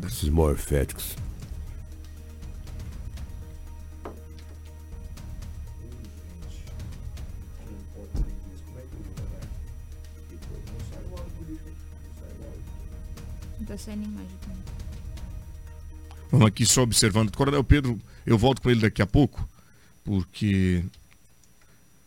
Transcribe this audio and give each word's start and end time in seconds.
estrada. 0.00 0.06
Esses 0.06 0.28
morféticos. 0.28 1.16
Tá 13.66 13.78
saindo 13.78 14.04
imagem 14.04 14.36
também. 14.40 14.56
Vamos 16.32 16.46
aqui 16.48 16.66
só 16.66 16.82
observando. 16.82 17.30
Coronel 17.30 17.62
Pedro, 17.62 18.00
eu 18.26 18.36
volto 18.36 18.60
com 18.60 18.68
ele 18.68 18.80
daqui 18.80 19.00
a 19.00 19.06
pouco, 19.06 19.48
porque 20.04 20.84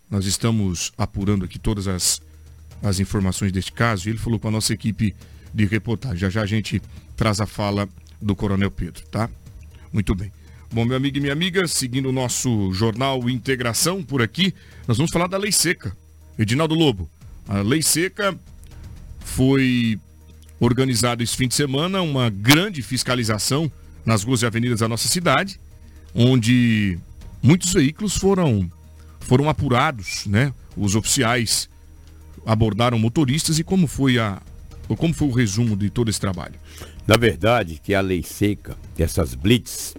nós 0.09 0.25
estamos 0.25 0.91
apurando 0.97 1.45
aqui 1.45 1.57
todas 1.57 1.87
as, 1.87 2.21
as 2.81 2.99
informações 2.99 3.53
deste 3.53 3.71
caso 3.71 4.07
e 4.07 4.11
ele 4.11 4.19
falou 4.19 4.39
com 4.39 4.49
a 4.49 4.51
nossa 4.51 4.73
equipe 4.73 5.15
de 5.53 5.65
reportagem. 5.65 6.17
Já 6.17 6.29
já 6.29 6.41
a 6.41 6.45
gente 6.45 6.81
traz 7.15 7.39
a 7.39 7.45
fala 7.45 7.87
do 8.21 8.35
Coronel 8.35 8.71
Pedro, 8.71 9.03
tá? 9.07 9.29
Muito 9.91 10.15
bem. 10.15 10.31
Bom, 10.71 10.85
meu 10.85 10.97
amigo 10.97 11.17
e 11.17 11.21
minha 11.21 11.33
amiga, 11.33 11.67
seguindo 11.67 12.09
o 12.09 12.11
nosso 12.11 12.73
jornal 12.73 13.29
Integração 13.29 14.01
por 14.01 14.21
aqui, 14.21 14.53
nós 14.87 14.97
vamos 14.97 15.11
falar 15.11 15.27
da 15.27 15.37
Lei 15.37 15.51
Seca. 15.51 15.95
Edinaldo 16.37 16.73
Lobo, 16.73 17.07
a 17.47 17.61
Lei 17.61 17.83
Seca 17.83 18.35
foi 19.19 19.99
organizada 20.59 21.21
esse 21.21 21.35
fim 21.35 21.47
de 21.47 21.53
semana 21.53 22.01
uma 22.01 22.29
grande 22.29 22.81
fiscalização 22.81 23.71
nas 24.05 24.23
ruas 24.23 24.41
e 24.41 24.45
avenidas 24.45 24.79
da 24.79 24.87
nossa 24.87 25.07
cidade, 25.07 25.59
onde 26.15 26.97
muitos 27.41 27.73
veículos 27.73 28.17
foram 28.17 28.69
foram 29.19 29.49
apurados, 29.49 30.25
né? 30.25 30.53
Os 30.75 30.95
oficiais 30.95 31.69
abordaram 32.45 32.99
motoristas 32.99 33.59
e 33.59 33.63
como 33.63 33.87
foi 33.87 34.19
a 34.19 34.41
como 34.87 35.13
foi 35.13 35.27
o 35.27 35.31
resumo 35.31 35.75
de 35.75 35.89
todo 35.89 36.09
esse 36.09 36.19
trabalho? 36.19 36.55
Na 37.07 37.17
verdade, 37.17 37.79
que 37.83 37.93
a 37.93 38.01
lei 38.01 38.23
seca, 38.23 38.77
essas 38.97 39.33
blitz 39.33 39.95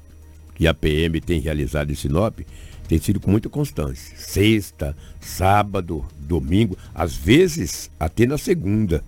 que 0.54 0.66
a 0.66 0.74
PM 0.74 1.20
tem 1.20 1.40
realizado 1.40 1.90
em 1.90 1.94
Sinop, 1.94 2.40
tem 2.86 2.98
sido 2.98 3.18
com 3.18 3.30
muita 3.30 3.48
constância. 3.48 4.16
Sexta, 4.16 4.96
sábado, 5.20 6.04
domingo, 6.18 6.76
às 6.94 7.16
vezes 7.16 7.90
até 7.98 8.26
na 8.26 8.38
segunda. 8.38 9.02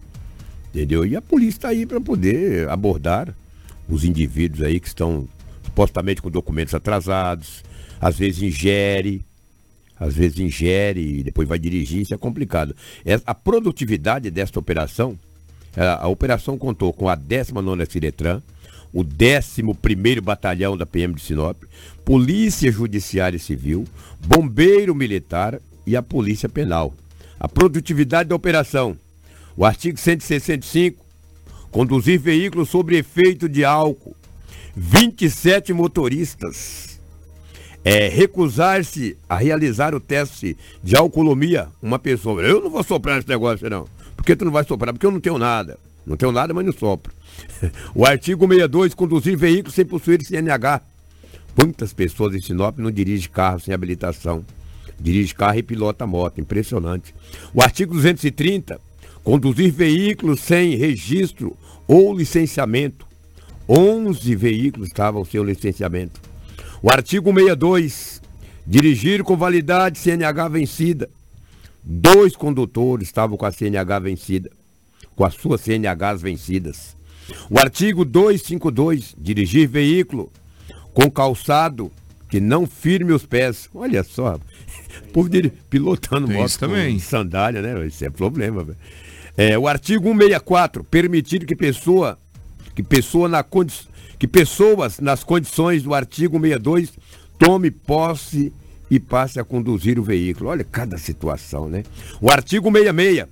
Entendeu? 0.71 1.07
E 1.07 1.15
a 1.15 1.23
polícia 1.23 1.59
está 1.59 1.69
aí 1.69 1.87
para 1.87 2.01
poder 2.01 2.69
abordar 2.69 3.35
os 3.89 4.05
indivíduos 4.05 4.63
aí 4.63 4.81
que 4.81 4.89
estão 4.89 5.29
supostamente 5.63 6.21
com 6.21 6.31
documentos 6.31 6.75
atrasados, 6.75 7.63
às 8.01 8.19
vezes 8.19 8.43
ingere, 8.43 9.25
às 9.99 10.15
vezes 10.15 10.39
ingere 10.39 11.21
e 11.21 11.23
depois 11.23 11.49
vai 11.49 11.59
dirigir, 11.59 12.03
isso 12.03 12.15
é 12.15 12.19
complicado. 12.19 12.75
A 13.25 13.35
produtividade 13.35 14.31
desta 14.31 14.59
operação, 14.59 15.19
a 15.77 16.09
operação 16.09 16.57
contou 16.57 16.93
com 16.93 17.09
a 17.09 17.17
19ª 17.17 17.91
Ciretran, 17.91 18.43
o 18.93 19.05
11º 19.05 20.21
Batalhão 20.21 20.77
da 20.77 20.87
PM 20.87 21.15
de 21.15 21.21
Sinop, 21.21 21.63
Polícia 22.05 22.73
Judiciária 22.73 23.39
Civil, 23.39 23.85
Bombeiro 24.27 24.95
Militar 24.95 25.61
e 25.87 25.97
a 25.97 26.03
Polícia 26.03 26.49
Penal. 26.49 26.95
A 27.39 27.47
produtividade 27.47 28.31
da 28.31 28.35
operação, 28.35 28.97
o 29.57 29.65
artigo 29.65 29.99
165, 29.99 31.05
conduzir 31.71 32.19
veículo 32.19 32.65
sobre 32.65 32.97
efeito 32.97 33.49
de 33.49 33.65
álcool, 33.65 34.17
27 34.75 35.73
motoristas. 35.73 36.99
É, 37.85 38.09
recusar-se 38.09 39.17
a 39.29 39.37
realizar 39.37 39.95
o 39.95 40.01
teste 40.01 40.57
de 40.83 40.97
alcoolomia, 40.97 41.69
uma 41.81 41.99
pessoa. 41.99 42.43
Eu 42.43 42.61
não 42.61 42.69
vou 42.69 42.83
soprar 42.83 43.19
esse 43.19 43.29
negócio, 43.29 43.71
não. 43.71 43.87
Que 44.27 44.35
tu 44.35 44.45
não 44.45 44.51
vai 44.51 44.65
soprar? 44.65 44.93
Porque 44.93 45.07
eu 45.07 45.13
não 45.13 45.21
tenho 45.21 45.39
nada. 45.39 45.79
Não 46.05 46.17
tenho 46.17 46.33
nada, 46.33 46.53
mas 46.53 46.67
não 46.67 46.73
sopro. 46.73 47.13
o 47.95 48.05
artigo 48.05 48.45
62, 48.45 48.93
conduzir 48.93 49.37
veículo 49.37 49.73
sem 49.73 49.87
possuir 49.87 50.21
CNH. 50.21 50.83
Quantas 51.55 51.93
pessoas 51.93 52.35
em 52.35 52.41
Sinop 52.41 52.77
não 52.79 52.91
dirigem 52.91 53.31
carro 53.31 53.61
sem 53.61 53.73
habilitação? 53.73 54.45
Dirige 54.99 55.33
carro 55.33 55.59
e 55.59 55.63
pilota 55.63 56.09
moto. 56.09 56.41
Impressionante. 56.41 57.15
O 57.55 57.63
artigo 57.63 57.95
230, 57.95 58.81
conduzir 59.23 59.71
veículos 59.71 60.41
sem 60.41 60.75
registro 60.75 61.57
ou 61.87 62.13
licenciamento. 62.13 63.07
11 63.69 64.35
veículos 64.35 64.89
estavam 64.89 65.25
sem 65.25 65.39
o 65.39 65.45
licenciamento. 65.45 66.21
O 66.83 66.91
artigo 66.91 67.33
62, 67.33 68.21
dirigir 68.67 69.23
com 69.23 69.37
validade 69.37 70.01
CNH 70.01 70.49
vencida. 70.49 71.09
Dois 71.89 72.35
condutores 72.35 73.07
estavam 73.07 73.37
com 73.37 73.47
a 73.47 73.53
CNH 73.53 74.01
vencida, 74.01 74.51
com 75.15 75.25
as 75.25 75.35
suas 75.35 75.61
CNHs 75.61 76.21
vencidas. 76.21 76.97
O 77.49 77.61
artigo 77.61 78.05
252, 78.05 79.15
dirigir 79.17 79.69
veículo 79.69 80.33
com 80.93 81.09
calçado 81.09 81.93
que 82.29 82.41
não 82.41 82.67
firme 82.67 83.13
os 83.13 83.25
pés. 83.25 83.69
Olha 83.73 84.03
só, 84.03 84.35
o 85.09 85.13
povo 85.13 85.29
dir... 85.29 85.53
pilotando 85.71 86.27
Tem 86.27 86.37
moto 86.37 86.59
também. 86.59 86.95
com 86.95 86.99
sandália, 86.99 87.63
né? 87.63 87.87
Isso 87.87 88.05
é 88.05 88.11
problema. 88.11 88.67
É, 89.37 89.57
o 89.57 89.69
artigo 89.69 90.09
164, 90.09 90.83
permitir 90.83 91.47
que 91.47 91.55
pessoa, 91.55 92.19
que 92.75 92.83
pessoa 92.83 93.29
na 93.29 93.45
condi... 93.45 93.89
que 94.19 94.27
pessoas 94.27 94.99
nas 94.99 95.23
condições 95.23 95.85
do 95.85 95.95
artigo 95.95 96.37
62 96.41 96.93
tome 97.39 97.71
posse 97.71 98.53
e 98.91 99.01
passe 99.01 99.41
a 99.41 99.45
conduzir 99.45 99.99
o 99.99 100.03
veículo. 100.03 100.51
Olha 100.51 100.65
cada 100.65 100.99
situação, 100.99 101.69
né? 101.69 101.83
O 102.21 102.31
artigo 102.31 102.71
66, 102.71 103.27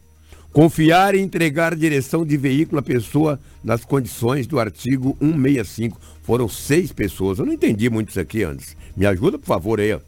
confiar 0.53 1.15
e 1.15 1.21
entregar 1.21 1.75
direção 1.75 2.25
de 2.25 2.37
veículo 2.37 2.79
à 2.79 2.83
pessoa 2.83 3.41
nas 3.63 3.85
condições 3.85 4.47
do 4.47 4.59
artigo 4.59 5.17
165. 5.21 6.01
Foram 6.23 6.49
seis 6.49 6.93
pessoas. 6.93 7.39
Eu 7.39 7.47
não 7.47 7.53
entendi 7.53 7.89
muito 7.91 8.11
isso 8.11 8.21
aqui 8.21 8.43
antes. 8.43 8.77
Me 8.97 9.07
ajuda, 9.07 9.39
por 9.39 9.47
favor, 9.47 9.81
aí. 9.81 9.99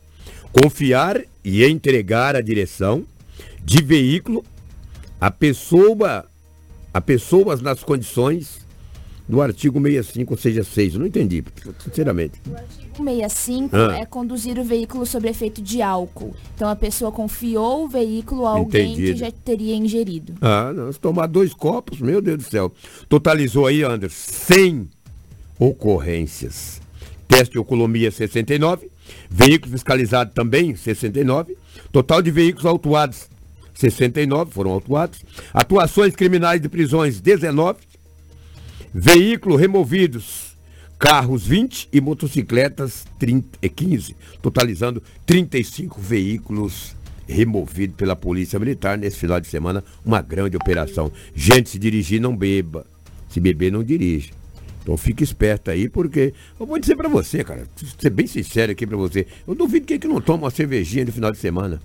Confiar 0.52 1.20
e 1.44 1.64
entregar 1.64 2.34
a 2.34 2.40
direção 2.40 3.04
de 3.62 3.82
veículo 3.82 4.44
a 5.20 5.30
pessoa 5.30 6.26
a 6.92 7.00
pessoas 7.00 7.60
nas 7.60 7.82
condições 7.82 8.66
do 9.28 9.42
artigo 9.42 9.78
65, 9.80 10.32
ou 10.32 10.38
seja, 10.38 10.64
6. 10.64 10.94
Eu 10.94 11.00
não 11.00 11.06
entendi, 11.06 11.44
sinceramente. 11.84 12.40
O 12.48 12.56
artigo 12.56 12.85
65 13.04 13.76
Ah. 13.76 13.98
é 13.98 14.06
conduzir 14.06 14.58
o 14.58 14.64
veículo 14.64 15.04
sob 15.06 15.28
efeito 15.28 15.60
de 15.62 15.82
álcool. 15.82 16.34
Então 16.54 16.68
a 16.68 16.76
pessoa 16.76 17.12
confiou 17.12 17.84
o 17.84 17.88
veículo 17.88 18.46
a 18.46 18.50
alguém 18.50 18.92
Entendido. 18.92 19.12
que 19.12 19.18
já 19.20 19.30
teria 19.30 19.74
ingerido. 19.76 20.34
Ah, 20.40 20.72
não, 20.74 20.92
se 20.92 20.98
tomar 21.00 21.26
dois 21.26 21.52
copos, 21.54 22.00
meu 22.00 22.20
Deus 22.20 22.38
do 22.38 22.44
céu. 22.44 22.72
Totalizou 23.08 23.66
aí, 23.66 23.82
Anderson, 23.82 24.32
100 24.32 24.88
ocorrências. 25.58 26.80
Teste 27.28 27.52
de 27.52 27.58
alcoolemia 27.58 28.10
69, 28.10 28.88
veículo 29.28 29.72
fiscalizado 29.72 30.32
também 30.32 30.74
69, 30.76 31.56
total 31.92 32.22
de 32.22 32.30
veículos 32.30 32.64
autuados 32.66 33.28
69 33.74 34.52
foram 34.52 34.70
autuados, 34.70 35.20
atuações 35.52 36.14
criminais 36.16 36.60
de 36.62 36.68
prisões 36.68 37.20
19, 37.20 37.78
veículos 38.94 39.60
removidos, 39.60 40.45
carros 40.98 41.46
20 41.46 41.88
e 41.92 42.00
motocicletas 42.00 43.04
30, 43.18 43.58
e 43.62 43.68
15, 43.68 44.16
totalizando 44.40 45.02
35 45.24 46.00
veículos 46.00 46.96
removidos 47.28 47.96
pela 47.96 48.16
Polícia 48.16 48.58
Militar 48.58 48.96
nesse 48.96 49.18
final 49.18 49.40
de 49.40 49.48
semana, 49.48 49.84
uma 50.04 50.22
grande 50.22 50.56
operação. 50.56 51.10
Gente, 51.34 51.70
se 51.70 51.78
dirigir 51.78 52.20
não 52.20 52.36
beba, 52.36 52.86
se 53.28 53.40
beber 53.40 53.72
não 53.72 53.82
dirige. 53.82 54.32
Então 54.82 54.96
fique 54.96 55.24
esperto 55.24 55.70
aí, 55.70 55.88
porque 55.88 56.32
eu 56.58 56.64
vou 56.64 56.78
dizer 56.78 56.94
pra 56.94 57.08
você, 57.08 57.42
cara, 57.42 57.66
ser 57.98 58.10
bem 58.10 58.26
sincero 58.26 58.70
aqui 58.70 58.86
pra 58.86 58.96
você, 58.96 59.26
eu 59.46 59.54
duvido 59.54 59.84
quem 59.84 59.98
que 59.98 60.06
não 60.06 60.20
toma 60.20 60.44
uma 60.44 60.50
cervejinha 60.50 61.04
no 61.04 61.12
final 61.12 61.32
de 61.32 61.38
semana. 61.38 61.80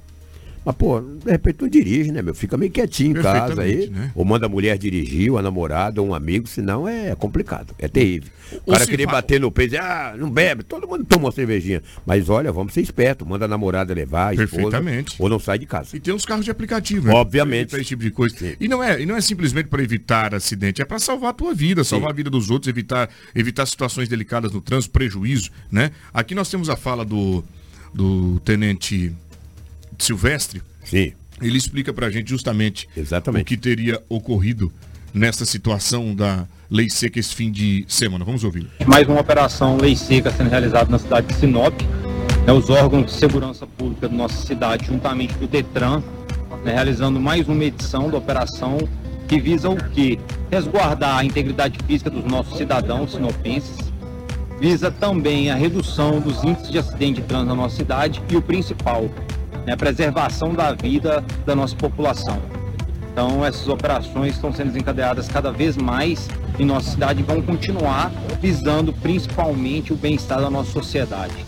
Mas, 0.63 0.75
pô, 0.75 0.99
de 0.99 1.31
repente 1.31 1.61
não 1.61 1.67
dirige, 1.67 2.11
né, 2.11 2.21
meu? 2.21 2.35
Fica 2.35 2.55
meio 2.55 2.71
quietinho 2.71 3.17
em 3.17 3.21
casa 3.21 3.61
aí. 3.63 3.89
Né? 3.89 4.11
Ou 4.13 4.23
manda 4.23 4.45
a 4.45 4.49
mulher 4.49 4.77
dirigir, 4.77 5.31
ou 5.31 5.37
a 5.37 5.41
namorada, 5.41 6.01
ou 6.01 6.07
um 6.07 6.13
amigo, 6.13 6.47
senão 6.47 6.87
é 6.87 7.15
complicado, 7.15 7.73
é 7.79 7.87
terrível. 7.87 8.29
O 8.65 8.71
cara 8.71 8.85
querer 8.85 9.07
bater 9.07 9.39
no 9.39 9.51
peito, 9.51 9.77
ah, 9.77 10.13
não 10.17 10.29
bebe, 10.29 10.63
todo 10.63 10.87
mundo 10.87 11.03
toma 11.05 11.25
uma 11.25 11.31
cervejinha. 11.31 11.81
Mas 12.05 12.29
olha, 12.29 12.51
vamos 12.51 12.73
ser 12.73 12.81
esperto, 12.81 13.25
manda 13.25 13.45
a 13.45 13.47
namorada 13.47 13.93
levar, 13.93 14.29
a 14.29 14.33
esposa, 14.33 14.49
Perfeitamente. 14.51 15.15
ou 15.17 15.29
não 15.29 15.39
sai 15.39 15.57
de 15.57 15.65
casa. 15.65 15.95
E 15.95 15.99
tem 15.99 16.13
uns 16.13 16.25
carros 16.25 16.45
de 16.45 16.51
aplicativo, 16.51 17.07
né? 17.07 17.13
Obviamente. 17.13 17.75
Esse 17.75 17.85
tipo 17.85 18.03
de 18.03 18.11
coisa. 18.11 18.35
E 18.59 18.67
não 18.67 18.83
é, 18.83 19.01
e 19.01 19.05
não 19.05 19.15
é 19.15 19.21
simplesmente 19.21 19.67
para 19.67 19.81
evitar 19.81 20.35
acidente, 20.35 20.81
é 20.81 20.85
para 20.85 20.99
salvar 20.99 21.31
a 21.31 21.33
tua 21.33 21.53
vida, 21.53 21.83
salvar 21.83 22.11
a 22.11 22.13
vida 22.13 22.29
dos 22.29 22.49
outros, 22.49 22.67
evitar, 22.67 23.09
evitar 23.33 23.65
situações 23.65 24.07
delicadas 24.07 24.51
no 24.51 24.61
trânsito, 24.61 24.91
prejuízo, 24.91 25.49
né? 25.71 25.91
Aqui 26.13 26.35
nós 26.35 26.49
temos 26.49 26.69
a 26.69 26.75
fala 26.75 27.03
do, 27.05 27.43
do 27.93 28.39
tenente 28.41 29.13
Silvestre. 29.97 30.61
Sim, 30.83 31.13
Ele 31.41 31.57
explica 31.57 31.93
pra 31.93 32.09
gente 32.09 32.29
justamente 32.29 32.87
Exatamente. 32.95 33.43
o 33.43 33.45
que 33.45 33.57
teria 33.57 34.01
ocorrido 34.09 34.71
nessa 35.13 35.45
situação 35.45 36.15
da 36.15 36.47
lei 36.69 36.89
seca 36.89 37.19
esse 37.19 37.35
fim 37.35 37.51
de 37.51 37.85
semana. 37.87 38.23
Vamos 38.23 38.43
ouvir. 38.43 38.67
mais 38.87 39.07
uma 39.07 39.19
operação 39.19 39.77
Lei 39.77 39.95
Seca 39.95 40.31
sendo 40.31 40.49
realizada 40.49 40.89
na 40.89 40.97
cidade 40.99 41.27
de 41.27 41.33
Sinop. 41.35 41.73
Né, 42.45 42.53
os 42.53 42.69
órgãos 42.69 43.05
de 43.07 43.11
segurança 43.11 43.67
pública 43.67 44.07
da 44.09 44.15
nossa 44.15 44.45
cidade, 44.47 44.87
juntamente 44.87 45.35
com 45.35 45.45
o 45.45 45.47
Detran, 45.47 46.01
né, 46.63 46.73
realizando 46.73 47.19
mais 47.19 47.47
uma 47.47 47.63
edição 47.63 48.09
da 48.09 48.17
operação 48.17 48.77
que 49.27 49.39
visa 49.39 49.69
o 49.69 49.75
quê? 49.91 50.17
resguardar 50.49 51.17
a 51.19 51.23
integridade 51.23 51.77
física 51.87 52.09
dos 52.09 52.25
nossos 52.25 52.57
cidadãos 52.57 53.13
sinopenses, 53.13 53.77
visa 54.59 54.91
também 54.91 55.49
a 55.49 55.55
redução 55.55 56.19
dos 56.19 56.43
índices 56.43 56.69
de 56.71 56.77
acidente 56.77 57.21
de 57.21 57.27
trânsito 57.27 57.49
na 57.49 57.55
nossa 57.55 57.75
cidade 57.77 58.21
e 58.29 58.35
o 58.35 58.41
principal, 58.41 59.09
né, 59.65 59.73
a 59.73 59.77
preservação 59.77 60.53
da 60.53 60.73
vida 60.73 61.23
da 61.45 61.55
nossa 61.55 61.75
população. 61.75 62.41
Então 63.11 63.45
essas 63.45 63.67
operações 63.67 64.35
estão 64.35 64.53
sendo 64.53 64.67
desencadeadas 64.67 65.27
cada 65.27 65.51
vez 65.51 65.75
mais 65.75 66.27
em 66.57 66.65
nossa 66.65 66.91
cidade 66.91 67.19
e 67.19 67.23
vão 67.23 67.41
continuar 67.41 68.09
visando 68.41 68.93
principalmente 68.93 69.91
o 69.91 69.95
bem-estar 69.95 70.39
da 70.39 70.49
nossa 70.49 70.71
sociedade. 70.71 71.45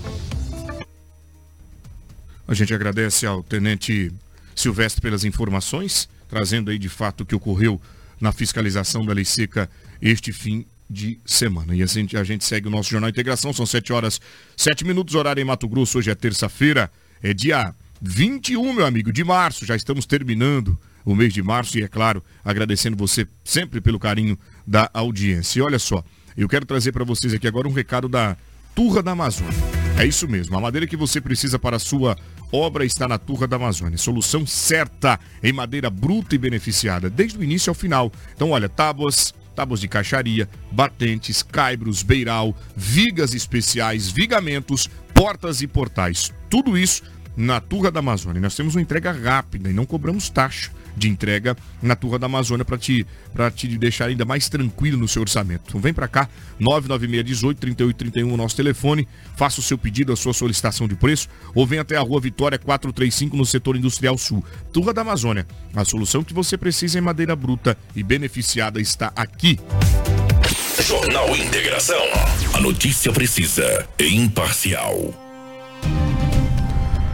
A 2.48 2.54
gente 2.54 2.74
agradece 2.74 3.26
ao 3.26 3.42
Tenente 3.42 4.12
Silvestre 4.56 5.02
pelas 5.02 5.24
informações, 5.24 6.10
trazendo 6.30 6.70
aí 6.70 6.78
de 6.78 6.90
fato 6.90 7.22
o 7.22 7.26
que 7.26 7.34
ocorreu 7.34 7.82
na 8.20 8.32
fiscalização 8.32 9.06
da 9.06 9.14
lei 9.14 9.26
seca 9.26 9.70
este 10.02 10.32
fim 10.32 10.66
de 10.90 11.20
semana. 11.26 11.74
E 11.76 11.82
assim 11.82 12.08
a 12.16 12.24
gente 12.24 12.44
segue 12.44 12.68
o 12.68 12.72
nosso 12.72 12.90
Jornal 12.90 13.10
Integração, 13.10 13.54
são 13.54 13.66
7 13.66 13.94
horas 13.94 14.20
7 14.58 14.86
minutos, 14.86 15.16
horário 15.16 15.42
em 15.42 15.46
Mato 15.46 15.68
Grosso, 15.68 15.98
hoje 15.98 16.12
é 16.12 16.16
terça-feira, 16.16 16.92
é 17.22 17.34
dia 17.34 17.74
21, 18.06 18.74
meu 18.74 18.86
amigo, 18.86 19.14
de 19.14 19.24
março, 19.24 19.66
já 19.66 19.78
estamos 19.78 20.06
terminando 20.06 20.78
o 21.06 21.16
mês 21.16 21.34
de 21.34 21.42
março 21.42 21.80
e, 21.80 21.84
é 21.84 21.88
claro, 21.88 22.22
agradecendo 22.44 22.98
você 22.98 23.26
sempre 23.46 23.80
pelo 23.80 23.98
carinho 23.98 24.38
da 24.68 24.90
audiência. 24.94 25.60
E 25.60 25.62
olha 25.62 25.80
só, 25.80 26.04
eu 26.36 26.50
quero 26.50 26.66
trazer 26.66 26.92
para 26.92 27.06
vocês 27.06 27.34
aqui 27.34 27.48
agora 27.48 27.66
um 27.66 27.72
recado 27.72 28.10
da 28.10 28.36
Turra 28.76 29.02
da 29.02 29.12
Amazônia. 29.12 29.58
É 29.98 30.06
isso 30.06 30.28
mesmo, 30.28 30.58
a 30.58 30.60
madeira 30.60 30.86
que 30.86 30.98
você 30.98 31.22
precisa 31.22 31.58
para 31.58 31.78
a 31.78 31.80
sua 31.80 32.18
obra 32.52 32.84
está 32.84 33.08
na 33.08 33.18
Turra 33.18 33.48
da 33.48 33.56
Amazônia. 33.56 33.98
Solução 33.98 34.46
certa 34.46 35.18
em 35.42 35.54
madeira 35.54 35.90
bruta 35.90 36.36
e 36.36 36.38
beneficiada, 36.38 37.10
desde 37.10 37.38
o 37.38 37.44
início 37.44 37.72
ao 37.72 37.76
final. 37.76 38.12
Então, 38.36 38.50
olha, 38.50 38.68
tábuas, 38.68 39.34
tábuas 39.56 39.80
de 39.80 39.88
caixaria, 39.88 40.50
batentes, 40.70 41.42
caibros, 41.42 42.04
beiral, 42.04 42.54
vigas 42.76 43.34
especiais, 43.34 44.10
vigamentos, 44.10 44.90
portas 45.14 45.62
e 45.62 45.68
portais. 45.68 46.34
Tudo 46.50 46.78
isso 46.78 47.02
na 47.36 47.60
Turra 47.60 47.92
da 47.92 48.00
Amazônia. 48.00 48.42
Nós 48.42 48.56
temos 48.56 48.76
uma 48.76 48.82
entrega 48.82 49.12
rápida 49.12 49.70
e 49.70 49.74
não 49.74 49.86
cobramos 49.86 50.30
taxa 50.30 50.72
de 50.96 51.10
entrega 51.10 51.58
na 51.82 51.96
Turra 51.96 52.20
da 52.20 52.28
Amazônia 52.28 52.64
para 52.64 52.78
te, 52.78 53.06
te 53.56 53.78
deixar 53.78 54.06
ainda 54.06 54.26
mais 54.26 54.48
tranquilo 54.48 54.98
no 54.98 55.08
seu 55.08 55.22
orçamento. 55.22 55.64
Então 55.68 55.82
vem 55.82 55.94
para 55.94 56.08
cá, 56.08 56.30
99618 56.60 57.60
3831 57.60 58.34
o 58.34 58.38
nosso 58.38 58.56
telefone, 58.56 59.08
faça 59.36 59.60
o 59.60 59.64
seu 59.64 59.78
pedido, 59.78 60.14
a 60.14 60.16
sua 60.16 60.34
solicitação 60.34 60.88
de 60.88 60.96
preço 60.96 61.28
ou 61.56 61.66
vem 61.66 61.80
até 61.80 61.98
a 61.98 62.02
Rua 62.02 62.22
Vitória 62.22 62.60
435 62.60 63.36
no 63.36 63.46
setor 63.46 63.76
industrial 63.76 64.18
sul. 64.18 64.44
Turra 64.72 64.94
da 64.94 65.02
Amazônia, 65.02 65.48
a 65.76 65.84
solução 65.84 66.24
que 66.24 66.34
você 66.34 66.58
precisa 66.58 67.00
em 67.00 67.02
madeira 67.02 67.36
bruta 67.36 67.78
e 67.96 68.04
beneficiada 68.04 68.80
está 68.80 69.12
aqui. 69.16 69.60
Jornal 70.82 71.36
Integração. 71.36 72.04
A 72.54 72.60
notícia 72.60 73.12
precisa 73.12 73.88
e 74.00 74.16
imparcial. 74.16 75.23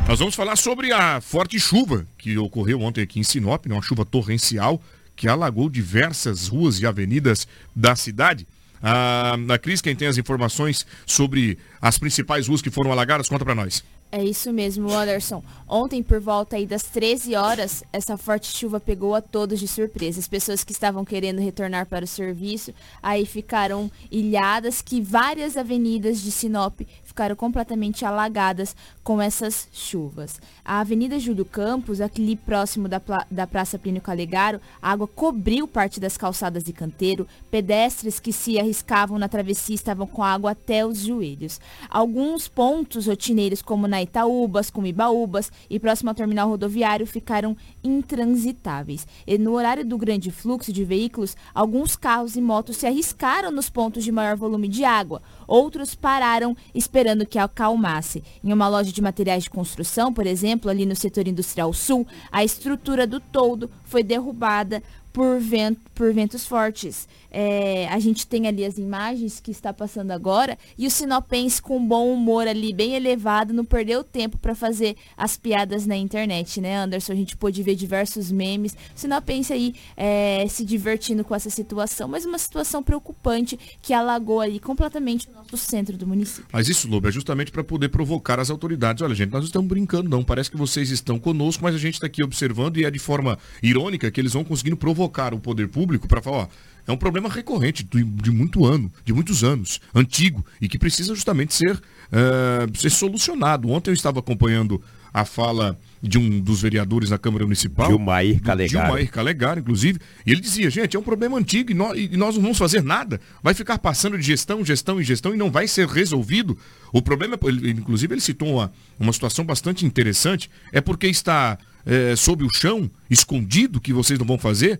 Nós 0.09 0.17
vamos 0.17 0.33
falar 0.33 0.55
sobre 0.55 0.91
a 0.91 1.21
forte 1.21 1.59
chuva 1.59 2.03
que 2.17 2.35
ocorreu 2.35 2.81
ontem 2.81 3.03
aqui 3.03 3.19
em 3.19 3.23
Sinop, 3.23 3.67
né? 3.67 3.75
uma 3.75 3.81
chuva 3.83 4.03
torrencial 4.03 4.81
que 5.15 5.27
alagou 5.27 5.69
diversas 5.69 6.47
ruas 6.47 6.79
e 6.79 6.87
avenidas 6.87 7.47
da 7.75 7.95
cidade. 7.95 8.47
A, 8.81 9.35
a 9.35 9.57
Cris, 9.59 9.81
quem 9.81 9.95
tem 9.95 10.07
as 10.07 10.17
informações 10.17 10.83
sobre 11.05 11.59
as 11.79 11.99
principais 11.99 12.47
ruas 12.47 12.59
que 12.59 12.71
foram 12.71 12.91
alagadas, 12.91 13.29
conta 13.29 13.45
para 13.45 13.53
nós. 13.53 13.83
É 14.11 14.23
isso 14.23 14.51
mesmo, 14.51 14.91
Anderson. 14.91 15.43
Ontem, 15.67 16.01
por 16.01 16.19
volta 16.19 16.55
aí 16.55 16.65
das 16.65 16.81
13 16.81 17.35
horas, 17.35 17.83
essa 17.93 18.17
forte 18.17 18.47
chuva 18.47 18.79
pegou 18.79 19.13
a 19.13 19.21
todos 19.21 19.59
de 19.59 19.67
surpresa. 19.67 20.19
As 20.19 20.27
pessoas 20.27 20.63
que 20.63 20.71
estavam 20.71 21.05
querendo 21.05 21.39
retornar 21.39 21.85
para 21.85 22.05
o 22.05 22.07
serviço, 22.07 22.73
aí 23.03 23.23
ficaram 23.23 23.91
ilhadas 24.09 24.81
que 24.81 24.99
várias 24.99 25.55
avenidas 25.55 26.21
de 26.21 26.31
Sinop 26.31 26.81
ficaram 27.03 27.35
completamente 27.35 28.03
alagadas 28.03 28.75
com 29.03 29.21
essas 29.21 29.67
chuvas. 29.71 30.41
A 30.65 30.79
Avenida 30.79 31.19
Júlio 31.19 31.45
Campos, 31.45 32.01
aqui 32.01 32.35
próximo 32.35 32.87
da, 32.87 32.99
da 33.29 33.45
Praça 33.45 33.77
Plínio 33.77 34.01
Calegaro, 34.01 34.59
a 34.81 34.91
água 34.91 35.07
cobriu 35.07 35.67
parte 35.67 35.99
das 35.99 36.17
calçadas 36.17 36.63
de 36.63 36.73
canteiro. 36.73 37.27
Pedestres 37.51 38.19
que 38.19 38.33
se 38.33 38.59
arriscavam 38.59 39.19
na 39.19 39.29
travessia 39.29 39.75
estavam 39.75 40.07
com 40.07 40.23
água 40.23 40.51
até 40.51 40.83
os 40.83 40.99
joelhos. 40.99 41.61
Alguns 41.89 42.47
pontos 42.47 43.05
rotineiros, 43.05 43.61
como 43.61 43.87
na 43.87 43.98
Itaúbas, 44.01 44.69
como 44.69 44.87
Ibaúbas 44.87 45.51
e 45.69 45.79
próximo 45.79 46.09
ao 46.09 46.15
terminal 46.15 46.49
rodoviário, 46.49 47.05
ficaram 47.05 47.55
intransitáveis. 47.83 49.07
E 49.25 49.37
no 49.37 49.53
horário 49.53 49.85
do 49.85 49.97
grande 49.97 50.31
fluxo 50.31 50.71
de 50.71 50.83
veículos, 50.83 51.35
alguns 51.53 51.95
carros 51.95 52.35
e 52.35 52.41
motos 52.41 52.77
se 52.77 52.87
arriscaram 52.87 53.51
nos 53.51 53.69
pontos 53.69 54.03
de 54.03 54.11
maior 54.11 54.35
volume 54.35 54.67
de 54.67 54.83
água. 54.83 55.21
Outros 55.49 55.95
pararam 55.95 56.55
esperando 56.75 57.25
que 57.25 57.39
acalmasse. 57.39 58.23
Em 58.43 58.53
uma 58.53 58.67
loja 58.67 58.91
de 58.91 59.01
materiais 59.01 59.45
de 59.45 59.49
construção, 59.49 60.13
por 60.13 60.27
exemplo, 60.27 60.69
ali 60.69 60.85
no 60.85 60.95
setor 60.95 61.27
industrial 61.27 61.73
sul, 61.73 62.05
a 62.31 62.43
estrutura 62.43 63.07
do 63.07 63.19
toldo 63.19 63.67
foi 63.83 64.03
derrubada 64.03 64.83
por, 65.11 65.39
vento, 65.39 65.81
por 65.95 66.13
ventos 66.13 66.45
fortes. 66.45 67.07
É, 67.31 67.87
a 67.89 67.99
gente 67.99 68.25
tem 68.25 68.47
ali 68.47 68.65
as 68.65 68.77
imagens 68.77 69.39
que 69.39 69.51
está 69.51 69.71
passando 69.73 70.11
agora 70.11 70.57
e 70.77 70.87
o 70.87 70.91
sinopense 70.91 71.61
com 71.61 71.85
bom 71.85 72.11
humor 72.11 72.47
ali, 72.47 72.73
bem 72.73 72.95
elevado, 72.95 73.53
não 73.53 73.65
perdeu 73.65 74.03
tempo 74.03 74.37
para 74.37 74.55
fazer 74.55 74.95
as 75.15 75.37
piadas 75.37 75.85
na 75.85 75.95
internet, 75.95 76.59
né, 76.59 76.77
Anderson? 76.77 77.13
A 77.13 77.15
gente 77.15 77.37
pôde 77.37 77.61
ver 77.61 77.75
diversos 77.75 78.31
memes. 78.31 78.73
O 78.73 78.99
sinopense 78.99 79.53
aí 79.53 79.75
é, 79.95 80.45
se 80.47 80.65
divertindo 80.65 81.23
com 81.23 81.35
essa 81.35 81.49
situação, 81.49 82.07
mas 82.07 82.25
uma 82.25 82.37
situação 82.37 82.81
preocupante 82.81 83.59
que 83.81 83.93
alagou 83.93 84.39
ali 84.39 84.59
completamente 84.59 85.27
o 85.39 85.51
nosso 85.51 85.57
centro 85.57 85.97
do 85.97 86.05
município. 86.05 86.45
Mas 86.51 86.67
isso, 86.67 86.89
Lobo, 86.89 87.07
é 87.07 87.11
justamente 87.11 87.51
para 87.51 87.63
poder 87.63 87.89
provocar 87.89 88.39
as 88.39 88.49
autoridades. 88.49 89.01
Olha, 89.01 89.15
gente, 89.15 89.31
nós 89.31 89.41
não 89.41 89.47
estamos 89.47 89.67
brincando, 89.67 90.09
não. 90.09 90.23
Parece 90.23 90.51
que 90.51 90.57
vocês 90.57 90.89
estão 90.91 91.19
conosco, 91.19 91.63
mas 91.63 91.75
a 91.75 91.77
gente 91.77 91.95
está 91.95 92.07
aqui 92.07 92.23
observando 92.23 92.77
e 92.77 92.85
é 92.85 92.91
de 92.91 92.99
forma 92.99 93.37
irônica 93.61 94.09
que 94.11 94.19
eles 94.19 94.33
vão 94.33 94.43
conseguindo 94.43 94.77
provocar 94.77 95.33
o 95.33 95.39
poder 95.39 95.67
público 95.67 96.07
para 96.07 96.21
falar, 96.21 96.37
ó, 96.37 96.47
é 96.87 96.91
um 96.91 96.97
problema 96.97 97.29
recorrente 97.29 97.83
de, 97.83 98.03
de, 98.03 98.31
muito 98.31 98.65
ano, 98.65 98.91
de 99.05 99.13
muitos 99.13 99.43
anos, 99.43 99.79
antigo, 99.93 100.43
e 100.59 100.67
que 100.67 100.79
precisa 100.79 101.13
justamente 101.13 101.53
ser, 101.53 101.75
uh, 101.75 102.77
ser 102.77 102.89
solucionado. 102.89 103.69
Ontem 103.69 103.91
eu 103.91 103.93
estava 103.93 104.19
acompanhando 104.19 104.81
a 105.13 105.25
fala 105.25 105.77
de 106.01 106.17
um 106.17 106.39
dos 106.39 106.61
vereadores 106.61 107.09
na 107.09 107.17
Câmara 107.17 107.43
Municipal. 107.43 107.87
Gilmair 107.87 108.41
Calegaro. 108.41 108.85
Gilmair 108.85 109.11
Calegaro, 109.11 109.59
inclusive. 109.59 109.99
E 110.25 110.31
ele 110.31 110.41
dizia, 110.41 110.69
gente, 110.69 110.95
é 110.95 110.99
um 110.99 111.03
problema 111.03 111.37
antigo 111.37 111.71
e 111.71 111.73
nós, 111.73 111.97
e 111.97 112.15
nós 112.15 112.35
não 112.35 112.41
vamos 112.41 112.57
fazer 112.57 112.83
nada. 112.83 113.19
Vai 113.43 113.53
ficar 113.53 113.77
passando 113.79 114.17
de 114.17 114.23
gestão, 114.23 114.63
gestão 114.63 114.99
e 115.01 115.03
gestão 115.03 115.33
e 115.33 115.37
não 115.37 115.51
vai 115.51 115.67
ser 115.67 115.87
resolvido. 115.87 116.57
O 116.93 117.01
problema, 117.01 117.37
ele, 117.43 117.71
inclusive, 117.71 118.13
ele 118.13 118.21
citou 118.21 118.55
uma, 118.55 118.71
uma 118.99 119.13
situação 119.13 119.43
bastante 119.43 119.85
interessante, 119.85 120.49
é 120.71 120.79
porque 120.79 121.07
está 121.07 121.57
é, 121.85 122.15
sob 122.15 122.43
o 122.43 122.49
chão, 122.49 122.89
escondido, 123.09 123.81
que 123.81 123.91
vocês 123.91 124.17
não 124.17 124.25
vão 124.25 124.37
fazer. 124.37 124.79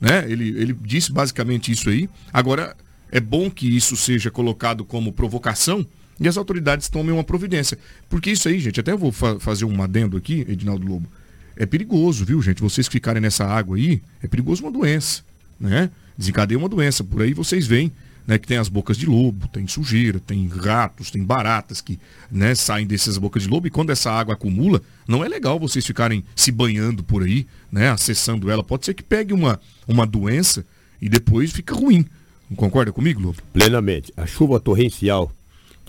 Né? 0.00 0.24
Ele, 0.28 0.48
ele 0.48 0.72
disse 0.72 1.12
basicamente 1.12 1.70
isso 1.70 1.88
aí. 1.88 2.08
Agora, 2.32 2.76
é 3.10 3.20
bom 3.20 3.50
que 3.50 3.66
isso 3.76 3.96
seja 3.96 4.30
colocado 4.30 4.84
como 4.84 5.12
provocação 5.12 5.86
e 6.20 6.28
as 6.28 6.36
autoridades 6.36 6.88
tomem 6.90 7.12
uma 7.12 7.24
providência. 7.24 7.78
Porque 8.08 8.30
isso 8.30 8.46
aí, 8.46 8.60
gente, 8.60 8.78
até 8.78 8.94
vou 8.94 9.10
fa 9.10 9.40
fazer 9.40 9.64
um 9.64 9.82
adendo 9.82 10.18
aqui, 10.18 10.44
Edinaldo 10.46 10.86
Lobo. 10.86 11.08
É 11.56 11.64
perigoso, 11.64 12.24
viu, 12.24 12.40
gente? 12.42 12.60
Vocês 12.60 12.86
ficarem 12.86 13.22
nessa 13.22 13.44
água 13.46 13.76
aí, 13.76 14.02
é 14.22 14.28
perigoso 14.28 14.62
uma 14.62 14.70
doença, 14.70 15.22
né? 15.58 15.90
Desencadeia 16.16 16.58
uma 16.58 16.68
doença. 16.68 17.02
Por 17.02 17.22
aí 17.22 17.32
vocês 17.32 17.66
veem 17.66 17.90
né, 18.26 18.38
que 18.38 18.46
tem 18.46 18.58
as 18.58 18.68
bocas 18.68 18.96
de 18.96 19.06
lobo, 19.06 19.48
tem 19.48 19.66
sujeira, 19.66 20.20
tem 20.20 20.46
ratos, 20.46 21.10
tem 21.10 21.24
baratas 21.24 21.80
que 21.80 21.98
né, 22.30 22.54
saem 22.54 22.86
dessas 22.86 23.18
bocas 23.18 23.42
de 23.42 23.48
lobo 23.48 23.66
e 23.66 23.70
quando 23.70 23.90
essa 23.90 24.10
água 24.12 24.34
acumula, 24.34 24.80
não 25.08 25.24
é 25.24 25.28
legal 25.28 25.58
vocês 25.58 25.84
ficarem 25.84 26.22
se 26.36 26.52
banhando 26.52 27.02
por 27.02 27.22
aí, 27.22 27.46
né, 27.72 27.90
acessando 27.90 28.50
ela. 28.50 28.62
Pode 28.62 28.84
ser 28.84 28.94
que 28.94 29.02
pegue 29.02 29.32
uma, 29.32 29.58
uma 29.88 30.06
doença 30.06 30.64
e 31.00 31.08
depois 31.08 31.50
fica 31.50 31.74
ruim. 31.74 32.04
Não 32.48 32.56
concorda 32.56 32.92
comigo, 32.92 33.20
Lobo? 33.20 33.38
Plenamente. 33.52 34.12
A 34.16 34.26
chuva 34.26 34.60
torrencial 34.60 35.32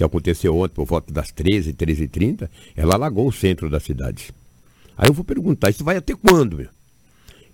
que 0.02 0.06
aconteceu 0.06 0.58
ontem 0.58 0.74
por 0.74 0.86
volta 0.86 1.14
das 1.14 1.32
13, 1.32 1.74
13 1.74 2.04
e 2.04 2.08
30, 2.08 2.52
ela 2.76 2.96
alagou 2.96 3.28
o 3.28 3.32
centro 3.32 3.70
da 3.70 3.80
cidade. 3.80 4.32
Aí 4.98 5.08
eu 5.08 5.14
vou 5.14 5.24
perguntar, 5.24 5.70
isso 5.70 5.84
vai 5.84 5.96
até 5.96 6.16
quando, 6.16 6.58
meu? 6.58 6.70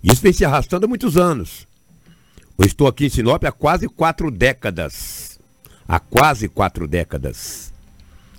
Isso 0.02 0.22
vem 0.22 0.32
se 0.32 0.44
arrastando 0.44 0.86
há 0.86 0.88
muitos 0.88 1.16
anos. 1.16 1.66
Eu 2.58 2.64
estou 2.64 2.86
aqui 2.86 3.06
em 3.06 3.10
Sinop 3.10 3.44
há 3.44 3.52
quase 3.52 3.86
quatro 3.86 4.30
décadas. 4.30 5.38
Há 5.86 6.00
quase 6.00 6.48
quatro 6.48 6.88
décadas. 6.88 7.72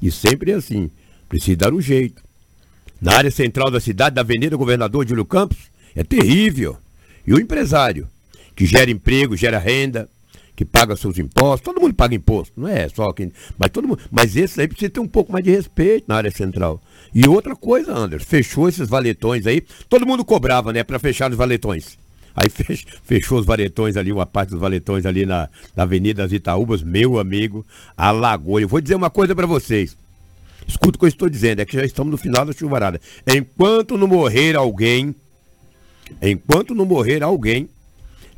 E 0.02 0.12
sempre 0.12 0.54
assim. 0.54 0.90
Precisa 1.28 1.58
dar 1.58 1.74
um 1.74 1.82
jeito. 1.82 2.24
Na 3.00 3.16
área 3.16 3.30
central 3.30 3.70
da 3.70 3.80
cidade, 3.80 4.16
da 4.16 4.22
Avenida 4.22 4.58
Governador 4.58 5.08
Júlio 5.08 5.26
Campos, 5.26 5.58
é 5.96 6.04
terrível. 6.04 6.78
E 7.26 7.34
o 7.34 7.40
empresário, 7.40 8.10
que 8.56 8.66
gera 8.66 8.90
emprego, 8.90 9.38
gera 9.38 9.60
renda, 9.60 10.10
que 10.60 10.66
paga 10.66 10.94
seus 10.98 11.18
impostos, 11.18 11.62
todo 11.62 11.80
mundo 11.80 11.94
paga 11.94 12.14
imposto, 12.14 12.60
não 12.60 12.68
é 12.68 12.90
só 12.90 13.14
quem. 13.14 13.32
Mas 13.58 13.70
todo 13.70 13.88
mundo. 13.88 14.02
Mas 14.12 14.36
esse 14.36 14.60
aí 14.60 14.68
precisa 14.68 14.90
ter 14.90 15.00
um 15.00 15.08
pouco 15.08 15.32
mais 15.32 15.42
de 15.42 15.52
respeito 15.52 16.04
na 16.06 16.18
área 16.18 16.30
central. 16.30 16.82
E 17.16 17.26
outra 17.30 17.56
coisa, 17.56 17.96
Anderson, 17.96 18.28
fechou 18.28 18.68
esses 18.68 18.90
valetões 18.90 19.48
aí. 19.48 19.62
Todo 19.88 20.06
mundo 20.06 20.26
cobrava, 20.26 20.74
né, 20.74 20.84
para 20.84 21.00
fechar 21.00 21.32
os 21.32 21.38
valetões. 21.38 21.98
Aí 22.36 22.50
fechou 23.04 23.40
os 23.40 23.46
valetões 23.46 23.96
ali, 23.96 24.12
uma 24.12 24.26
parte 24.26 24.50
dos 24.50 24.60
valetões 24.60 25.06
ali 25.06 25.26
na, 25.26 25.48
na 25.74 25.84
Avenida 25.84 26.24
das 26.24 26.34
Itaúbas, 26.34 26.84
meu 26.84 27.20
amigo, 27.20 27.66
alagou. 27.96 28.60
Eu 28.60 28.68
vou 28.68 28.82
dizer 28.82 28.96
uma 28.96 29.10
coisa 29.10 29.34
para 29.34 29.48
vocês. 29.48 29.96
Escuta 30.68 30.98
o 30.98 31.00
que 31.00 31.06
eu 31.06 31.10
estou 31.10 31.30
dizendo, 31.30 31.62
é 31.62 31.66
que 31.66 31.78
já 31.78 31.86
estamos 31.86 32.12
no 32.12 32.18
final 32.18 32.44
da 32.46 32.52
chuvarada. 32.52 33.00
Enquanto 33.26 33.98
não 33.98 34.10
morrer 34.10 34.58
alguém, 34.58 35.16
enquanto 36.22 36.76
não 36.76 36.84
morrer 36.84 37.24
alguém, 37.24 37.70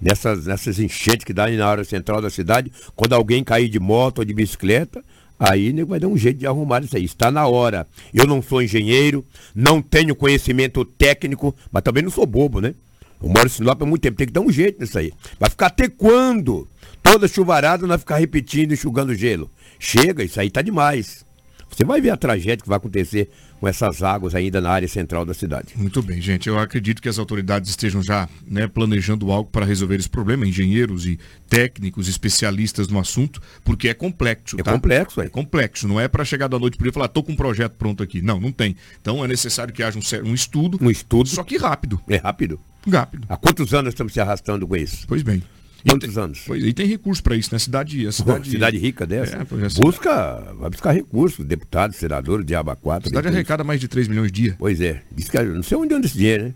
nessas, 0.01 0.45
nessas 0.45 0.79
enchentes 0.79 1.23
que 1.23 1.33
dá 1.33 1.47
na 1.49 1.67
área 1.67 1.83
central 1.83 2.21
da 2.21 2.29
cidade, 2.29 2.71
quando 2.95 3.13
alguém 3.13 3.43
cair 3.43 3.69
de 3.69 3.79
moto 3.79 4.19
ou 4.19 4.25
de 4.25 4.33
bicicleta, 4.33 5.03
aí 5.39 5.71
vai 5.83 5.99
dar 5.99 6.07
um 6.07 6.17
jeito 6.17 6.39
de 6.39 6.47
arrumar 6.47 6.83
isso 6.83 6.97
aí. 6.97 7.05
Está 7.05 7.29
na 7.29 7.47
hora. 7.47 7.87
Eu 8.13 8.25
não 8.25 8.41
sou 8.41 8.61
engenheiro, 8.61 9.25
não 9.53 9.81
tenho 9.81 10.15
conhecimento 10.15 10.83
técnico, 10.83 11.55
mas 11.71 11.83
também 11.83 12.03
não 12.03 12.11
sou 12.11 12.25
bobo, 12.25 12.59
né? 12.59 12.73
Eu 13.21 13.29
moro 13.29 13.45
em 13.45 13.49
Sinop 13.49 13.81
há 13.81 13.85
muito 13.85 14.01
tempo, 14.01 14.17
tem 14.17 14.27
que 14.27 14.33
dar 14.33 14.41
um 14.41 14.51
jeito 14.51 14.79
nisso 14.79 14.97
aí. 14.97 15.11
Vai 15.39 15.49
ficar 15.49 15.67
até 15.67 15.87
quando? 15.87 16.67
Toda 17.03 17.27
chuvarada 17.27 17.85
nós 17.85 18.01
ficar 18.01 18.17
repetindo, 18.17 18.73
enxugando 18.73 19.13
gelo. 19.13 19.49
Chega, 19.79 20.23
isso 20.23 20.39
aí 20.39 20.49
tá 20.49 20.61
demais. 20.61 21.23
Você 21.71 21.85
vai 21.85 22.01
ver 22.01 22.09
a 22.09 22.17
tragédia 22.17 22.57
que 22.57 22.67
vai 22.67 22.77
acontecer 22.77 23.29
com 23.59 23.67
essas 23.67 24.03
águas 24.03 24.35
ainda 24.35 24.59
na 24.59 24.69
área 24.69 24.87
central 24.87 25.25
da 25.25 25.33
cidade. 25.33 25.73
Muito 25.75 26.01
bem, 26.01 26.19
gente. 26.19 26.49
Eu 26.49 26.59
acredito 26.59 27.01
que 27.01 27.07
as 27.07 27.17
autoridades 27.17 27.69
estejam 27.69 28.01
já 28.01 28.27
né, 28.45 28.67
planejando 28.67 29.31
algo 29.31 29.49
para 29.49 29.65
resolver 29.65 29.95
esse 29.95 30.09
problema, 30.09 30.45
engenheiros 30.47 31.05
e 31.05 31.19
técnicos, 31.47 32.07
especialistas 32.07 32.87
no 32.87 32.99
assunto, 32.99 33.41
porque 33.63 33.87
é 33.87 33.93
complexo. 33.93 34.59
É 34.59 34.63
tá? 34.63 34.73
complexo, 34.73 35.21
é. 35.21 35.25
é 35.25 35.29
complexo. 35.29 35.87
Não 35.87 35.99
é 35.99 36.07
para 36.07 36.25
chegar 36.25 36.47
da 36.47 36.59
noite 36.59 36.77
para 36.77 36.89
e 36.89 36.91
falar, 36.91 37.07
tô 37.07 37.23
com 37.23 37.31
um 37.31 37.35
projeto 37.35 37.73
pronto 37.73 38.03
aqui. 38.03 38.21
Não, 38.21 38.39
não 38.39 38.51
tem. 38.51 38.75
Então 38.99 39.23
é 39.23 39.27
necessário 39.27 39.73
que 39.73 39.83
haja 39.83 39.97
um, 39.97 40.29
um 40.29 40.33
estudo. 40.33 40.77
Um 40.81 40.89
estudo. 40.89 41.29
Só 41.29 41.43
que 41.43 41.57
rápido. 41.57 42.01
É 42.09 42.17
rápido. 42.17 42.59
Rápido. 42.89 43.25
Há 43.29 43.37
quantos 43.37 43.73
anos 43.73 43.89
estamos 43.93 44.11
se 44.11 44.19
arrastando 44.19 44.67
com 44.67 44.75
isso? 44.75 45.05
Pois 45.07 45.21
bem. 45.21 45.41
Quantos 45.87 46.13
tem, 46.13 46.23
anos? 46.23 46.43
Pois, 46.45 46.63
e 46.63 46.73
tem 46.73 46.85
recurso 46.85 47.23
para 47.23 47.35
isso, 47.35 47.49
né? 47.53 47.59
Cidade, 47.59 48.07
a 48.07 48.11
cidade, 48.11 48.49
cidade 48.49 48.77
rica 48.77 49.05
dessa. 49.05 49.37
É, 49.37 49.41
é, 49.41 49.81
Busca, 49.81 50.53
vai 50.57 50.69
buscar 50.69 50.91
recursos, 50.91 51.45
deputado, 51.45 51.93
senador, 51.93 52.43
diabo 52.43 52.75
4. 52.75 53.07
A 53.07 53.09
cidade 53.09 53.27
arrecada 53.27 53.63
mais 53.63 53.79
de 53.79 53.87
3 53.87 54.07
milhões 54.07 54.31
dia. 54.31 54.55
Pois 54.57 54.79
é. 54.81 55.01
Diz 55.11 55.29
que, 55.29 55.41
não 55.41 55.63
sei 55.63 55.77
onde 55.77 55.93
anda 55.93 56.05
esse 56.05 56.17
dinheiro, 56.17 56.45
né? 56.45 56.53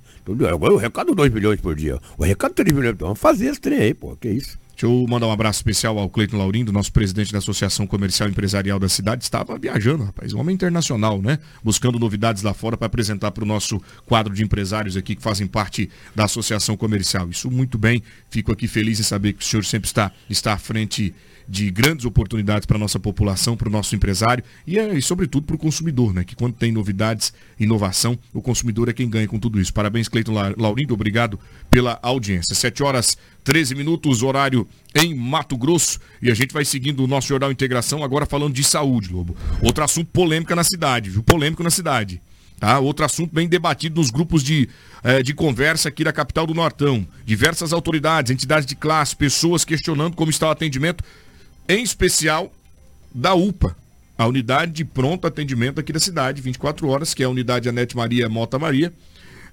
Agora 0.49 0.73
eu 0.73 0.77
arrecado 0.77 1.13
2 1.13 1.33
milhões 1.33 1.59
por 1.59 1.75
dia. 1.75 1.99
O 2.17 2.23
recado 2.23 2.53
3 2.53 2.75
milhões. 2.75 2.95
Então, 2.95 3.07
vamos 3.07 3.19
fazer 3.19 3.47
esse 3.47 3.59
trem 3.59 3.79
aí, 3.79 3.93
pô. 3.93 4.15
Que 4.15 4.29
isso? 4.29 4.57
Deixa 4.75 4.87
eu 4.87 5.05
mandar 5.07 5.27
um 5.27 5.31
abraço 5.31 5.59
especial 5.59 5.97
ao 5.97 6.09
Cleiton 6.09 6.35
Laurindo, 6.35 6.69
nosso 6.69 6.91
presidente 6.91 7.31
da 7.31 7.37
Associação 7.37 7.87
Comercial 7.87 8.27
Empresarial 8.27 8.77
da 8.77 8.89
cidade. 8.89 9.23
Estava 9.23 9.57
viajando, 9.57 10.03
rapaz, 10.03 10.33
um 10.33 10.39
homem 10.41 10.53
internacional, 10.53 11.21
né? 11.21 11.39
Buscando 11.63 11.97
novidades 11.97 12.43
lá 12.43 12.53
fora 12.53 12.75
para 12.75 12.87
apresentar 12.87 13.31
para 13.31 13.45
o 13.45 13.47
nosso 13.47 13.81
quadro 14.05 14.33
de 14.33 14.43
empresários 14.43 14.97
aqui 14.97 15.15
que 15.15 15.21
fazem 15.21 15.47
parte 15.47 15.89
da 16.13 16.25
Associação 16.25 16.75
Comercial. 16.75 17.29
Isso 17.29 17.49
muito 17.49 17.77
bem. 17.77 18.03
Fico 18.29 18.51
aqui 18.51 18.67
feliz 18.67 18.99
em 18.99 19.03
saber 19.03 19.31
que 19.31 19.45
o 19.45 19.47
senhor 19.47 19.63
sempre 19.63 19.87
está, 19.87 20.11
está 20.29 20.51
à 20.51 20.57
frente 20.57 21.15
de 21.47 21.69
grandes 21.69 22.05
oportunidades 22.05 22.65
para 22.65 22.77
a 22.77 22.79
nossa 22.79 22.99
população, 22.99 23.55
para 23.55 23.69
o 23.69 23.71
nosso 23.71 23.95
empresário 23.95 24.43
e, 24.65 24.79
é, 24.79 24.93
e 24.93 25.01
sobretudo, 25.01 25.45
para 25.45 25.55
o 25.55 25.59
consumidor, 25.59 26.13
né? 26.13 26.23
Que 26.23 26.35
quando 26.35 26.53
tem 26.53 26.71
novidades, 26.71 27.33
inovação, 27.59 28.17
o 28.33 28.41
consumidor 28.41 28.89
é 28.89 28.93
quem 28.93 29.09
ganha 29.09 29.27
com 29.27 29.39
tudo 29.39 29.59
isso. 29.59 29.73
Parabéns, 29.73 30.07
Cleiton 30.07 30.33
Laurindo, 30.57 30.93
obrigado 30.93 31.39
pela 31.69 31.99
audiência. 32.01 32.55
7 32.55 32.83
horas 32.83 33.17
13 33.43 33.75
minutos, 33.75 34.23
horário 34.23 34.67
em 34.93 35.13
Mato 35.13 35.55
Grosso. 35.55 35.99
E 36.21 36.31
a 36.31 36.33
gente 36.33 36.53
vai 36.53 36.65
seguindo 36.65 37.03
o 37.03 37.07
nosso 37.07 37.27
Jornal 37.27 37.51
Integração, 37.51 38.03
agora 38.03 38.25
falando 38.25 38.53
de 38.53 38.63
saúde, 38.63 39.13
Lobo. 39.13 39.37
Outro 39.61 39.83
assunto 39.83 40.09
polêmico 40.11 40.53
na 40.55 40.63
cidade, 40.63 41.09
viu? 41.09 41.21
Polêmico 41.23 41.63
na 41.63 41.69
cidade. 41.69 42.21
Tá? 42.59 42.79
Outro 42.79 43.05
assunto 43.05 43.33
bem 43.33 43.47
debatido 43.47 43.99
nos 43.99 44.09
grupos 44.09 44.41
de, 44.41 44.69
eh, 45.03 45.21
de 45.21 45.33
conversa 45.33 45.89
aqui 45.89 46.03
da 46.03 46.13
capital 46.13 46.47
do 46.47 46.53
Nortão. 46.53 47.05
Diversas 47.25 47.73
autoridades, 47.73 48.31
entidades 48.31 48.65
de 48.65 48.75
classe, 48.75 49.15
pessoas 49.15 49.65
questionando 49.65 50.15
como 50.15 50.31
está 50.31 50.47
o 50.47 50.51
atendimento 50.51 51.03
em 51.67 51.83
especial 51.83 52.51
da 53.13 53.33
UPA, 53.33 53.75
a 54.17 54.27
unidade 54.27 54.71
de 54.71 54.85
pronto 54.85 55.27
atendimento 55.27 55.79
aqui 55.79 55.91
da 55.91 55.99
cidade, 55.99 56.41
24 56.41 56.87
horas, 56.87 57.13
que 57.13 57.23
é 57.23 57.25
a 57.25 57.29
unidade 57.29 57.67
Anete 57.67 57.95
Maria 57.95 58.29
Mota 58.29 58.57
Maria, 58.59 58.93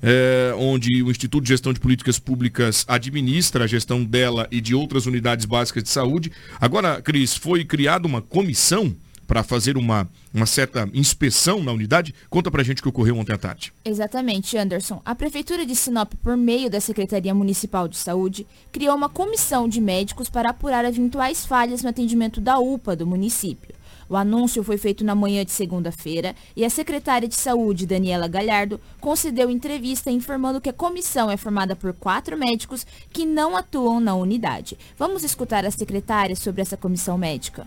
é, 0.03 0.53
onde 0.57 1.03
o 1.03 1.11
Instituto 1.11 1.45
de 1.45 1.49
Gestão 1.49 1.73
de 1.73 1.81
Políticas 1.81 2.19
Públicas 2.19 2.85
administra 2.89 3.65
a 3.65 3.67
gestão 3.67 4.05
dela 4.05 4.49
e 4.51 4.61
de 4.61 4.75
outras 4.75 5.07
unidades 5.07 5.45
básicas 5.45 5.85
de 5.85 5.89
saúde. 5.89 6.33
Agora, 6.61 7.01
Cris, 7.01 7.37
foi 7.37 7.65
criada 7.65 8.07
uma 8.07 8.21
comissão 8.21 8.95
para 9.33 9.43
fazer 9.43 9.79
uma, 9.79 10.07
uma 10.35 10.45
certa 10.45 10.87
inspeção 10.93 11.65
na 11.65 11.73
unidade? 11.73 12.15
Conta 12.29 12.51
para 12.51 12.61
a 12.61 12.65
gente 12.65 12.81
o 12.81 12.83
que 12.83 12.89
ocorreu 12.91 13.17
ontem 13.17 13.33
à 13.33 13.39
tarde. 13.39 13.73
Exatamente, 13.83 14.59
Anderson. 14.59 15.01
A 15.07 15.15
Prefeitura 15.15 15.65
de 15.65 15.75
Sinop, 15.75 16.13
por 16.23 16.37
meio 16.37 16.69
da 16.69 16.83
Secretaria 16.83 17.33
Municipal 17.33 17.89
de 17.89 17.97
Saúde, 17.97 18.47
criou 18.71 18.95
uma 18.95 19.09
comissão 19.09 19.67
de 19.67 19.81
médicos 19.81 20.29
para 20.29 20.51
apurar 20.51 20.85
eventuais 20.85 21.47
falhas 21.47 21.83
no 21.83 21.89
atendimento 21.89 22.43
da 22.43 22.59
UPA 22.59 22.95
do 22.95 23.07
município. 23.07 23.75
O 24.07 24.17
anúncio 24.17 24.63
foi 24.63 24.77
feito 24.77 25.03
na 25.03 25.15
manhã 25.15 25.47
de 25.47 25.53
segunda-feira 25.53 26.37
e 26.55 26.63
a 26.63 26.69
secretária 26.69 27.27
de 27.27 27.35
Saúde, 27.35 27.87
Daniela 27.87 28.29
Galhardo, 28.29 28.79
concedeu 29.01 29.49
entrevista 29.49 30.11
informando 30.11 30.61
que 30.61 30.69
a 30.69 30.75
comissão 30.75 31.31
é 31.31 31.39
formada 31.39 31.75
por 31.75 31.95
quatro 31.95 32.37
médicos 32.37 32.87
que 33.11 33.25
não 33.25 33.57
atuam 33.57 33.99
na 33.99 34.15
unidade. 34.15 34.77
Vamos 34.99 35.25
escutar 35.25 35.65
a 35.65 35.71
secretária 35.71 36.37
sobre 36.37 36.61
essa 36.61 36.77
comissão 36.77 37.17
médica. 37.17 37.67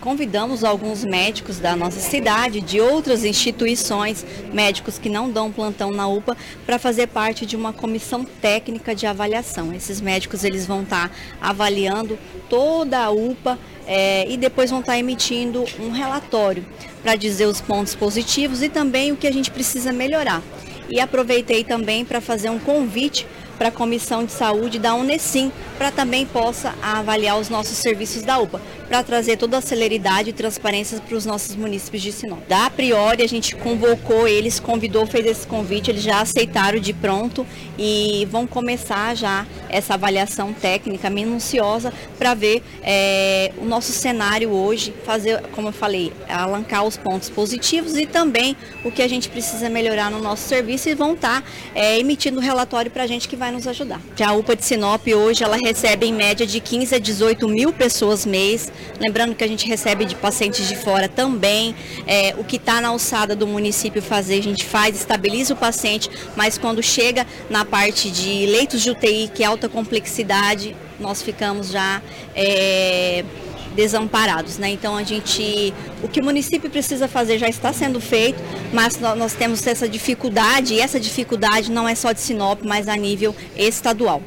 Convidamos 0.00 0.64
alguns 0.64 1.04
médicos 1.04 1.58
da 1.58 1.76
nossa 1.76 2.00
cidade, 2.00 2.62
de 2.62 2.80
outras 2.80 3.22
instituições, 3.22 4.24
médicos 4.50 4.98
que 4.98 5.10
não 5.10 5.30
dão 5.30 5.52
plantão 5.52 5.90
na 5.90 6.08
UPA, 6.08 6.34
para 6.64 6.78
fazer 6.78 7.08
parte 7.08 7.44
de 7.44 7.54
uma 7.54 7.70
comissão 7.70 8.24
técnica 8.24 8.94
de 8.94 9.06
avaliação. 9.06 9.74
Esses 9.74 10.00
médicos 10.00 10.42
eles 10.42 10.66
vão 10.66 10.84
estar 10.84 11.10
tá 11.10 11.14
avaliando 11.38 12.18
toda 12.48 12.98
a 12.98 13.10
UPA 13.10 13.58
é, 13.86 14.26
e 14.26 14.38
depois 14.38 14.70
vão 14.70 14.80
estar 14.80 14.92
tá 14.92 14.98
emitindo 14.98 15.66
um 15.78 15.90
relatório 15.90 16.64
para 17.02 17.14
dizer 17.14 17.44
os 17.44 17.60
pontos 17.60 17.94
positivos 17.94 18.62
e 18.62 18.70
também 18.70 19.12
o 19.12 19.16
que 19.16 19.26
a 19.26 19.32
gente 19.32 19.50
precisa 19.50 19.92
melhorar. 19.92 20.42
E 20.88 20.98
aproveitei 20.98 21.62
também 21.62 22.06
para 22.06 22.22
fazer 22.22 22.48
um 22.48 22.58
convite 22.58 23.26
para 23.60 23.68
a 23.68 23.70
Comissão 23.70 24.24
de 24.24 24.32
Saúde 24.32 24.78
da 24.78 24.94
Unesim, 24.94 25.52
para 25.76 25.90
também 25.90 26.24
possa 26.24 26.74
avaliar 26.82 27.38
os 27.38 27.50
nossos 27.50 27.76
serviços 27.76 28.22
da 28.22 28.38
UPA, 28.38 28.58
para 28.88 29.02
trazer 29.02 29.36
toda 29.36 29.58
a 29.58 29.60
celeridade 29.60 30.30
e 30.30 30.32
transparência 30.32 30.98
para 30.98 31.14
os 31.14 31.26
nossos 31.26 31.54
municípios 31.54 32.02
de 32.02 32.10
Sinop. 32.10 32.38
Da 32.48 32.64
a 32.64 32.70
priori, 32.70 33.22
a 33.22 33.28
gente 33.28 33.54
convocou 33.56 34.26
eles, 34.26 34.58
convidou, 34.58 35.06
fez 35.06 35.26
esse 35.26 35.46
convite, 35.46 35.90
eles 35.90 36.02
já 36.02 36.22
aceitaram 36.22 36.78
de 36.78 36.94
pronto 36.94 37.46
e 37.78 38.26
vão 38.30 38.46
começar 38.46 39.14
já 39.14 39.46
essa 39.68 39.92
avaliação 39.92 40.54
técnica 40.54 41.10
minuciosa 41.10 41.92
para 42.18 42.32
ver 42.32 42.62
é, 42.82 43.52
o 43.58 43.66
nosso 43.66 43.92
cenário 43.92 44.50
hoje, 44.50 44.94
fazer, 45.04 45.42
como 45.52 45.68
eu 45.68 45.72
falei, 45.72 46.14
alancar 46.26 46.84
os 46.84 46.96
pontos 46.96 47.28
positivos 47.28 47.94
e 47.98 48.06
também 48.06 48.56
o 48.82 48.90
que 48.90 49.02
a 49.02 49.08
gente 49.08 49.28
precisa 49.28 49.68
melhorar 49.68 50.10
no 50.10 50.18
nosso 50.18 50.48
serviço 50.48 50.88
e 50.88 50.94
vão 50.94 51.12
estar 51.12 51.42
tá, 51.42 51.48
é, 51.74 51.98
emitindo 51.98 52.40
relatório 52.40 52.90
para 52.90 53.02
a 53.02 53.06
gente 53.06 53.28
que 53.28 53.36
vai 53.36 53.49
nos 53.50 53.66
ajudar. 53.66 54.00
Já 54.16 54.30
a 54.30 54.32
UPA 54.32 54.56
de 54.56 54.64
Sinop 54.64 55.06
hoje 55.06 55.42
ela 55.44 55.56
recebe 55.56 56.06
em 56.06 56.12
média 56.12 56.46
de 56.46 56.60
15 56.60 56.94
a 56.94 56.98
18 56.98 57.48
mil 57.48 57.72
pessoas 57.72 58.24
mês. 58.26 58.72
Lembrando 58.98 59.34
que 59.34 59.44
a 59.44 59.48
gente 59.48 59.66
recebe 59.66 60.04
de 60.04 60.14
pacientes 60.14 60.68
de 60.68 60.76
fora 60.76 61.08
também. 61.08 61.74
É, 62.06 62.34
o 62.38 62.44
que 62.44 62.56
está 62.56 62.80
na 62.80 62.88
alçada 62.88 63.34
do 63.34 63.46
município 63.46 64.02
fazer, 64.02 64.38
a 64.38 64.42
gente 64.42 64.64
faz, 64.64 64.96
estabiliza 64.96 65.54
o 65.54 65.56
paciente, 65.56 66.10
mas 66.36 66.58
quando 66.58 66.82
chega 66.82 67.26
na 67.48 67.64
parte 67.64 68.10
de 68.10 68.46
leitos 68.46 68.82
de 68.82 68.90
UTI, 68.90 69.30
que 69.34 69.42
é 69.42 69.46
alta 69.46 69.68
complexidade, 69.68 70.76
nós 70.98 71.22
ficamos 71.22 71.70
já. 71.70 72.02
É, 72.34 73.24
desamparados, 73.74 74.58
né? 74.58 74.70
Então 74.70 74.96
a 74.96 75.02
gente, 75.02 75.72
o 76.02 76.08
que 76.08 76.20
o 76.20 76.24
município 76.24 76.70
precisa 76.70 77.08
fazer 77.08 77.38
já 77.38 77.48
está 77.48 77.72
sendo 77.72 78.00
feito, 78.00 78.38
mas 78.72 78.98
nós 78.98 79.34
temos 79.34 79.66
essa 79.66 79.88
dificuldade 79.88 80.74
e 80.74 80.80
essa 80.80 80.98
dificuldade 80.98 81.70
não 81.70 81.88
é 81.88 81.94
só 81.94 82.12
de 82.12 82.20
Sinop, 82.20 82.62
mas 82.64 82.88
a 82.88 82.96
nível 82.96 83.34
estadual. 83.56 84.22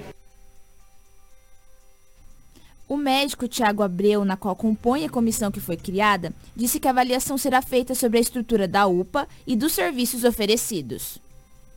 O 2.88 2.98
médico 2.98 3.48
Tiago 3.48 3.82
Abreu, 3.82 4.24
na 4.24 4.38
qual 4.38 4.56
compõe 4.56 5.06
a 5.06 5.10
comissão 5.10 5.50
que 5.50 5.60
foi 5.60 5.78
criada, 5.78 6.34
disse 6.56 6.80
que 6.80 6.88
a 6.88 6.92
avaliação 6.92 7.38
será 7.38 7.62
feita 7.62 7.96
sobre 7.96 8.18
a 8.18 8.22
estrutura 8.22 8.68
da 8.68 8.86
UPA 8.86 9.28
e 9.48 9.56
dos 9.56 9.74
serviços 9.74 10.24
oferecidos. 10.24 11.18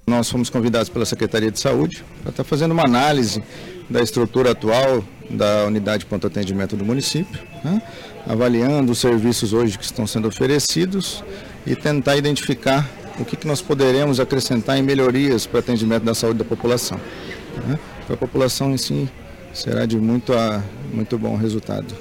Nós 0.06 0.30
fomos 0.30 0.50
convidados 0.50 0.88
pela 0.88 1.06
Secretaria 1.06 1.50
de 1.50 1.58
Saúde 1.58 2.04
para 2.23 2.30
estar 2.30 2.44
fazendo 2.44 2.73
uma 2.73 2.85
análise 2.85 3.42
da 3.88 4.02
estrutura 4.02 4.52
atual 4.52 5.05
da 5.31 5.64
unidade 5.66 6.00
de 6.00 6.07
ponto 6.07 6.26
atendimento 6.26 6.76
do 6.76 6.85
município, 6.85 7.40
né? 7.64 7.83
avaliando 8.26 8.93
os 8.93 8.99
serviços 8.99 9.52
hoje 9.52 9.78
que 9.78 9.85
estão 9.85 10.07
sendo 10.07 10.28
oferecidos 10.28 11.23
e 11.66 11.75
tentar 11.75 12.16
identificar 12.16 12.88
o 13.19 13.25
que, 13.25 13.37
que 13.37 13.47
nós 13.47 13.61
poderemos 13.62 14.21
acrescentar 14.21 14.78
em 14.78 14.83
melhorias 14.83 15.47
para 15.47 15.57
o 15.57 15.61
atendimento 15.61 16.05
da 16.05 16.14
saúde 16.14 16.38
da 16.38 16.45
população. 16.45 17.00
Né? 17.66 17.78
Para 18.07 18.14
a 18.14 18.19
população 18.19 18.73
em 18.73 18.76
si 18.76 19.09
será 19.52 19.87
de 19.87 19.97
muito, 19.97 20.33
a, 20.33 20.62
muito 20.93 21.19
bom 21.19 21.37
resultado. 21.37 21.95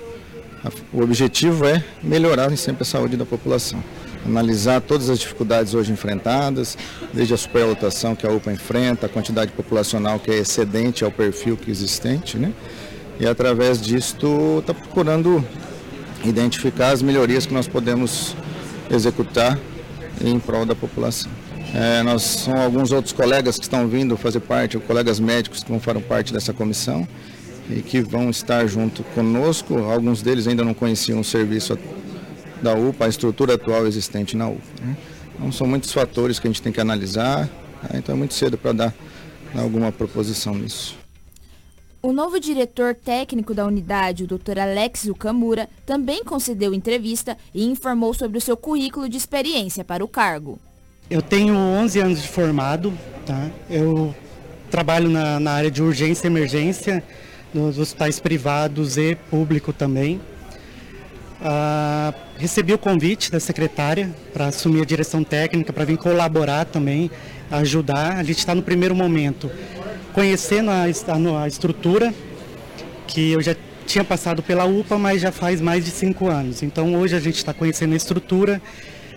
O 0.91 1.01
objetivo 1.01 1.65
é 1.65 1.83
melhorar 2.01 2.55
sempre 2.57 2.81
a 2.83 2.85
saúde 2.85 3.15
da 3.15 3.25
população. 3.25 3.83
Analisar 4.25 4.81
todas 4.81 5.09
as 5.09 5.19
dificuldades 5.19 5.73
hoje 5.73 5.91
enfrentadas, 5.91 6.77
desde 7.13 7.33
a 7.33 7.37
superlotação 7.37 8.15
que 8.15 8.25
a 8.25 8.31
UPA 8.31 8.51
enfrenta, 8.51 9.05
a 9.05 9.09
quantidade 9.09 9.51
populacional 9.51 10.19
que 10.19 10.31
é 10.31 10.35
excedente 10.35 11.03
ao 11.03 11.11
perfil 11.11 11.55
que 11.55 11.69
é 11.69 11.71
existente, 11.71 12.37
né? 12.37 12.51
E 13.19 13.25
através 13.25 13.81
disto 13.81 14.59
está 14.59 14.73
procurando 14.73 15.43
identificar 16.23 16.91
as 16.91 17.01
melhorias 17.01 17.45
que 17.45 17.53
nós 17.53 17.67
podemos 17.67 18.35
executar 18.89 19.57
em 20.23 20.39
prol 20.39 20.65
da 20.65 20.75
população. 20.75 21.31
É, 21.73 22.01
nós 22.03 22.21
são 22.23 22.55
alguns 22.55 22.91
outros 22.91 23.13
colegas 23.13 23.57
que 23.57 23.63
estão 23.63 23.87
vindo 23.87 24.15
fazer 24.17 24.39
parte, 24.39 24.77
colegas 24.79 25.19
médicos 25.19 25.63
que 25.63 25.69
vão 25.69 25.79
fazer 25.79 25.99
parte 26.01 26.31
dessa 26.31 26.53
comissão 26.53 27.07
e 27.69 27.81
que 27.81 28.01
vão 28.01 28.29
estar 28.29 28.65
junto 28.67 29.03
conosco. 29.15 29.77
Alguns 29.77 30.21
deles 30.21 30.47
ainda 30.47 30.63
não 30.63 30.73
conheciam 30.73 31.19
o 31.19 31.23
serviço 31.23 31.77
da 32.65 32.73
UPA, 32.73 33.05
a 33.05 33.07
estrutura 33.07 33.53
atual 33.53 33.85
existente 33.85 34.35
na 34.35 34.49
UPA. 34.49 34.63
Né? 34.81 34.97
Então 35.35 35.51
são 35.51 35.67
muitos 35.67 35.93
fatores 35.93 36.39
que 36.39 36.47
a 36.47 36.49
gente 36.49 36.61
tem 36.61 36.73
que 36.73 36.81
analisar, 36.81 37.47
né? 37.83 37.91
então 37.93 38.15
é 38.15 38.17
muito 38.17 38.33
cedo 38.33 38.57
para 38.57 38.71
dar, 38.71 38.93
dar 39.53 39.61
alguma 39.61 39.91
proposição 39.91 40.55
nisso. 40.55 40.97
O 42.01 42.11
novo 42.11 42.39
diretor 42.39 42.93
técnico 42.93 43.53
da 43.53 43.65
unidade, 43.65 44.23
o 44.23 44.27
Dr. 44.27 44.59
Alex 44.59 45.05
Ukamura, 45.05 45.69
também 45.85 46.23
concedeu 46.23 46.73
entrevista 46.73 47.37
e 47.53 47.65
informou 47.65 48.13
sobre 48.13 48.37
o 48.37 48.41
seu 48.41 48.57
currículo 48.57 49.07
de 49.07 49.17
experiência 49.17 49.83
para 49.83 50.03
o 50.03 50.07
cargo. 50.07 50.59
Eu 51.09 51.21
tenho 51.21 51.55
11 51.55 51.99
anos 51.99 52.21
de 52.21 52.27
formado, 52.27 52.93
tá? 53.25 53.49
Eu 53.69 54.13
trabalho 54.71 55.09
na, 55.09 55.39
na 55.39 55.51
área 55.51 55.71
de 55.71 55.81
urgência 55.81 56.27
e 56.27 56.29
emergência, 56.29 57.03
nos 57.53 57.77
hospitais 57.79 58.19
privados 58.19 58.97
e 58.97 59.15
público 59.29 59.71
também. 59.71 60.19
Ah, 61.41 62.13
recebi 62.37 62.73
o 62.73 62.77
convite 62.77 63.31
da 63.31 63.39
secretária 63.39 64.09
para 64.33 64.47
assumir 64.47 64.81
a 64.81 64.85
direção 64.85 65.23
técnica, 65.23 65.73
para 65.73 65.85
vir 65.85 65.97
colaborar 65.97 66.65
também, 66.65 67.11
ajudar. 67.51 68.17
A 68.17 68.23
gente 68.23 68.39
está 68.39 68.55
no 68.55 68.61
primeiro 68.61 68.95
momento 68.95 69.49
conhecendo 70.13 70.71
a, 70.71 70.83
a, 70.83 71.43
a 71.43 71.47
estrutura, 71.47 72.13
que 73.07 73.31
eu 73.31 73.41
já 73.41 73.55
tinha 73.85 74.03
passado 74.03 74.41
pela 74.41 74.65
UPA, 74.65 74.97
mas 74.97 75.21
já 75.21 75.31
faz 75.31 75.61
mais 75.61 75.83
de 75.85 75.91
cinco 75.91 76.27
anos. 76.27 76.63
Então 76.63 76.95
hoje 76.95 77.15
a 77.15 77.19
gente 77.19 77.35
está 77.37 77.53
conhecendo 77.53 77.93
a 77.93 77.97
estrutura, 77.97 78.61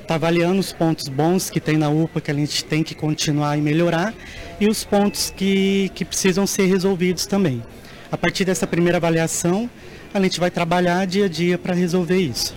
está 0.03 0.17
avaliando 0.17 0.59
os 0.59 0.73
pontos 0.73 1.09
bons 1.09 1.49
que 1.49 1.61
tem 1.61 1.77
na 1.77 1.89
UPA 1.89 2.21
que 2.21 2.31
a 2.31 2.35
gente 2.35 2.65
tem 2.65 2.83
que 2.83 2.95
continuar 2.95 3.57
e 3.57 3.61
melhorar 3.61 4.13
e 4.61 4.67
os 4.67 4.85
pontos 4.85 5.33
que, 5.35 5.91
que 5.95 6.05
precisam 6.05 6.47
ser 6.47 6.67
resolvidos 6.67 7.27
também. 7.27 7.63
A 8.11 8.17
partir 8.17 8.45
dessa 8.45 8.67
primeira 8.67 8.99
avaliação, 8.99 9.69
a 10.13 10.21
gente 10.21 10.41
vai 10.41 10.51
trabalhar 10.51 11.07
dia 11.07 11.27
a 11.27 11.29
dia 11.29 11.59
para 11.59 11.75
resolver 11.75 12.19
isso. 12.19 12.55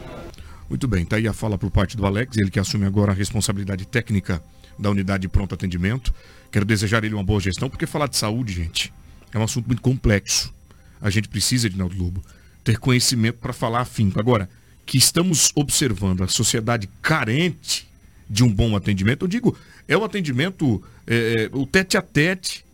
Muito 0.69 0.87
bem, 0.87 1.03
está 1.03 1.17
aí 1.17 1.27
a 1.27 1.33
fala 1.33 1.57
por 1.57 1.69
parte 1.69 1.97
do 1.97 2.05
Alex, 2.05 2.37
ele 2.37 2.49
que 2.49 2.59
assume 2.59 2.85
agora 2.85 3.11
a 3.11 3.15
responsabilidade 3.15 3.85
técnica 3.85 4.41
da 4.79 4.89
unidade 4.89 5.21
de 5.21 5.27
pronto 5.27 5.53
atendimento. 5.53 6.13
Quero 6.49 6.65
desejar 6.65 7.03
ele 7.03 7.13
uma 7.13 7.23
boa 7.23 7.39
gestão, 7.39 7.69
porque 7.69 7.85
falar 7.85 8.07
de 8.07 8.15
saúde, 8.15 8.53
gente, 8.53 8.93
é 9.33 9.37
um 9.37 9.43
assunto 9.43 9.67
muito 9.67 9.81
complexo. 9.81 10.53
A 11.01 11.09
gente 11.09 11.27
precisa, 11.27 11.69
de 11.69 11.77
Naldo 11.77 11.97
Lobo, 11.97 12.23
ter 12.63 12.77
conhecimento 12.77 13.37
para 13.39 13.53
falar 13.53 13.81
afinco. 13.81 14.19
Agora, 14.19 14.49
que 14.85 14.97
estamos 14.97 15.51
observando 15.55 16.23
a 16.23 16.27
sociedade 16.27 16.89
carente 17.01 17.87
de 18.29 18.43
um 18.43 18.53
bom 18.53 18.75
atendimento, 18.75 19.25
eu 19.25 19.27
digo, 19.27 19.57
é 19.87 19.97
o 19.97 20.03
atendimento, 20.03 20.81
é 21.05 21.49
o 21.51 21.65
tete 21.65 21.97
a 21.97 22.01
tete, 22.01 22.65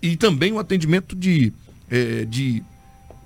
e 0.00 0.16
também 0.16 0.52
o 0.52 0.58
atendimento 0.58 1.14
de, 1.14 1.52
é, 1.90 2.24
de 2.24 2.62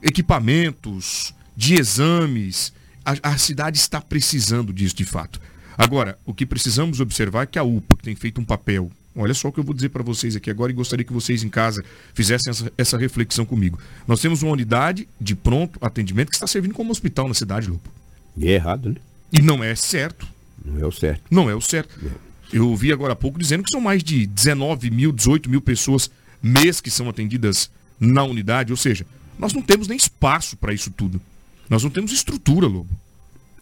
equipamentos, 0.06 1.34
de 1.56 1.74
exames. 1.74 2.72
A, 3.04 3.30
a 3.30 3.38
cidade 3.38 3.76
está 3.76 4.00
precisando 4.00 4.72
disso 4.72 4.96
de 4.96 5.04
fato. 5.04 5.40
Agora, 5.76 6.18
o 6.24 6.32
que 6.32 6.46
precisamos 6.46 7.00
observar 7.00 7.42
é 7.42 7.46
que 7.46 7.58
a 7.58 7.62
UPA, 7.62 7.96
que 7.96 8.04
tem 8.04 8.16
feito 8.16 8.40
um 8.40 8.44
papel 8.44 8.90
Olha 9.18 9.32
só 9.32 9.48
o 9.48 9.52
que 9.52 9.58
eu 9.58 9.64
vou 9.64 9.74
dizer 9.74 9.88
para 9.88 10.02
vocês 10.02 10.36
aqui 10.36 10.50
agora 10.50 10.70
e 10.70 10.74
gostaria 10.74 11.02
que 11.02 11.12
vocês 11.12 11.42
em 11.42 11.48
casa 11.48 11.82
fizessem 12.12 12.50
essa, 12.50 12.70
essa, 12.76 12.98
reflexão 12.98 13.46
comigo. 13.46 13.78
Nós 14.06 14.20
temos 14.20 14.42
uma 14.42 14.52
unidade 14.52 15.08
de 15.18 15.34
pronto 15.34 15.78
atendimento 15.80 16.28
que 16.28 16.36
está 16.36 16.46
servindo 16.46 16.74
como 16.74 16.90
hospital 16.90 17.26
na 17.26 17.32
cidade, 17.32 17.66
Lupo. 17.66 17.90
E 18.36 18.46
é 18.46 18.52
errado, 18.52 18.90
né? 18.90 18.96
E 19.32 19.40
não 19.40 19.64
é 19.64 19.74
certo. 19.74 20.28
Não 20.62 20.78
é 20.78 20.86
o 20.86 20.92
certo. 20.92 21.22
Não 21.30 21.48
é 21.48 21.54
o 21.54 21.62
certo. 21.62 21.98
Não. 22.02 22.12
Eu 22.52 22.76
vi 22.76 22.92
agora 22.92 23.14
há 23.14 23.16
pouco 23.16 23.38
dizendo 23.38 23.62
que 23.64 23.70
são 23.70 23.80
mais 23.80 24.04
de 24.04 24.26
19 24.26 24.90
mil, 24.90 25.12
18 25.12 25.48
mil 25.48 25.62
pessoas 25.62 26.10
mês 26.42 26.82
que 26.82 26.90
são 26.90 27.08
atendidas 27.08 27.70
na 27.98 28.22
unidade. 28.22 28.70
Ou 28.70 28.76
seja, 28.76 29.06
nós 29.38 29.52
não 29.52 29.62
temos 29.62 29.88
nem 29.88 29.96
espaço 29.96 30.56
para 30.56 30.72
isso 30.72 30.90
tudo. 30.90 31.20
Nós 31.68 31.82
não 31.82 31.90
temos 31.90 32.12
estrutura, 32.12 32.66
Lobo. 32.66 32.88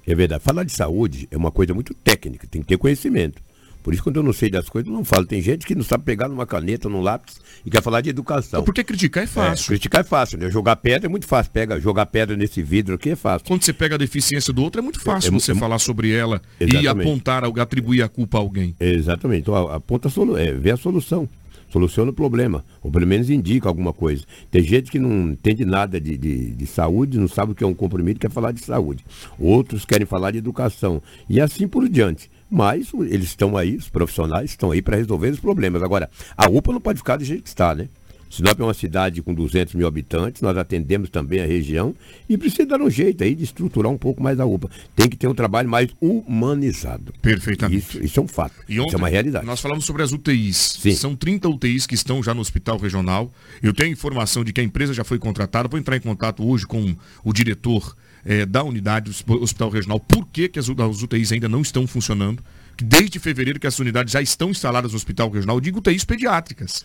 É 0.07 0.15
verdade. 0.15 0.43
Falar 0.45 0.65
de 0.65 0.73
saúde 0.73 1.27
é 1.31 1.37
uma 1.37 1.51
coisa 1.51 1.73
muito 1.73 1.95
técnica, 1.95 2.47
tem 2.47 2.61
que 2.63 2.69
ter 2.69 2.77
conhecimento. 2.77 3.43
Por 3.83 3.93
isso, 3.93 4.03
quando 4.03 4.17
eu 4.17 4.23
não 4.23 4.33
sei 4.33 4.49
das 4.49 4.67
coisas, 4.67 4.91
eu 4.91 4.97
não 4.97 5.05
falo. 5.05 5.27
Tem 5.27 5.43
gente 5.43 5.67
que 5.67 5.75
não 5.75 5.85
sabe 5.85 6.05
pegar 6.05 6.27
numa 6.27 6.47
caneta, 6.47 6.89
num 6.89 7.03
lápis 7.03 7.37
e 7.67 7.71
quer 7.71 7.83
falar 7.83 8.01
de 8.01 8.09
educação. 8.09 8.63
Porque 8.65 8.83
criticar 8.83 9.25
é 9.25 9.27
fácil. 9.27 9.65
É, 9.65 9.69
criticar 9.69 10.01
é 10.01 10.05
fácil, 10.05 10.39
né? 10.39 10.51
Jogar 10.51 10.77
pedra 10.77 11.07
é 11.07 11.11
muito 11.11 11.27
fácil. 11.27 11.53
Pega, 11.53 11.79
jogar 11.79 12.07
pedra 12.07 12.35
nesse 12.35 12.63
vidro 12.63 12.95
aqui 12.95 13.11
é 13.11 13.17
fácil. 13.17 13.47
Quando 13.47 13.63
você 13.63 13.75
pega 13.75 13.97
a 13.97 13.99
deficiência 13.99 14.55
do 14.55 14.63
outro, 14.63 14.81
é 14.81 14.83
muito 14.83 14.99
fácil 15.01 15.29
é, 15.29 15.37
é 15.37 15.39
você 15.39 15.53
é, 15.53 15.55
falar 15.55 15.79
sobre 15.79 16.11
ela 16.11 16.41
exatamente. 16.59 16.85
e 16.85 16.89
apontar, 16.89 17.45
atribuir 17.45 18.03
a 18.03 18.09
culpa 18.09 18.39
a 18.39 18.41
alguém. 18.41 18.75
Exatamente. 18.81 19.43
Então, 19.43 19.55
aponta 19.69 20.09
é, 20.39 20.53
vê 20.53 20.71
a 20.71 20.79
solução 20.79 21.29
soluciona 21.75 22.13
o 22.13 22.15
problema, 22.15 22.65
ou 22.81 22.91
pelo 22.91 23.05
menos 23.07 23.29
indica 23.29 23.69
alguma 23.69 23.93
coisa. 23.93 24.25
Tem 24.49 24.63
gente 24.63 24.93
que 24.93 24.99
não 25.01 25.33
entende 25.33 25.65
nada 25.65 26.01
de, 26.01 26.17
de, 26.17 26.53
de, 26.53 26.67
saúde, 26.67 27.19
não 27.19 27.27
sabe 27.27 27.51
o 27.51 27.55
que 27.55 27.65
é 27.65 27.67
um 27.67 27.75
comprimido, 27.75 28.21
quer 28.21 28.31
falar 28.31 28.53
de 28.53 28.61
saúde. 28.61 29.05
Outros 29.39 29.85
querem 29.85 30.07
falar 30.07 30.31
de 30.31 30.39
educação. 30.39 31.03
E 31.29 31.41
assim 31.41 31.67
por 31.67 31.89
diante. 31.89 32.31
Mas 32.49 32.93
eles 32.95 33.27
estão 33.27 33.57
aí, 33.57 33.75
os 33.75 33.89
profissionais 33.89 34.51
estão 34.51 34.71
aí 34.71 34.81
para 34.81 34.97
resolver 34.97 35.31
os 35.31 35.41
problemas. 35.41 35.83
Agora, 35.83 36.09
a 36.37 36.49
UPA 36.49 36.73
não 36.73 36.81
pode 36.81 36.99
ficar 36.99 37.17
do 37.17 37.25
jeito 37.25 37.43
que 37.43 37.49
está, 37.49 37.75
né? 37.75 37.89
Sinop 38.35 38.59
é 38.59 38.65
uma 38.65 38.75
cidade 38.75 39.23
com 39.23 39.33
200 39.33 39.75
mil 39.75 39.87
habitantes, 39.87 40.43
nós 40.43 40.57
atendemos 40.57 41.09
também 41.09 41.41
a 41.41 41.47
região 41.47 41.95
e 42.29 42.37
precisa 42.37 42.67
dar 42.67 42.81
um 42.81 42.91
jeito 42.91 43.23
aí 43.23 43.35
de 43.35 43.45
estruturar 43.45 43.91
um 43.91 43.97
pouco 43.97 44.23
mais 44.23 44.41
a 44.41 44.45
UPA. 44.45 44.69
Tem 44.97 45.09
que 45.09 45.17
ter 45.17 45.29
um 45.29 45.35
trabalho 45.35 45.69
mais 45.69 45.89
humanizado. 46.01 47.13
Perfeitamente. 47.23 47.79
Isso, 47.79 48.05
isso 48.05 48.21
é 48.21 48.23
um 48.23 48.29
fato. 48.29 48.55
E 48.69 48.81
ontem, 48.81 48.89
isso 48.89 48.97
é 48.97 48.99
uma 48.99 49.09
realidade. 49.09 49.47
Nós 49.47 49.61
falamos 49.61 49.85
sobre 49.85 50.03
as 50.03 50.13
UTIs. 50.13 50.79
Sim. 50.81 50.95
São 50.95 51.15
30 51.15 51.49
UTIs 51.49 51.87
que 51.87 51.95
estão 51.95 52.23
já 52.23 52.35
no 52.35 52.41
hospital 52.41 52.77
regional. 52.77 53.33
Eu 53.63 53.73
tenho 53.73 53.93
informação 53.93 54.43
de 54.43 54.53
que 54.53 54.61
a 54.61 54.65
empresa 54.65 54.93
já 54.93 55.05
foi 55.05 55.19
contratada. 55.19 55.69
Vou 55.69 55.79
entrar 55.79 55.97
em 55.97 56.01
contato 56.01 56.45
hoje 56.45 56.67
com 56.67 56.97
o 57.23 57.33
diretor 57.33 57.97
é, 58.25 58.47
da 58.47 58.63
unidade 58.63 59.11
do 59.11 59.43
Hospital 59.43 59.69
Regional, 59.69 60.01
por 60.01 60.27
que, 60.27 60.49
que 60.49 60.59
as, 60.59 60.69
as 60.69 61.03
UTIs 61.03 61.31
ainda 61.31 61.49
não 61.49 61.61
estão 61.61 61.87
funcionando. 61.87 62.43
Desde 62.83 63.21
fevereiro 63.21 63.61
que 63.61 63.67
as 63.67 63.79
unidades 63.79 64.13
já 64.13 64.21
estão 64.21 64.51
instaladas 64.51 64.91
no 64.91 64.97
Hospital 64.97 65.31
Regional, 65.31 65.57
eu 65.57 65.61
digo 65.61 65.79
UTIs 65.79 66.05
pediátricas. 66.05 66.85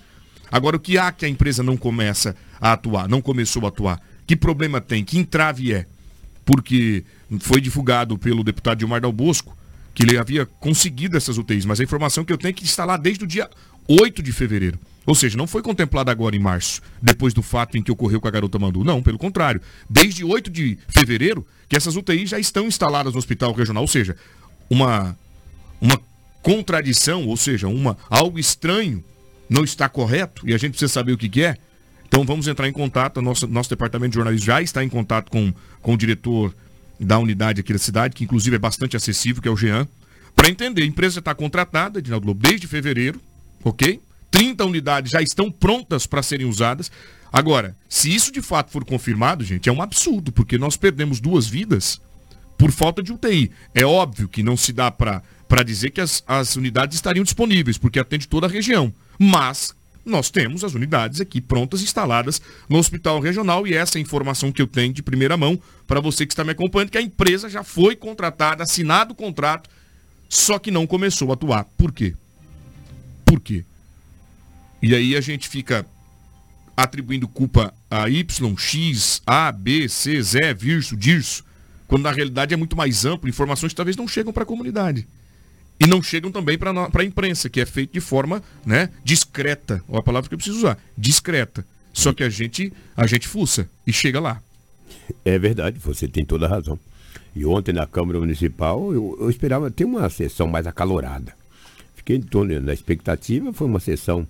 Agora, 0.51 0.77
o 0.77 0.79
que 0.79 0.97
há 0.97 1.11
que 1.11 1.25
a 1.25 1.29
empresa 1.29 1.63
não 1.63 1.77
começa 1.77 2.35
a 2.59 2.73
atuar, 2.73 3.07
não 3.07 3.21
começou 3.21 3.65
a 3.65 3.69
atuar? 3.69 4.01
Que 4.25 4.35
problema 4.35 4.79
tem? 4.79 5.03
Que 5.03 5.17
entrave 5.17 5.73
é? 5.73 5.85
Porque 6.45 7.03
foi 7.39 7.61
divulgado 7.61 8.17
pelo 8.17 8.43
deputado 8.43 8.79
Gilmar 8.79 9.01
Dal 9.01 9.11
Bosco 9.11 9.57
que 9.93 10.03
ele 10.03 10.17
havia 10.17 10.45
conseguido 10.45 11.17
essas 11.17 11.37
UTIs, 11.37 11.65
mas 11.65 11.79
a 11.79 11.83
informação 11.83 12.23
que 12.23 12.31
eu 12.31 12.37
tenho 12.37 12.51
é 12.51 12.53
que 12.53 12.63
está 12.63 12.85
lá 12.85 12.95
desde 12.95 13.23
o 13.25 13.27
dia 13.27 13.49
8 13.87 14.23
de 14.23 14.31
fevereiro. 14.31 14.79
Ou 15.05 15.15
seja, 15.15 15.37
não 15.37 15.47
foi 15.47 15.61
contemplada 15.61 16.11
agora 16.11 16.35
em 16.35 16.39
março, 16.39 16.81
depois 17.01 17.33
do 17.33 17.41
fato 17.41 17.77
em 17.77 17.81
que 17.81 17.91
ocorreu 17.91 18.21
com 18.21 18.27
a 18.27 18.31
garota 18.31 18.59
Mandu. 18.59 18.83
Não, 18.83 19.01
pelo 19.01 19.17
contrário. 19.17 19.59
Desde 19.89 20.23
8 20.23 20.49
de 20.49 20.77
fevereiro, 20.87 21.45
que 21.67 21.75
essas 21.75 21.95
UTIs 21.95 22.29
já 22.29 22.39
estão 22.39 22.67
instaladas 22.67 23.13
no 23.13 23.19
hospital 23.19 23.51
regional. 23.51 23.81
Ou 23.81 23.87
seja, 23.87 24.15
uma, 24.69 25.17
uma 25.81 25.99
contradição, 26.41 27.25
ou 27.25 27.35
seja, 27.35 27.67
uma, 27.67 27.97
algo 28.09 28.37
estranho 28.37 29.03
não 29.49 29.63
está 29.63 29.89
correto 29.89 30.47
e 30.47 30.53
a 30.53 30.57
gente 30.57 30.71
precisa 30.71 30.91
saber 30.91 31.13
o 31.13 31.17
que, 31.17 31.27
que 31.27 31.43
é. 31.43 31.57
Então 32.07 32.23
vamos 32.25 32.47
entrar 32.47 32.67
em 32.67 32.71
contato. 32.71 33.21
Nosso, 33.21 33.47
nosso 33.47 33.69
departamento 33.69 34.11
de 34.11 34.15
jornalismo 34.15 34.45
já 34.45 34.61
está 34.61 34.83
em 34.83 34.89
contato 34.89 35.29
com, 35.29 35.53
com 35.81 35.93
o 35.93 35.97
diretor 35.97 36.53
da 36.99 37.17
unidade 37.17 37.61
aqui 37.61 37.71
da 37.71 37.79
cidade, 37.79 38.15
que 38.15 38.23
inclusive 38.23 38.55
é 38.55 38.59
bastante 38.59 38.97
acessível, 38.97 39.41
que 39.41 39.47
é 39.47 39.51
o 39.51 39.55
Jean, 39.55 39.87
para 40.35 40.49
entender. 40.49 40.83
A 40.83 40.85
empresa 40.85 41.19
está 41.19 41.33
contratada, 41.33 41.99
Edinaldo 41.99 42.27
Lobo, 42.27 42.41
desde 42.41 42.67
fevereiro, 42.67 43.21
ok? 43.63 44.01
30 44.31 44.65
unidades 44.65 45.11
já 45.11 45.21
estão 45.21 45.51
prontas 45.51 46.05
para 46.05 46.21
serem 46.21 46.45
usadas. 46.45 46.91
Agora, 47.31 47.75
se 47.87 48.13
isso 48.13 48.31
de 48.31 48.41
fato 48.41 48.71
for 48.71 48.83
confirmado, 48.83 49.43
gente, 49.43 49.69
é 49.69 49.71
um 49.71 49.81
absurdo, 49.81 50.31
porque 50.31 50.57
nós 50.57 50.75
perdemos 50.75 51.19
duas 51.19 51.47
vidas 51.47 52.01
por 52.57 52.71
falta 52.71 53.01
de 53.01 53.13
UTI. 53.13 53.51
É 53.73 53.85
óbvio 53.85 54.27
que 54.27 54.43
não 54.43 54.57
se 54.57 54.73
dá 54.73 54.91
para 54.91 55.23
dizer 55.65 55.91
que 55.91 56.01
as, 56.01 56.23
as 56.27 56.55
unidades 56.55 56.95
estariam 56.95 57.23
disponíveis, 57.23 57.77
porque 57.77 57.99
atende 57.99 58.27
toda 58.27 58.47
a 58.47 58.49
região. 58.49 58.93
Mas 59.19 59.75
nós 60.05 60.31
temos 60.31 60.63
as 60.63 60.73
unidades 60.73 61.19
aqui 61.19 61.41
prontas, 61.41 61.81
instaladas 61.81 62.41
no 62.69 62.77
hospital 62.77 63.19
regional, 63.19 63.67
e 63.67 63.73
essa 63.73 63.97
é 63.97 63.99
a 63.99 64.01
informação 64.01 64.51
que 64.51 64.61
eu 64.61 64.67
tenho 64.67 64.93
de 64.93 65.03
primeira 65.03 65.35
mão 65.35 65.61
para 65.85 65.99
você 65.99 66.25
que 66.25 66.33
está 66.33 66.43
me 66.43 66.51
acompanhando, 66.51 66.89
que 66.89 66.97
a 66.97 67.01
empresa 67.01 67.49
já 67.49 67.63
foi 67.63 67.95
contratada, 67.95 68.63
assinado 68.63 69.11
o 69.11 69.15
contrato, 69.15 69.69
só 70.29 70.57
que 70.57 70.71
não 70.71 70.87
começou 70.87 71.29
a 71.31 71.33
atuar. 71.33 71.65
Por 71.77 71.91
quê? 71.91 72.15
Por 73.25 73.39
quê? 73.39 73.65
E 74.81 74.95
aí 74.95 75.15
a 75.15 75.21
gente 75.21 75.49
fica 75.49 75.85
atribuindo 76.77 77.27
culpa 77.27 77.73
a 77.91 78.09
Y, 78.09 78.57
X, 78.57 79.21
A, 79.27 79.51
B, 79.51 79.89
C, 79.89 80.21
Zé, 80.21 80.53
Virso, 80.53 80.95
Dirso, 80.95 81.43
quando 81.87 82.03
na 82.03 82.11
realidade 82.11 82.53
é 82.53 82.57
muito 82.57 82.77
mais 82.77 83.03
amplo, 83.03 83.27
informações 83.27 83.73
que 83.73 83.75
talvez 83.75 83.97
não 83.97 84.07
chegam 84.07 84.31
para 84.31 84.43
a 84.43 84.45
comunidade. 84.45 85.05
E 85.79 85.87
não 85.87 86.03
chegam 86.03 86.31
também 86.31 86.57
para 86.57 86.71
a 86.71 87.03
imprensa, 87.03 87.49
que 87.49 87.61
é 87.61 87.65
feito 87.65 87.93
de 87.93 88.01
forma 88.01 88.43
né, 88.65 88.89
discreta. 89.03 89.81
Ou 89.87 89.97
a 89.97 90.03
palavra 90.03 90.27
que 90.27 90.35
eu 90.35 90.37
preciso 90.37 90.57
usar, 90.57 90.77
discreta. 90.97 91.65
Só 91.93 92.13
que 92.13 92.23
a 92.23 92.29
gente, 92.29 92.73
a 92.95 93.07
gente 93.07 93.27
fuça 93.27 93.69
e 93.87 93.93
chega 93.93 94.19
lá. 94.19 94.41
É 95.23 95.39
verdade, 95.39 95.79
você 95.79 96.07
tem 96.07 96.25
toda 96.25 96.45
a 96.45 96.49
razão. 96.49 96.77
E 97.35 97.45
ontem 97.45 97.73
na 97.73 97.85
Câmara 97.85 98.19
Municipal 98.19 98.93
eu, 98.93 99.17
eu 99.21 99.29
esperava 99.29 99.71
ter 99.71 99.85
uma 99.85 100.09
sessão 100.09 100.47
mais 100.47 100.67
acalorada. 100.67 101.33
Fiquei 101.95 102.17
em 102.17 102.21
torno 102.21 102.59
da 102.61 102.73
expectativa, 102.73 103.53
foi 103.53 103.67
uma 103.67 103.79
sessão, 103.79 104.27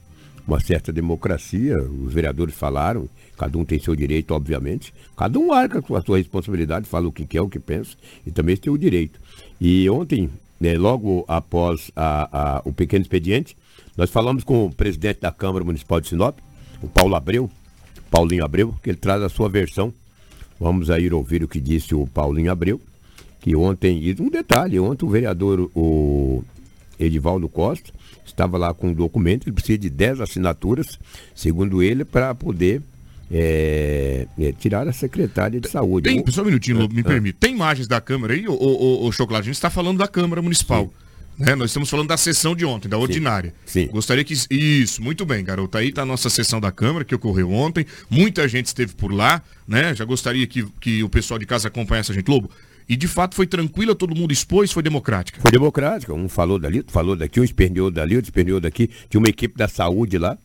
uma 0.48 0.60
certa 0.60 0.92
democracia, 0.92 1.82
os 1.82 2.14
vereadores 2.14 2.54
falaram, 2.54 3.10
cada 3.38 3.58
um 3.58 3.66
tem 3.66 3.80
seu 3.80 3.96
direito, 3.96 4.34
obviamente, 4.34 4.94
cada 5.16 5.40
um 5.40 5.54
arca 5.54 5.82
com 5.82 5.96
a 5.96 6.02
sua 6.02 6.18
responsabilidade, 6.18 6.88
fala 6.88 7.08
o 7.08 7.12
que 7.12 7.26
quer, 7.26 7.42
o 7.42 7.50
que 7.50 7.60
pensa, 7.60 7.96
e 8.26 8.32
também 8.32 8.58
tem 8.58 8.72
o 8.72 8.78
direito. 8.78 9.20
E 9.62 9.90
ontem 9.90 10.30
né, 10.60 10.78
logo 10.78 11.24
após 11.28 11.91
a, 11.95 12.58
a, 12.58 12.62
o 12.65 12.74
pequeno 12.74 13.02
expediente, 13.02 13.56
nós 13.95 14.10
falamos 14.10 14.43
com 14.43 14.65
o 14.65 14.74
presidente 14.74 15.22
da 15.22 15.32
Câmara 15.32 15.63
Municipal 15.63 16.02
de 16.02 16.08
Sinop, 16.08 16.38
o 16.82 16.88
Paulo 16.88 17.15
Abreu, 17.15 17.50
Paulinho 18.10 18.43
Abreu, 18.43 18.74
que 18.82 18.89
ele 18.89 18.98
traz 18.98 19.22
a 19.22 19.30
sua 19.30 19.50
versão. 19.50 19.93
Vamos 20.60 20.89
aí 20.89 21.12
ouvir 21.12 21.43
o 21.43 21.48
que 21.48 21.60
disse 21.60 21.95
o 21.95 22.08
Paulinho 22.08 22.52
Abreu, 22.52 22.82
que 23.39 23.56
ontem, 23.56 24.02
e 24.04 24.15
um 24.19 24.30
detalhe, 24.30 24.80
ontem 24.80 25.06
o 25.06 25.10
vereador, 25.10 25.69
o 25.76 26.43
Edivaldo 27.00 27.48
Costa, 27.48 27.91
estava 28.26 28.58
lá 28.58 28.74
com 28.74 28.88
um 28.88 28.93
documento, 28.93 29.48
ele 29.48 29.54
precisa 29.54 29.78
de 29.78 29.89
10 29.89 30.22
assinaturas, 30.22 31.00
segundo 31.34 31.82
ele, 31.82 32.04
para 32.04 32.36
poder 32.36 32.82
é, 33.32 34.28
é, 34.39 34.52
tirar 34.54 34.88
a 34.88 34.94
secretária 34.94 35.60
de 35.60 35.70
saúde. 35.70 36.10
Tem, 36.10 36.24
só 36.32 36.42
um 36.42 36.46
minutinho, 36.46 36.80
Lobo, 36.80 36.94
me 36.94 37.02
ah. 37.02 37.06
permite. 37.06 37.38
Tem 37.39 37.54
imagens 37.54 37.88
da 37.88 38.02
Câmara 38.02 38.34
aí, 38.34 38.48
o, 38.48 38.54
o, 38.54 39.08
o 39.08 39.12
Chocolate? 39.12 39.44
A 39.44 39.46
gente 39.46 39.56
está 39.56 39.70
falando 39.70 39.98
da 39.98 40.08
Câmara 40.08 40.42
Municipal. 40.42 40.92
Né? 41.38 41.56
Nós 41.56 41.70
estamos 41.70 41.89
falando 41.89 42.10
da 42.10 42.18
sessão 42.18 42.54
de 42.54 42.65
ontem, 42.65 42.89
da 42.89 42.98
ordinária. 42.98 43.54
Sim. 43.65 43.86
Sim. 43.86 43.92
Gostaria 43.92 44.26
que. 44.26 44.34
Isso, 44.52 45.02
muito 45.02 45.26
bem, 45.26 45.42
garoto. 45.42 45.78
Aí 45.78 45.88
está 45.88 46.02
a 46.02 46.06
nossa 46.06 46.30
sessão 46.30 46.60
da 46.60 46.70
Câmara, 46.70 47.06
que 47.06 47.15
ocorreu 47.15 47.50
ontem. 47.52 47.86
Muita 48.10 48.46
gente 48.48 48.65
esteve 48.65 48.94
por 48.94 49.13
lá, 49.13 49.42
né? 49.65 49.96
Já 49.96 50.04
gostaria 50.04 50.46
que, 50.46 50.65
que 50.82 51.02
o 51.02 51.08
pessoal 51.08 51.39
de 51.39 51.46
casa 51.46 51.70
acompanhasse 51.70 52.12
a 52.12 52.15
gente. 52.15 52.28
Lobo, 52.28 52.52
e 52.89 52.98
de 52.98 53.08
fato 53.08 53.36
foi 53.36 53.48
tranquila, 53.48 53.96
todo 53.96 54.13
mundo 54.13 54.34
expôs, 54.34 54.72
foi 54.72 54.84
democrática. 54.84 55.39
Foi 55.39 55.52
democrática. 55.52 56.13
Um 56.13 56.28
falou 56.28 56.60
dali, 56.60 56.80
outro 56.80 56.92
falou 56.92 57.15
daqui, 57.15 57.39
um 57.39 57.44
esperneou 57.44 57.89
dali, 57.89 58.15
outro 58.15 58.30
esperneou 58.30 58.60
daqui. 58.60 58.89
Tinha 59.10 59.20
uma 59.20 59.30
equipe 59.30 59.56
da 59.56 59.68
saúde 59.70 60.18
lá. 60.18 60.38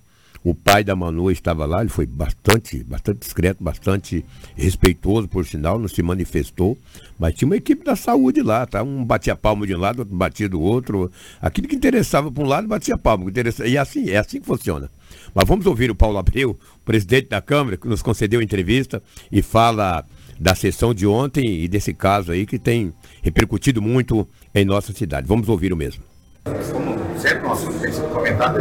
O 0.44 0.54
pai 0.54 0.84
da 0.84 0.94
Manu 0.94 1.30
estava 1.30 1.64
lá, 1.64 1.80
ele 1.80 1.88
foi 1.88 2.04
bastante, 2.04 2.84
bastante 2.84 3.20
discreto, 3.20 3.64
bastante 3.64 4.22
respeitoso, 4.54 5.26
por 5.26 5.46
sinal, 5.46 5.78
não 5.78 5.88
se 5.88 6.02
manifestou. 6.02 6.76
Mas 7.18 7.34
tinha 7.34 7.46
uma 7.46 7.56
equipe 7.56 7.82
da 7.82 7.96
saúde 7.96 8.42
lá, 8.42 8.66
tá? 8.66 8.82
Um 8.82 9.02
batia 9.02 9.34
palmo 9.34 9.66
de 9.66 9.74
um 9.74 9.78
lado, 9.78 10.00
outro 10.00 10.14
batia 10.14 10.46
do 10.46 10.60
outro. 10.60 11.10
Aquilo 11.40 11.66
que 11.66 11.74
interessava 11.74 12.30
para 12.30 12.44
um 12.44 12.46
lado, 12.46 12.68
batia 12.68 12.98
palmo. 12.98 13.32
E 13.64 13.78
assim, 13.78 14.10
é 14.10 14.18
assim 14.18 14.38
que 14.38 14.46
funciona. 14.46 14.90
Mas 15.34 15.48
vamos 15.48 15.64
ouvir 15.64 15.90
o 15.90 15.94
Paulo 15.94 16.18
Abreu, 16.18 16.58
presidente 16.84 17.30
da 17.30 17.40
Câmara, 17.40 17.78
que 17.78 17.88
nos 17.88 18.02
concedeu 18.02 18.40
a 18.40 18.44
entrevista 18.44 19.02
e 19.32 19.40
fala 19.40 20.04
da 20.38 20.54
sessão 20.54 20.92
de 20.92 21.06
ontem 21.06 21.62
e 21.62 21.68
desse 21.68 21.94
caso 21.94 22.32
aí 22.32 22.44
que 22.44 22.58
tem 22.58 22.92
repercutido 23.22 23.80
muito 23.80 24.28
em 24.54 24.66
nossa 24.66 24.92
cidade. 24.92 25.26
Vamos 25.26 25.48
ouvir 25.48 25.72
o 25.72 25.76
mesmo. 25.76 26.13
Como 26.44 26.98
sempre, 27.18 27.46
um 27.46 27.52
assunto 27.52 27.78
tem 27.78 27.90
sido 27.90 28.06
comentado, 28.12 28.58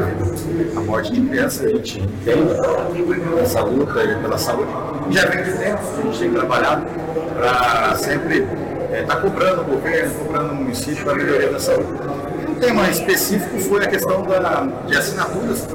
a 0.78 0.80
morte 0.80 1.12
de 1.12 1.20
criança, 1.28 1.66
a 1.66 1.68
gente 1.68 2.00
entende 2.00 2.50
essa 3.42 3.60
luta 3.60 3.94
pela 3.94 4.38
saúde. 4.38 4.72
E 5.10 5.14
já 5.14 5.26
vem 5.26 5.44
de 5.44 5.52
tempo, 5.52 5.82
a 5.98 6.02
gente 6.04 6.20
tem 6.20 6.32
trabalhado 6.32 6.86
para 7.36 7.96
sempre 7.98 8.38
estar 8.38 8.96
é, 8.96 9.04
tá 9.04 9.18
cobrando 9.18 9.64
o 9.64 9.66
governo, 9.66 10.16
cobrando 10.16 10.54
o 10.54 10.56
município 10.56 11.04
para 11.04 11.16
melhoria 11.16 11.52
da 11.52 11.60
saúde. 11.60 11.90
E 12.48 12.52
um 12.52 12.56
tema 12.56 12.90
específico 12.90 13.60
foi 13.60 13.84
a 13.84 13.88
questão 13.90 14.22
da, 14.22 14.66
de 14.88 14.96
assinaturas 14.96 15.68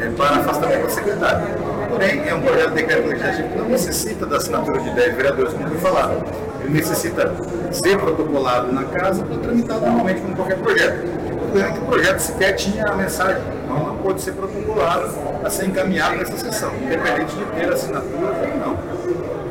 é, 0.00 0.10
para 0.16 0.36
afastamento 0.38 0.82
da 0.82 0.90
secretária. 0.90 1.46
Porém, 1.88 2.28
é 2.28 2.34
um 2.34 2.40
projeto 2.40 2.70
de 2.70 2.74
decreto 2.74 3.06
legislativo 3.06 3.48
que 3.50 3.58
não 3.58 3.68
necessita 3.68 4.26
da 4.26 4.38
assinatura 4.38 4.80
de 4.80 4.90
10 4.90 5.14
vereadores, 5.14 5.52
como 5.52 5.68
foi 5.68 5.78
falado. 5.78 6.24
Ele 6.60 6.72
necessita 6.72 7.32
ser 7.70 7.98
protocolado 7.98 8.72
na 8.72 8.82
casa 8.84 9.24
para 9.24 9.38
tramitar 9.38 9.78
normalmente 9.78 10.20
como 10.22 10.34
qualquer 10.34 10.58
projeto 10.58 11.22
problema 11.52 11.68
é 11.68 11.72
que 11.72 11.78
o 11.78 11.86
projeto 11.86 12.18
sequer 12.18 12.52
tinha 12.54 12.86
a 12.86 12.96
mensagem, 12.96 13.42
então 13.64 13.78
não 13.78 13.96
pôde 13.98 14.22
ser 14.22 14.32
protocolado 14.32 15.12
a 15.44 15.50
ser 15.50 15.66
encaminhado 15.66 16.16
nessa 16.16 16.36
sessão, 16.38 16.74
independente 16.76 17.36
de 17.36 17.44
ter 17.44 17.70
assinatura 17.70 18.26
ou 18.26 18.58
não. 18.58 18.78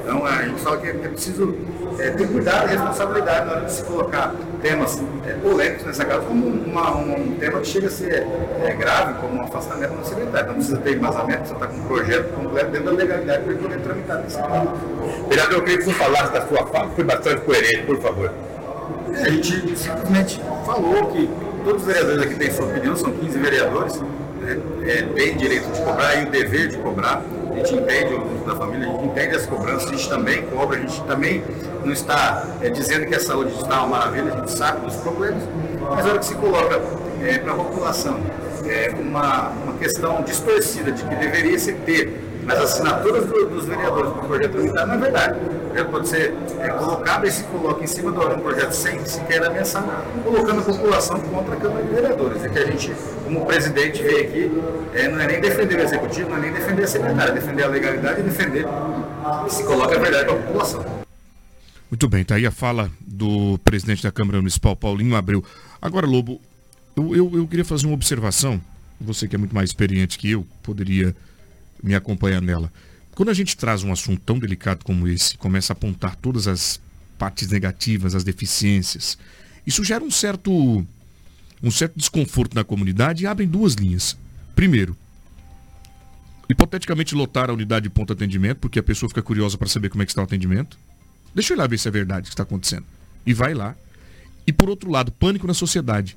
Então 0.03 0.25
a 0.25 0.41
gente 0.41 0.59
fala 0.61 0.77
que 0.77 0.87
é 0.89 0.93
preciso 0.93 1.55
é, 1.99 2.09
ter 2.09 2.27
cuidado 2.27 2.67
e 2.67 2.71
responsabilidade 2.71 3.45
na 3.45 3.51
hora 3.51 3.65
de 3.65 3.71
se 3.71 3.83
colocar 3.83 4.33
temas 4.61 5.01
é, 5.25 5.33
polêmicos 5.33 5.85
nessa 5.85 6.03
casa 6.03 6.21
como 6.21 6.47
uma, 6.47 6.97
um, 6.97 7.35
tema 7.39 7.59
que 7.59 7.67
chega 7.67 7.87
a 7.87 7.91
ser 7.91 8.27
é, 8.63 8.73
grave, 8.73 9.13
como 9.21 9.35
um 9.35 9.43
afastamento 9.43 9.93
da 9.93 10.03
secretária. 10.03 10.47
Não 10.47 10.55
precisa 10.55 10.77
ter 10.77 10.97
embasamento, 10.97 11.47
você 11.47 11.53
está 11.53 11.67
com 11.67 11.77
um 11.77 11.85
projeto 11.85 12.33
completo 12.33 12.71
dentro 12.71 12.85
da 12.85 12.91
legalidade 12.91 13.43
para 13.43 13.53
poder 13.53 13.79
tramitar 13.79 14.17
nesse 14.17 14.37
caso. 14.37 14.69
Vereador, 15.29 15.53
eu 15.53 15.63
queria 15.63 15.77
que 15.77 15.83
você 15.83 15.93
falasse 15.93 16.33
da 16.33 16.47
sua 16.47 16.65
fala, 16.65 16.89
foi 16.89 17.03
bastante 17.03 17.41
coerente, 17.41 17.83
por 17.83 18.01
favor. 18.01 18.33
É, 19.13 19.21
a 19.21 19.29
gente 19.29 19.77
simplesmente 19.77 20.41
falou 20.65 21.07
que 21.07 21.29
todos 21.63 21.81
os 21.81 21.87
vereadores 21.87 22.23
aqui 22.23 22.35
têm 22.35 22.51
sua 22.51 22.65
opinião, 22.65 22.95
são 22.95 23.11
15 23.11 23.37
vereadores, 23.39 24.01
né, 24.41 24.59
é, 24.83 25.01
têm 25.13 25.37
direito 25.37 25.71
de 25.71 25.81
cobrar 25.81 26.15
e 26.15 26.25
o 26.25 26.29
dever 26.29 26.67
de 26.67 26.77
cobrar. 26.77 27.21
A 27.51 27.55
gente 27.55 27.75
entende 27.75 28.13
o 28.13 28.45
da 28.45 28.55
família, 28.55 28.87
a 28.87 28.91
gente 28.91 29.05
entende 29.05 29.35
as 29.35 29.45
cobranças, 29.45 29.89
a 29.89 29.91
gente 29.91 30.09
também 30.09 30.41
cobra, 30.43 30.77
a 30.77 30.79
gente 30.79 31.03
também 31.03 31.43
não 31.83 31.93
está 31.93 32.45
é, 32.61 32.69
dizendo 32.69 33.05
que 33.05 33.15
a 33.15 33.19
saúde 33.19 33.53
está 33.53 33.83
uma 33.83 33.97
maravilha, 33.97 34.33
a 34.33 34.37
gente 34.37 34.51
sabe 34.51 34.85
dos 34.85 34.95
problemas, 34.97 35.43
mas 35.79 36.05
a 36.05 36.09
hora 36.09 36.19
que 36.19 36.25
se 36.25 36.35
coloca 36.35 36.81
é, 37.23 37.37
para 37.37 37.51
a 37.51 37.55
população 37.55 38.19
é, 38.67 38.91
uma, 38.99 39.49
uma 39.49 39.73
questão 39.73 40.21
distorcida 40.23 40.91
de 40.91 41.03
que 41.03 41.15
deveria 41.15 41.59
se 41.59 41.73
ter 41.73 42.30
as 42.47 42.59
assinaturas 42.59 43.25
do, 43.25 43.49
dos 43.49 43.65
vereadores 43.65 44.11
para 44.11 44.23
o 44.23 44.27
projeto 44.27 44.51
tramitar 44.51 44.87
não 44.87 44.93
é 44.95 44.97
verdade. 44.97 45.39
Projeto 45.67 45.89
pode 45.89 46.07
ser 46.07 46.33
é, 46.59 46.69
colocado 46.69 47.31
se 47.31 47.43
coloca 47.43 47.83
em 47.83 47.87
cima 47.87 48.11
do 48.11 48.19
um 48.21 48.39
projeto 48.39 48.73
sem 48.73 49.03
sequer 49.05 49.43
ameaçar, 49.43 49.83
colocando 50.23 50.59
a 50.59 50.63
população 50.63 51.19
contra 51.21 51.55
a 51.55 51.57
Câmara 51.57 51.83
de 51.83 51.93
Vereadores. 51.93 52.43
É 52.43 52.49
que 52.49 52.59
a 52.59 52.65
gente, 52.65 52.93
como 53.23 53.45
presidente, 53.45 54.01
veio 54.01 54.21
aqui, 54.21 54.51
é, 54.93 55.07
não 55.07 55.19
é 55.19 55.27
nem 55.27 55.41
defender 55.41 55.79
o 55.79 55.81
executivo, 55.81 56.29
não 56.29 56.37
é 56.37 56.41
nem 56.41 56.53
defender 56.53 56.83
a 56.83 56.87
secretária, 56.87 57.31
é 57.31 57.35
defender 57.35 57.63
a 57.63 57.67
legalidade 57.67 58.19
e 58.21 58.23
defender 58.23 58.65
que 59.45 59.53
se 59.53 59.63
coloca 59.63 59.95
a 59.95 59.99
verdade 59.99 60.25
para 60.25 60.35
a 60.35 60.39
população. 60.39 60.85
Muito 61.89 62.07
bem, 62.07 62.23
tá 62.23 62.35
aí 62.35 62.45
a 62.45 62.51
fala 62.51 62.89
do 63.01 63.59
presidente 63.65 64.01
da 64.01 64.11
Câmara 64.11 64.37
Municipal, 64.37 64.75
Paulinho 64.75 65.15
Abreu. 65.15 65.43
Agora, 65.81 66.07
Lobo, 66.07 66.39
eu, 66.95 67.15
eu, 67.15 67.31
eu 67.33 67.47
queria 67.47 67.65
fazer 67.65 67.85
uma 67.85 67.93
observação. 67.93 68.61
Você 68.99 69.27
que 69.27 69.35
é 69.35 69.39
muito 69.39 69.53
mais 69.53 69.69
experiente 69.69 70.17
que 70.17 70.31
eu, 70.31 70.45
poderia 70.61 71.15
me 71.81 71.95
acompanhar 71.95 72.41
nela. 72.41 72.71
Quando 73.13 73.29
a 73.29 73.33
gente 73.33 73.57
traz 73.57 73.83
um 73.83 73.91
assunto 73.91 74.21
tão 74.21 74.39
delicado 74.39 74.83
como 74.83 75.07
esse, 75.07 75.37
começa 75.37 75.73
a 75.73 75.75
apontar 75.75 76.15
todas 76.15 76.47
as 76.47 76.79
partes 77.17 77.49
negativas, 77.49 78.15
as 78.15 78.23
deficiências, 78.23 79.17
isso 79.65 79.83
gera 79.83 80.03
um 80.03 80.09
certo, 80.09 80.85
um 81.61 81.71
certo 81.71 81.97
desconforto 81.97 82.55
na 82.55 82.63
comunidade 82.63 83.23
e 83.23 83.27
abre 83.27 83.45
duas 83.45 83.73
linhas. 83.73 84.17
Primeiro, 84.55 84.95
hipoteticamente 86.49 87.15
lotar 87.15 87.49
a 87.49 87.53
unidade 87.53 87.83
de 87.83 87.89
ponto 87.89 88.13
atendimento, 88.13 88.57
porque 88.57 88.79
a 88.79 88.83
pessoa 88.83 89.09
fica 89.09 89.21
curiosa 89.21 89.57
para 89.57 89.67
saber 89.67 89.89
como 89.89 90.03
é 90.03 90.05
que 90.05 90.11
está 90.11 90.21
o 90.21 90.25
atendimento. 90.25 90.77
Deixa 91.33 91.53
eu 91.53 91.55
ir 91.55 91.59
lá 91.59 91.67
ver 91.67 91.77
se 91.77 91.87
é 91.87 91.91
verdade 91.91 92.21
o 92.21 92.23
que 92.23 92.33
está 92.33 92.43
acontecendo. 92.43 92.85
E 93.25 93.33
vai 93.33 93.53
lá. 93.53 93.75
E 94.45 94.51
por 94.51 94.69
outro 94.69 94.89
lado, 94.89 95.11
pânico 95.11 95.47
na 95.47 95.53
sociedade, 95.53 96.15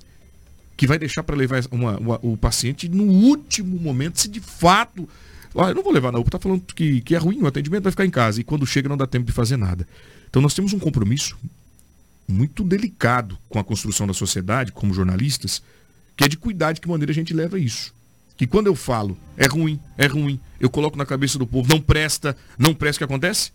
que 0.77 0.87
vai 0.87 0.99
deixar 0.99 1.23
para 1.23 1.37
levar 1.37 1.63
uma, 1.71 1.99
uma, 1.99 2.21
o 2.23 2.37
paciente 2.37 2.89
no 2.89 3.05
último 3.05 3.79
momento, 3.79 4.21
se 4.21 4.29
de 4.29 4.41
fato 4.41 5.09
ah, 5.57 5.69
eu 5.69 5.75
não 5.75 5.83
vou 5.83 5.93
levar 5.93 6.11
na 6.11 6.19
UPA, 6.19 6.33
tá 6.33 6.39
falando 6.39 6.63
que, 6.75 7.01
que 7.01 7.15
é 7.15 7.19
ruim, 7.19 7.41
o 7.41 7.47
atendimento 7.47 7.85
vai 7.85 7.93
ficar 7.93 8.05
em 8.05 8.11
casa. 8.11 8.41
E 8.41 8.45
quando 8.45 8.67
chega 8.67 8.89
não 8.89 8.97
dá 8.97 9.07
tempo 9.07 9.27
de 9.27 9.33
fazer 9.33 9.57
nada. 9.57 9.87
Então 10.29 10.43
nós 10.43 10.55
temos 10.55 10.73
um 10.73 10.79
compromisso 10.79 11.37
muito 12.27 12.65
delicado 12.65 13.39
com 13.49 13.59
a 13.59 13.65
construção 13.65 14.07
da 14.07 14.15
sociedade, 14.15 14.73
como 14.73 14.93
jornalistas, 14.93 15.63
que 16.17 16.25
é 16.25 16.29
de 16.29 16.37
cuidar 16.37 16.73
de 16.73 16.81
que 16.81 16.89
maneira 16.89 17.13
a 17.13 17.15
gente 17.15 17.33
leva 17.33 17.59
isso. 17.59 17.95
Que 18.37 18.47
quando 18.47 18.67
eu 18.67 18.75
falo, 18.75 19.17
é 19.37 19.47
ruim, 19.47 19.79
é 19.97 20.07
ruim, 20.07 20.41
eu 20.59 20.69
coloco 20.69 20.99
na 20.99 21.07
cabeça 21.07 21.39
do 21.39 21.47
povo, 21.47 21.69
não 21.69 21.81
presta, 21.81 22.37
não 22.59 22.75
presta, 22.75 22.99
o 22.99 23.07
que 23.07 23.13
acontece? 23.13 23.53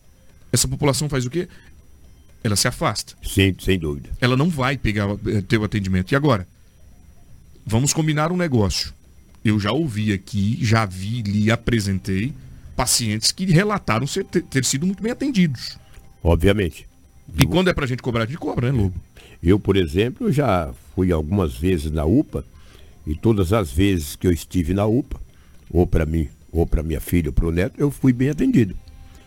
Essa 0.54 0.68
população 0.68 1.10
faz 1.10 1.26
o 1.26 1.30
quê? 1.30 1.50
Ela 2.42 2.56
se 2.56 2.68
afasta. 2.68 3.14
Sim, 3.22 3.54
sem 3.60 3.78
dúvida. 3.78 4.10
Ela 4.22 4.38
não 4.38 4.50
vai 4.50 4.78
pegar 4.78 5.10
eh, 5.28 5.42
ter 5.42 5.58
o 5.58 5.66
atendimento. 5.66 6.14
E 6.14 6.16
agora? 6.16 6.48
Vamos 7.66 7.92
combinar 7.92 8.32
um 8.32 8.38
negócio 8.38 8.94
eu 9.50 9.60
já 9.60 9.72
ouvi 9.72 10.14
aqui, 10.14 10.58
já 10.62 10.86
vi, 10.86 11.22
lhe 11.22 11.52
apresentei 11.52 12.34
pacientes 12.76 13.32
que 13.32 13.46
relataram 13.46 14.08
ser, 14.08 14.24
ter, 14.26 14.42
ter 14.44 14.64
sido 14.64 14.86
muito 14.86 15.04
bem 15.04 15.12
atendidos. 15.12 15.78
Obviamente. 16.24 16.88
E 17.38 17.46
quando 17.46 17.70
é 17.70 17.74
pra 17.74 17.86
gente 17.86 18.02
cobrar, 18.02 18.24
a 18.24 18.26
gente 18.26 18.38
cobra, 18.38 18.72
né, 18.72 18.78
Lobo? 18.78 18.96
Eu, 19.42 19.60
por 19.60 19.76
exemplo, 19.76 20.32
já 20.32 20.72
fui 20.96 21.12
algumas 21.12 21.56
vezes 21.56 21.92
na 21.92 22.06
UPA 22.06 22.46
e 23.06 23.16
todas 23.16 23.54
as 23.54 23.72
vezes 23.72 24.16
que 24.16 24.28
eu 24.28 24.32
estive 24.32 24.74
na 24.74 24.86
UPA, 24.86 25.20
ou 25.70 25.86
para 25.86 26.06
mim, 26.06 26.30
ou 26.52 26.66
para 26.66 26.84
minha 26.84 27.00
filha, 27.00 27.30
ou 27.30 27.34
para 27.34 27.46
o 27.46 27.52
neto, 27.52 27.76
eu 27.78 27.92
fui 27.92 28.12
bem 28.12 28.30
atendido. 28.30 28.76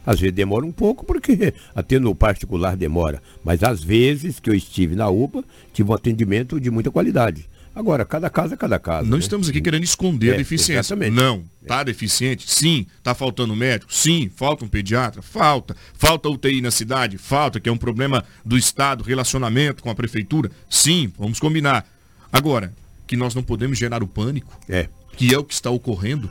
Às 0.05 0.21
vezes 0.21 0.35
demora 0.35 0.67
um 0.67 0.73
pouco, 0.73 1.05
porque 1.05 1.55
até 1.75 1.99
no 1.99 2.15
particular 2.15 2.77
demora. 2.77 3.23
Mas 3.45 3.63
às 3.63 3.83
vezes 3.83 4.41
que 4.41 4.51
eu 4.51 4.55
estive 4.55 4.97
na 4.97 5.09
UPA, 5.09 5.45
tive 5.73 5.91
um 5.91 5.95
atendimento 5.95 6.61
de 6.61 6.71
muita 6.71 6.91
qualidade. 6.91 7.49
Agora, 7.75 8.05
cada 8.05 8.29
caso 8.29 8.53
é 8.55 8.57
cada 8.57 8.79
caso. 8.79 9.09
Não 9.09 9.17
né? 9.17 9.23
estamos 9.23 9.49
aqui 9.49 9.61
querendo 9.61 9.85
esconder 9.85 10.31
É, 10.31 10.35
a 10.35 10.37
deficiência. 10.37 10.81
exatamente. 10.81 11.15
Não. 11.15 11.45
Tá 11.67 11.83
deficiente? 11.83 12.51
Sim. 12.51 12.87
Tá 13.03 13.15
faltando 13.15 13.57
médico? 13.57 13.93
Sim. 13.93 14.31
Falta 14.35 14.65
um 14.65 14.69
pediatra? 14.69 15.23
Falta. 15.23 15.75
Falta 15.95 16.29
UTI 16.29 16.61
na 16.61 16.71
cidade? 16.71 17.17
Falta, 17.17 17.59
que 17.61 17.69
é 17.69 17.73
um 17.73 17.77
problema 17.79 18.25
do 18.45 18.59
Estado, 18.59 19.03
relacionamento 19.03 19.83
com 19.83 19.89
a 19.91 19.95
prefeitura? 19.95 20.51
Sim. 20.69 21.13
Vamos 21.19 21.41
combinar. 21.41 21.87
Agora, 22.33 22.73
que 23.07 23.17
nós 23.17 23.35
não 23.35 23.43
podemos 23.43 23.79
gerar 23.79 24.03
o 24.03 24.07
pânico, 24.07 24.59
É. 24.69 24.89
que 25.17 25.33
é 25.35 25.39
o 25.39 25.45
que 25.45 25.55
está 25.55 25.71
ocorrendo. 25.71 26.31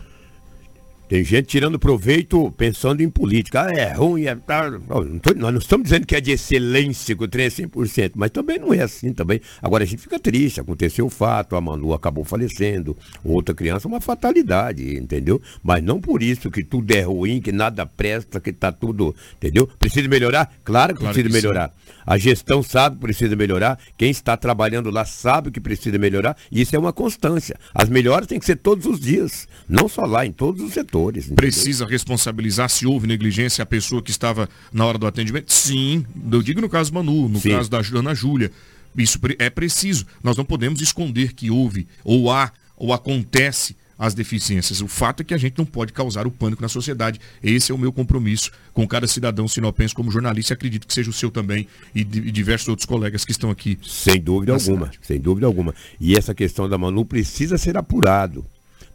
Tem 1.12 1.26
gente 1.26 1.48
tirando 1.48 1.78
proveito 1.78 2.50
pensando 2.52 3.02
em 3.02 3.10
política. 3.10 3.64
Ah, 3.64 3.74
é 3.74 3.92
ruim, 3.92 4.28
é 4.28 4.34
tal. 4.34 4.72
Nós 5.36 5.52
não 5.52 5.58
estamos 5.58 5.84
dizendo 5.84 6.08
que 6.08 6.16
é 6.16 6.22
de 6.22 6.32
excelência, 6.32 7.14
que 7.14 7.22
o 7.22 7.28
trem 7.28 7.48
é 7.48 7.50
100%, 7.50 8.14
mas 8.16 8.32
também 8.32 8.58
não 8.58 8.74
é 8.74 8.82
assim 8.82 9.12
também. 9.12 9.42
Agora 9.62 9.84
a 9.84 9.86
gente 9.86 10.02
fica 10.02 10.18
triste, 10.18 10.62
aconteceu 10.62 11.08
o 11.08 11.10
fato, 11.10 11.58
a 11.58 11.60
Manu 11.60 11.94
acabou 11.94 12.24
falecendo, 12.24 12.96
outra 13.26 13.54
criança, 13.54 13.90
uma 13.90 14.00
fatalidade, 14.00 14.98
entendeu? 14.98 15.42
Mas 15.62 15.84
não 15.84 16.00
por 16.00 16.24
isso 16.24 16.50
que 16.50 16.64
tudo 16.64 16.90
é 16.94 17.02
ruim, 17.02 17.42
que 17.42 17.52
nada 17.52 17.86
presta, 17.86 18.40
que 18.40 18.54
tá 18.54 18.72
tudo, 18.72 19.14
entendeu? 19.36 19.68
Precisa 19.68 20.08
melhorar? 20.08 20.50
Claro 20.64 20.94
que 20.94 21.02
Claro 21.02 21.14
precisa 21.14 21.28
que 21.28 21.42
sim. 21.42 21.46
melhorar. 21.46 21.74
A 22.06 22.18
gestão 22.18 22.64
sabe 22.64 22.96
que 22.96 23.02
precisa 23.02 23.36
melhorar, 23.36 23.78
quem 23.98 24.12
está 24.12 24.38
trabalhando 24.38 24.90
lá 24.90 25.04
sabe 25.04 25.52
que 25.52 25.60
precisa 25.60 25.98
melhorar, 25.98 26.38
e 26.50 26.62
isso 26.62 26.74
é 26.74 26.80
uma 26.80 26.94
constância. 26.94 27.60
As 27.76 27.90
melhoras 27.90 28.28
têm 28.28 28.40
que 28.40 28.46
ser 28.46 28.56
todos 28.56 28.86
os 28.86 28.98
dias, 28.98 29.46
não 29.68 29.90
só 29.90 30.06
lá, 30.06 30.26
em 30.26 30.32
todos 30.32 30.62
os 30.64 30.72
setores. 30.72 31.01
Entendeu? 31.10 31.36
Precisa 31.36 31.86
responsabilizar 31.86 32.70
se 32.70 32.86
houve 32.86 33.08
negligência 33.08 33.64
a 33.64 33.66
pessoa 33.66 34.02
que 34.02 34.12
estava 34.12 34.50
na 34.72 34.86
hora 34.86 34.98
do 34.98 35.08
atendimento? 35.08 35.52
Sim. 35.52 36.06
Eu 36.32 36.42
digo 36.42 36.62
no 36.62 36.70
caso 36.70 36.94
Manu, 36.94 37.28
no 37.28 37.40
Sim. 37.40 37.52
caso 37.52 37.70
da 37.70 37.82
Ana 37.96 38.14
Júlia. 38.14 38.52
Isso 38.98 39.20
é 39.40 39.50
preciso. 39.50 40.06
Nós 40.24 40.36
não 40.36 40.46
podemos 40.46 40.82
esconder 40.82 41.34
que 41.34 41.50
houve, 41.50 41.88
ou 42.04 42.32
há, 42.32 42.52
ou 42.76 42.94
acontece 42.94 43.76
as 44.02 44.16
deficiências. 44.16 44.82
O 44.82 44.88
fato 44.88 45.22
é 45.22 45.24
que 45.24 45.34
a 45.34 45.38
gente 45.38 45.60
não 45.60 45.66
pode 45.66 45.94
causar 45.94 46.26
o 46.26 46.32
pânico 46.32 46.60
na 46.60 46.68
sociedade. 46.68 47.22
Esse 47.44 47.72
é 47.72 47.76
o 47.76 47.78
meu 47.78 47.94
compromisso 47.94 48.52
com 48.74 48.88
cada 48.88 49.08
cidadão 49.08 49.48
sinopense 49.48 49.94
como 49.94 50.10
jornalista 50.10 50.56
acredito 50.56 50.88
que 50.88 50.94
seja 50.94 51.12
o 51.12 51.14
seu 51.14 51.30
também 51.30 51.68
e, 51.94 52.00
e 52.00 52.04
diversos 52.32 52.68
outros 52.68 52.88
colegas 52.88 53.24
que 53.24 53.32
estão 53.32 53.52
aqui. 53.52 53.78
Sem 53.88 54.20
dúvida 54.20 54.54
alguma, 54.54 54.88
cidade. 54.88 55.00
sem 55.04 55.20
dúvida 55.20 55.46
alguma. 55.46 55.76
E 56.00 56.18
essa 56.18 56.34
questão 56.34 56.68
da 56.68 56.80
Manu 56.80 57.06
precisa 57.06 57.60
ser 57.60 57.78
apurado. 57.78 58.44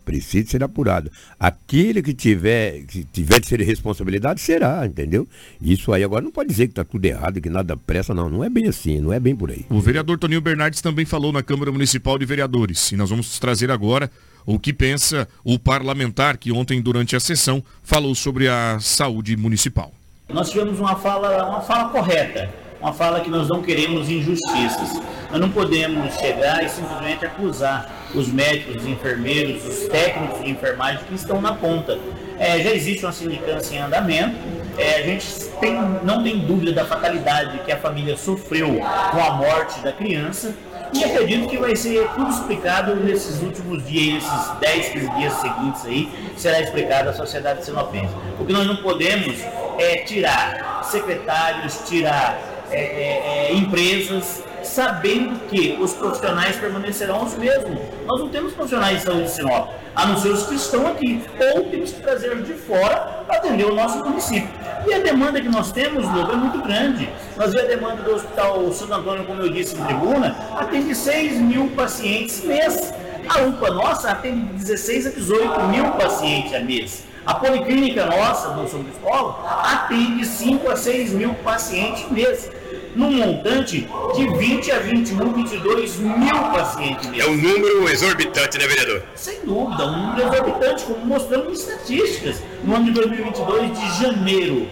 Precisa 0.06 0.50
ser 0.50 0.62
apurado. 0.62 1.10
Aquele 1.38 2.00
que 2.00 2.14
tiver, 2.14 2.82
que 2.86 3.02
tiver 3.02 3.40
de 3.40 3.48
ser 3.48 3.60
responsabilidade, 3.60 4.40
será, 4.40 4.86
entendeu? 4.86 5.26
Isso 5.60 5.92
aí 5.92 6.04
agora 6.04 6.22
não 6.22 6.30
pode 6.30 6.48
dizer 6.48 6.68
que 6.68 6.72
está 6.72 6.84
tudo 6.84 7.04
errado, 7.04 7.40
que 7.40 7.50
nada 7.50 7.76
presta, 7.76 8.14
não. 8.14 8.30
Não 8.30 8.44
é 8.44 8.48
bem 8.48 8.68
assim, 8.68 9.00
não 9.00 9.12
é 9.12 9.18
bem 9.18 9.34
por 9.34 9.50
aí. 9.50 9.66
O 9.68 9.80
vereador 9.80 10.16
Toninho 10.16 10.40
Bernardes 10.40 10.80
também 10.80 11.04
falou 11.04 11.32
na 11.32 11.42
Câmara 11.42 11.72
Municipal 11.72 12.16
de 12.16 12.24
Vereadores. 12.24 12.92
E 12.92 12.96
nós 12.96 13.10
vamos 13.10 13.36
trazer 13.40 13.68
agora 13.68 14.08
o 14.46 14.60
que 14.60 14.72
pensa 14.72 15.26
o 15.42 15.58
parlamentar 15.58 16.36
que 16.36 16.52
ontem, 16.52 16.80
durante 16.80 17.16
a 17.16 17.20
sessão, 17.20 17.60
falou 17.82 18.14
sobre 18.14 18.46
a 18.46 18.78
saúde 18.78 19.36
municipal. 19.36 19.92
Nós 20.28 20.50
tivemos 20.50 20.78
uma 20.78 20.94
fala, 20.94 21.48
uma 21.48 21.60
fala 21.62 21.88
correta, 21.88 22.48
uma 22.86 22.92
fala 22.92 23.18
que 23.18 23.28
nós 23.28 23.48
não 23.48 23.60
queremos 23.62 24.08
injustiças. 24.08 25.00
Nós 25.28 25.40
não 25.40 25.50
podemos 25.50 26.14
chegar 26.14 26.62
e 26.64 26.68
simplesmente 26.68 27.26
acusar 27.26 27.90
os 28.14 28.28
médicos, 28.28 28.76
os 28.82 28.86
enfermeiros, 28.88 29.66
os 29.66 29.88
técnicos 29.88 30.44
de 30.44 30.50
enfermagem 30.52 31.00
que 31.08 31.14
estão 31.16 31.40
na 31.40 31.52
ponta. 31.52 31.98
É, 32.38 32.60
já 32.60 32.70
existe 32.70 33.04
uma 33.04 33.10
sindicância 33.10 33.74
em 33.74 33.80
andamento, 33.80 34.36
é, 34.78 34.98
a 34.98 35.02
gente 35.02 35.26
tem- 35.60 35.74
não 36.04 36.22
tem 36.22 36.38
dúvida 36.38 36.72
da 36.72 36.84
fatalidade 36.84 37.58
que 37.64 37.72
a 37.72 37.76
família 37.76 38.16
sofreu 38.16 38.68
com 39.10 39.20
a 39.20 39.32
morte 39.32 39.80
da 39.80 39.90
criança. 39.90 40.54
E 40.92 41.02
acredito 41.02 41.48
que 41.48 41.58
vai 41.58 41.74
ser 41.74 42.06
tudo 42.14 42.30
explicado 42.30 42.94
nesses 42.94 43.42
últimos 43.42 43.84
dias, 43.84 44.22
esses 44.22 44.58
10, 44.60 44.88
15 44.90 45.10
dias 45.16 45.32
seguintes 45.32 45.84
aí, 45.84 46.08
será 46.36 46.60
explicado 46.60 47.08
à 47.10 47.12
sociedade 47.12 47.64
sinopense. 47.64 48.14
O 48.38 48.44
que 48.44 48.52
nós 48.52 48.64
não 48.64 48.76
podemos 48.76 49.36
é 49.76 49.96
tirar 50.04 50.82
secretários, 50.84 51.80
tirar 51.88 52.38
é, 52.70 52.80
é, 52.80 53.48
é, 53.48 53.54
empresas, 53.54 54.42
sabendo 54.62 55.38
que 55.48 55.78
os 55.80 55.92
profissionais 55.92 56.56
permanecerão 56.56 57.24
os 57.24 57.34
mesmos. 57.36 57.78
Nós 58.06 58.20
não 58.20 58.28
temos 58.28 58.52
profissionais 58.52 58.98
de 58.98 59.04
saúde 59.04 59.24
de 59.24 59.30
Sinop, 59.30 59.70
a 59.94 60.06
não 60.06 60.16
ser 60.16 60.28
os 60.28 60.46
que 60.46 60.54
estão 60.54 60.86
aqui, 60.86 61.22
ou 61.54 61.64
temos 61.64 61.92
que 61.92 62.00
trazer 62.00 62.36
de 62.42 62.54
fora 62.54 63.24
para 63.26 63.36
atender 63.36 63.64
o 63.64 63.74
nosso 63.74 63.98
município. 64.04 64.48
E 64.86 64.94
a 64.94 64.98
demanda 64.98 65.40
que 65.40 65.48
nós 65.48 65.72
temos, 65.72 66.04
Lobo, 66.04 66.32
é 66.32 66.36
muito 66.36 66.62
grande. 66.62 67.08
Nós 67.36 67.52
vemos 67.52 67.66
a 67.66 67.74
demanda 67.74 68.02
do 68.02 68.14
Hospital 68.14 68.72
Santo 68.72 68.94
Antônio, 68.94 69.24
como 69.24 69.42
eu 69.42 69.50
disse 69.50 69.76
em 69.76 69.84
tribuna, 69.84 70.36
atende 70.56 70.94
6 70.94 71.38
mil 71.38 71.68
pacientes 71.70 72.44
mês. 72.44 72.92
A 73.28 73.42
UPA 73.42 73.70
nossa 73.72 74.10
atende 74.10 74.52
16 74.54 75.06
a 75.06 75.10
18 75.10 75.62
mil 75.64 75.84
pacientes 75.92 76.54
a 76.54 76.60
mês. 76.60 77.04
A 77.26 77.34
policlínica 77.34 78.06
nossa, 78.06 78.50
do 78.50 78.68
São 78.68 78.84
Cristóvão, 78.84 79.36
atende 79.44 80.24
5 80.24 80.70
a 80.70 80.76
6 80.76 81.12
mil 81.12 81.34
pacientes 81.34 82.08
mês. 82.08 82.48
Num 82.96 83.12
montante 83.12 83.86
de 84.14 84.26
20 84.38 84.72
a 84.72 84.78
21, 84.78 85.32
22 85.34 85.98
mil 85.98 86.34
pacientes 86.34 87.10
mês. 87.10 87.26
um 87.26 87.36
número 87.36 87.88
exorbitante, 87.90 88.56
né, 88.56 88.66
vereador? 88.66 89.02
Sem 89.14 89.44
dúvida, 89.44 89.84
um 89.84 90.06
número 90.06 90.26
exorbitante, 90.26 90.84
como 90.84 91.04
mostramos 91.04 91.48
em 91.48 91.52
estatísticas. 91.52 92.42
No 92.64 92.74
ano 92.74 92.86
de 92.86 92.92
2022, 92.92 93.78
de 93.78 94.02
janeiro 94.02 94.66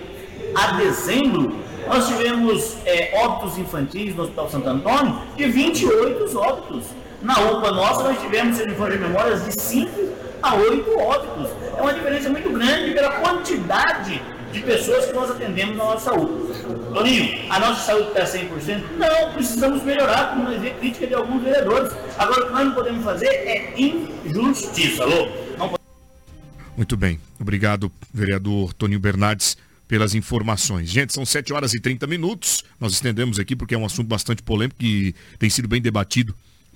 a 0.54 0.72
dezembro, 0.78 1.54
nós 1.86 2.08
tivemos 2.08 2.78
é, 2.86 3.12
óbitos 3.22 3.58
infantis 3.58 4.16
no 4.16 4.22
Hospital 4.22 4.48
Santo 4.48 4.68
Antônio 4.70 5.20
de 5.36 5.44
28 5.44 6.38
óbitos. 6.38 6.86
Na 7.20 7.38
UPA 7.38 7.72
nossa, 7.72 8.04
nós 8.04 8.18
tivemos, 8.22 8.56
se 8.56 8.64
não 8.64 8.74
for 8.74 8.90
de 8.90 8.98
memórias, 8.98 9.44
de 9.44 9.60
5 9.60 9.90
a 10.42 10.54
8 10.54 10.98
óbitos. 10.98 11.50
É 11.76 11.82
uma 11.82 11.92
diferença 11.92 12.30
muito 12.30 12.48
grande 12.50 12.92
pela 12.92 13.10
quantidade 13.20 14.22
de 14.54 14.62
pessoas 14.62 15.06
que 15.06 15.12
nós 15.12 15.30
atendemos 15.30 15.76
na 15.76 15.84
nossa 15.84 16.10
saúde. 16.10 16.62
Toninho, 16.94 17.50
a 17.50 17.58
nossa 17.58 17.86
saúde 17.86 18.08
está 18.08 18.24
100%? 18.24 18.82
Não, 18.96 19.32
precisamos 19.34 19.82
melhorar, 19.82 20.30
como 20.30 20.44
nós 20.44 20.60
vemos 20.60 20.78
crítica 20.78 21.06
de 21.06 21.14
alguns 21.14 21.42
vereadores. 21.42 21.92
Agora, 22.16 22.44
o 22.44 22.46
que 22.46 22.52
nós 22.52 22.64
não 22.66 22.74
podemos 22.74 23.04
fazer 23.04 23.26
é 23.26 23.74
injustiça, 23.76 25.02
alô? 25.02 25.44
Muito 26.76 26.96
bem. 26.96 27.20
Obrigado, 27.38 27.90
vereador 28.12 28.72
Toninho 28.72 28.98
Bernardes, 28.98 29.56
pelas 29.86 30.14
informações. 30.14 30.88
Gente, 30.88 31.12
são 31.12 31.24
7 31.24 31.52
horas 31.52 31.72
e 31.74 31.80
30 31.80 32.06
minutos. 32.06 32.64
Nós 32.80 32.92
estendemos 32.92 33.38
aqui 33.38 33.54
porque 33.54 33.74
é 33.74 33.78
um 33.78 33.84
assunto 33.84 34.08
bastante 34.08 34.42
polêmico 34.42 34.82
e 34.82 35.14
tem 35.38 35.48
sido 35.48 35.68
bem 35.68 35.80
debatido, 35.80 36.34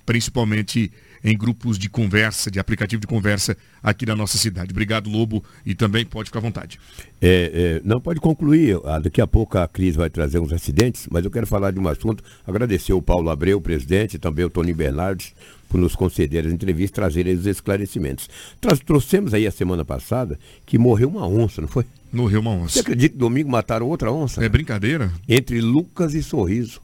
principalmente 0.09 0.91
em 1.23 1.37
grupos 1.37 1.77
de 1.77 1.87
conversa, 1.87 2.49
de 2.49 2.59
aplicativo 2.59 2.99
de 2.99 3.05
conversa 3.05 3.55
aqui 3.83 4.07
na 4.07 4.15
nossa 4.15 4.39
cidade. 4.39 4.71
Obrigado, 4.71 5.07
Lobo, 5.07 5.43
e 5.63 5.75
também 5.75 6.03
pode 6.03 6.29
ficar 6.29 6.39
à 6.39 6.41
vontade. 6.41 6.79
É, 7.21 7.77
é, 7.77 7.81
não, 7.87 8.01
pode 8.01 8.19
concluir. 8.19 8.79
Ah, 8.85 8.97
Daqui 8.97 9.21
a 9.21 9.27
pouco 9.27 9.59
a 9.59 9.67
Cris 9.67 9.95
vai 9.95 10.09
trazer 10.09 10.39
uns 10.39 10.51
acidentes, 10.51 11.07
mas 11.11 11.23
eu 11.23 11.29
quero 11.29 11.45
falar 11.45 11.69
de 11.69 11.79
um 11.79 11.87
assunto. 11.87 12.23
Agradecer 12.47 12.91
o 12.91 13.03
Paulo 13.03 13.29
Abreu, 13.29 13.59
o 13.59 13.61
presidente, 13.61 14.15
e 14.15 14.17
também 14.17 14.43
o 14.45 14.49
Tony 14.49 14.73
Bernardes, 14.73 15.31
por 15.69 15.79
nos 15.79 15.95
conceder 15.95 16.43
as 16.47 16.51
entrevistas, 16.51 16.95
trazerem 16.95 17.35
os 17.35 17.45
esclarecimentos. 17.45 18.27
Traz, 18.59 18.79
trouxemos 18.79 19.35
aí 19.35 19.45
a 19.45 19.51
semana 19.51 19.85
passada 19.85 20.39
que 20.65 20.79
morreu 20.79 21.09
uma 21.09 21.27
onça, 21.27 21.61
não 21.61 21.67
foi? 21.67 21.85
Morreu 22.11 22.39
uma 22.41 22.55
Você 22.57 22.63
onça. 22.63 22.79
acredita 22.79 23.13
que 23.13 23.19
domingo 23.19 23.51
mataram 23.51 23.87
outra 23.87 24.11
onça? 24.11 24.43
É 24.43 24.49
brincadeira? 24.49 25.11
Entre 25.27 25.61
Lucas 25.61 26.15
e 26.15 26.23
Sorriso. 26.23 26.81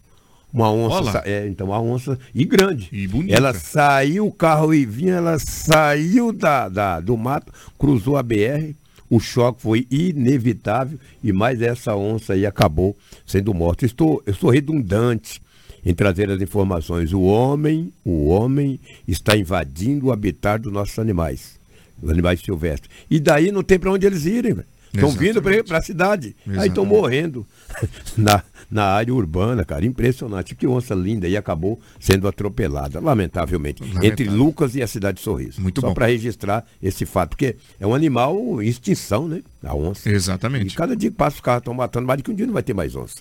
Uma 0.55 0.71
onça, 0.71 1.21
é, 1.25 1.47
então 1.47 1.67
uma 1.67 1.81
onça 1.81 2.17
e 2.33 2.45
grande. 2.45 2.87
E 2.91 3.07
bonita. 3.07 3.35
Ela 3.35 3.53
saiu, 3.53 4.25
o 4.27 4.31
carro 4.31 4.73
e 4.73 4.85
vinha, 4.85 5.15
ela 5.15 5.37
saiu 5.37 6.31
da, 6.31 6.69
da- 6.69 6.99
do 6.99 7.17
mato, 7.17 7.51
cruzou 7.77 8.15
a 8.17 8.23
BR, 8.23 8.73
o 9.09 9.19
choque 9.19 9.61
foi 9.61 9.85
inevitável 9.91 10.97
e 11.23 11.31
mais 11.33 11.61
essa 11.61 11.95
onça 11.95 12.33
aí 12.33 12.45
acabou 12.45 12.95
sendo 13.25 13.53
morta. 13.53 13.85
Estou, 13.85 14.23
eu 14.25 14.33
sou 14.33 14.49
redundante 14.49 15.41
em 15.85 15.93
trazer 15.93 16.31
as 16.31 16.41
informações. 16.41 17.13
O 17.13 17.21
homem, 17.21 17.91
o 18.03 18.27
homem 18.27 18.79
está 19.07 19.37
invadindo 19.37 20.07
o 20.07 20.11
habitat 20.11 20.61
dos 20.63 20.71
nossos 20.73 20.97
animais, 20.97 21.59
os 22.01 22.09
animais 22.09 22.39
silvestres. 22.41 22.89
E 23.11 23.19
daí 23.19 23.51
não 23.51 23.61
tem 23.61 23.77
para 23.77 23.91
onde 23.91 24.05
eles 24.07 24.25
irem, 24.25 24.53
velho. 24.53 24.67
Estão 24.95 25.11
vindo 25.11 25.41
para 25.41 25.77
a 25.77 25.81
cidade. 25.81 26.27
Aí 26.27 26.53
Exatamente. 26.53 26.69
estão 26.69 26.85
morrendo 26.85 27.45
na, 28.17 28.43
na 28.69 28.85
área 28.85 29.13
urbana, 29.13 29.63
cara. 29.63 29.85
Impressionante. 29.85 30.55
Que 30.55 30.67
onça 30.67 30.93
linda 30.93 31.27
e 31.27 31.37
acabou 31.37 31.79
sendo 31.99 32.27
atropelada, 32.27 32.99
lamentavelmente. 32.99 33.81
Lamentável. 33.81 34.09
Entre 34.11 34.29
Lucas 34.29 34.75
e 34.75 34.81
a 34.81 34.87
cidade 34.87 35.17
de 35.17 35.23
Sorriso. 35.23 35.61
Muito 35.61 35.81
Só 35.81 35.93
para 35.93 36.07
registrar 36.07 36.65
esse 36.81 37.05
fato, 37.05 37.31
porque 37.31 37.55
é 37.79 37.85
um 37.85 37.93
animal 37.93 38.61
em 38.61 38.67
extinção, 38.67 39.27
né? 39.27 39.41
A 39.63 39.75
onça. 39.75 40.09
E 40.09 40.13
Exatamente. 40.13 40.75
cada 40.75 40.95
dia 40.95 41.09
que 41.09 41.17
passa 41.17 41.35
os 41.35 41.41
carros 41.41 41.61
estão 41.61 41.73
matando, 41.73 42.07
mais 42.07 42.17
de 42.17 42.23
que 42.23 42.31
um 42.31 42.35
dia 42.35 42.45
não 42.45 42.53
vai 42.53 42.63
ter 42.63 42.73
mais 42.73 42.95
onça. 42.95 43.15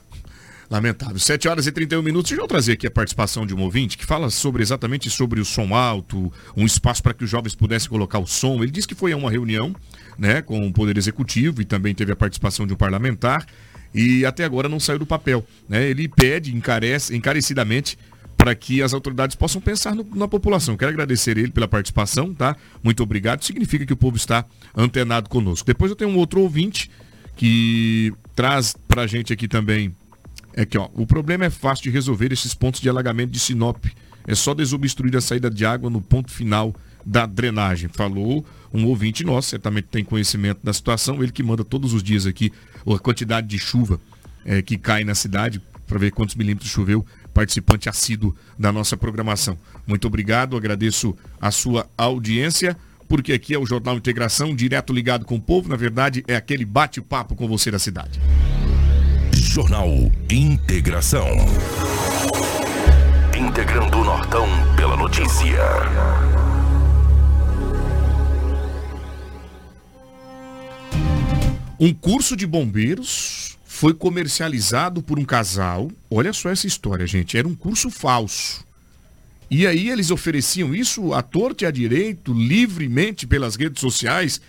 Lamentável. 0.70 1.18
7 1.18 1.48
horas 1.48 1.66
e 1.66 1.72
31 1.72 2.02
minutos. 2.02 2.30
Deixa 2.30 2.42
eu 2.42 2.48
trazer 2.48 2.72
aqui 2.72 2.86
a 2.86 2.90
participação 2.90 3.46
de 3.46 3.54
um 3.54 3.60
ouvinte 3.60 3.98
que 3.98 4.04
fala 4.04 4.30
sobre 4.30 4.62
exatamente 4.62 5.10
sobre 5.10 5.40
o 5.40 5.44
som 5.44 5.74
alto, 5.74 6.32
um 6.56 6.64
espaço 6.64 7.02
para 7.02 7.14
que 7.14 7.24
os 7.24 7.30
jovens 7.30 7.54
pudessem 7.54 7.88
colocar 7.88 8.18
o 8.18 8.26
som. 8.26 8.62
Ele 8.62 8.70
disse 8.70 8.88
que 8.88 8.94
foi 8.94 9.12
a 9.12 9.16
uma 9.16 9.30
reunião 9.30 9.74
né, 10.18 10.42
com 10.42 10.66
o 10.66 10.72
Poder 10.72 10.96
Executivo 10.96 11.60
e 11.60 11.64
também 11.64 11.94
teve 11.94 12.12
a 12.12 12.16
participação 12.16 12.66
de 12.66 12.72
um 12.72 12.76
parlamentar 12.76 13.46
e 13.94 14.26
até 14.26 14.44
agora 14.44 14.68
não 14.68 14.80
saiu 14.80 14.98
do 14.98 15.06
papel. 15.06 15.46
Né? 15.68 15.88
Ele 15.88 16.08
pede 16.08 16.54
encarece, 16.54 17.14
encarecidamente 17.14 17.96
para 18.36 18.54
que 18.54 18.82
as 18.82 18.92
autoridades 18.92 19.36
possam 19.36 19.60
pensar 19.60 19.94
no, 19.94 20.06
na 20.14 20.26
população. 20.26 20.76
Quero 20.76 20.90
agradecer 20.90 21.38
ele 21.38 21.50
pela 21.50 21.68
participação, 21.68 22.34
tá? 22.34 22.56
Muito 22.82 23.02
obrigado. 23.02 23.42
Significa 23.44 23.86
que 23.86 23.92
o 23.92 23.96
povo 23.96 24.16
está 24.16 24.44
antenado 24.76 25.30
conosco. 25.30 25.66
Depois 25.66 25.90
eu 25.90 25.96
tenho 25.96 26.10
um 26.10 26.16
outro 26.18 26.40
ouvinte 26.40 26.90
que 27.36 28.12
traz 28.34 28.74
para 28.88 29.02
a 29.02 29.06
gente 29.06 29.32
aqui 29.32 29.48
também. 29.48 29.94
É 30.56 30.64
que, 30.64 30.78
ó, 30.78 30.88
o 30.94 31.06
problema 31.06 31.44
é 31.44 31.50
fácil 31.50 31.84
de 31.84 31.90
resolver 31.90 32.32
esses 32.32 32.54
pontos 32.54 32.80
de 32.80 32.88
alagamento 32.88 33.30
de 33.30 33.40
Sinop. 33.40 33.84
É 34.26 34.34
só 34.34 34.54
desobstruir 34.54 35.14
a 35.16 35.20
saída 35.20 35.50
de 35.50 35.66
água 35.66 35.90
no 35.90 36.00
ponto 36.00 36.30
final 36.30 36.74
da 37.04 37.26
drenagem. 37.26 37.90
Falou 37.92 38.46
um 38.72 38.86
ouvinte 38.86 39.24
nosso, 39.24 39.50
certamente 39.50 39.88
tem 39.90 40.04
conhecimento 40.04 40.60
da 40.62 40.72
situação, 40.72 41.22
ele 41.22 41.32
que 41.32 41.42
manda 41.42 41.64
todos 41.64 41.92
os 41.92 42.02
dias 42.02 42.24
aqui 42.24 42.52
a 42.86 42.98
quantidade 42.98 43.46
de 43.46 43.58
chuva 43.58 44.00
é, 44.44 44.62
que 44.62 44.78
cai 44.78 45.04
na 45.04 45.14
cidade, 45.14 45.60
para 45.86 45.98
ver 45.98 46.12
quantos 46.12 46.34
milímetros 46.34 46.70
choveu, 46.70 47.04
participante 47.32 47.88
assíduo 47.88 48.34
da 48.58 48.72
nossa 48.72 48.96
programação. 48.96 49.58
Muito 49.86 50.06
obrigado, 50.06 50.56
agradeço 50.56 51.16
a 51.40 51.50
sua 51.50 51.86
audiência, 51.96 52.76
porque 53.08 53.32
aqui 53.32 53.54
é 53.54 53.58
o 53.58 53.66
Jornal 53.66 53.96
Integração, 53.96 54.54
direto 54.54 54.92
ligado 54.92 55.24
com 55.24 55.36
o 55.36 55.40
povo, 55.40 55.68
na 55.68 55.76
verdade 55.76 56.24
é 56.26 56.36
aquele 56.36 56.64
bate-papo 56.64 57.34
com 57.34 57.46
você 57.46 57.70
da 57.70 57.78
cidade. 57.78 58.20
Jornal 59.44 59.88
Integração. 60.30 61.28
Integrando 63.38 63.98
o 63.98 64.04
Nortão 64.04 64.46
pela 64.74 64.96
notícia. 64.96 65.60
Um 71.78 71.92
curso 71.92 72.34
de 72.34 72.46
bombeiros 72.46 73.58
foi 73.64 73.92
comercializado 73.92 75.02
por 75.02 75.18
um 75.18 75.24
casal. 75.24 75.90
Olha 76.10 76.32
só 76.32 76.48
essa 76.48 76.66
história, 76.66 77.06
gente. 77.06 77.36
Era 77.36 77.46
um 77.46 77.54
curso 77.54 77.90
falso. 77.90 78.64
E 79.50 79.66
aí 79.66 79.90
eles 79.90 80.10
ofereciam 80.10 80.74
isso 80.74 81.12
à 81.12 81.22
torta 81.22 81.64
e 81.64 81.66
à 81.66 81.70
direito, 81.70 82.32
livremente 82.32 83.26
pelas 83.26 83.56
redes 83.56 83.80
sociais. 83.80 84.40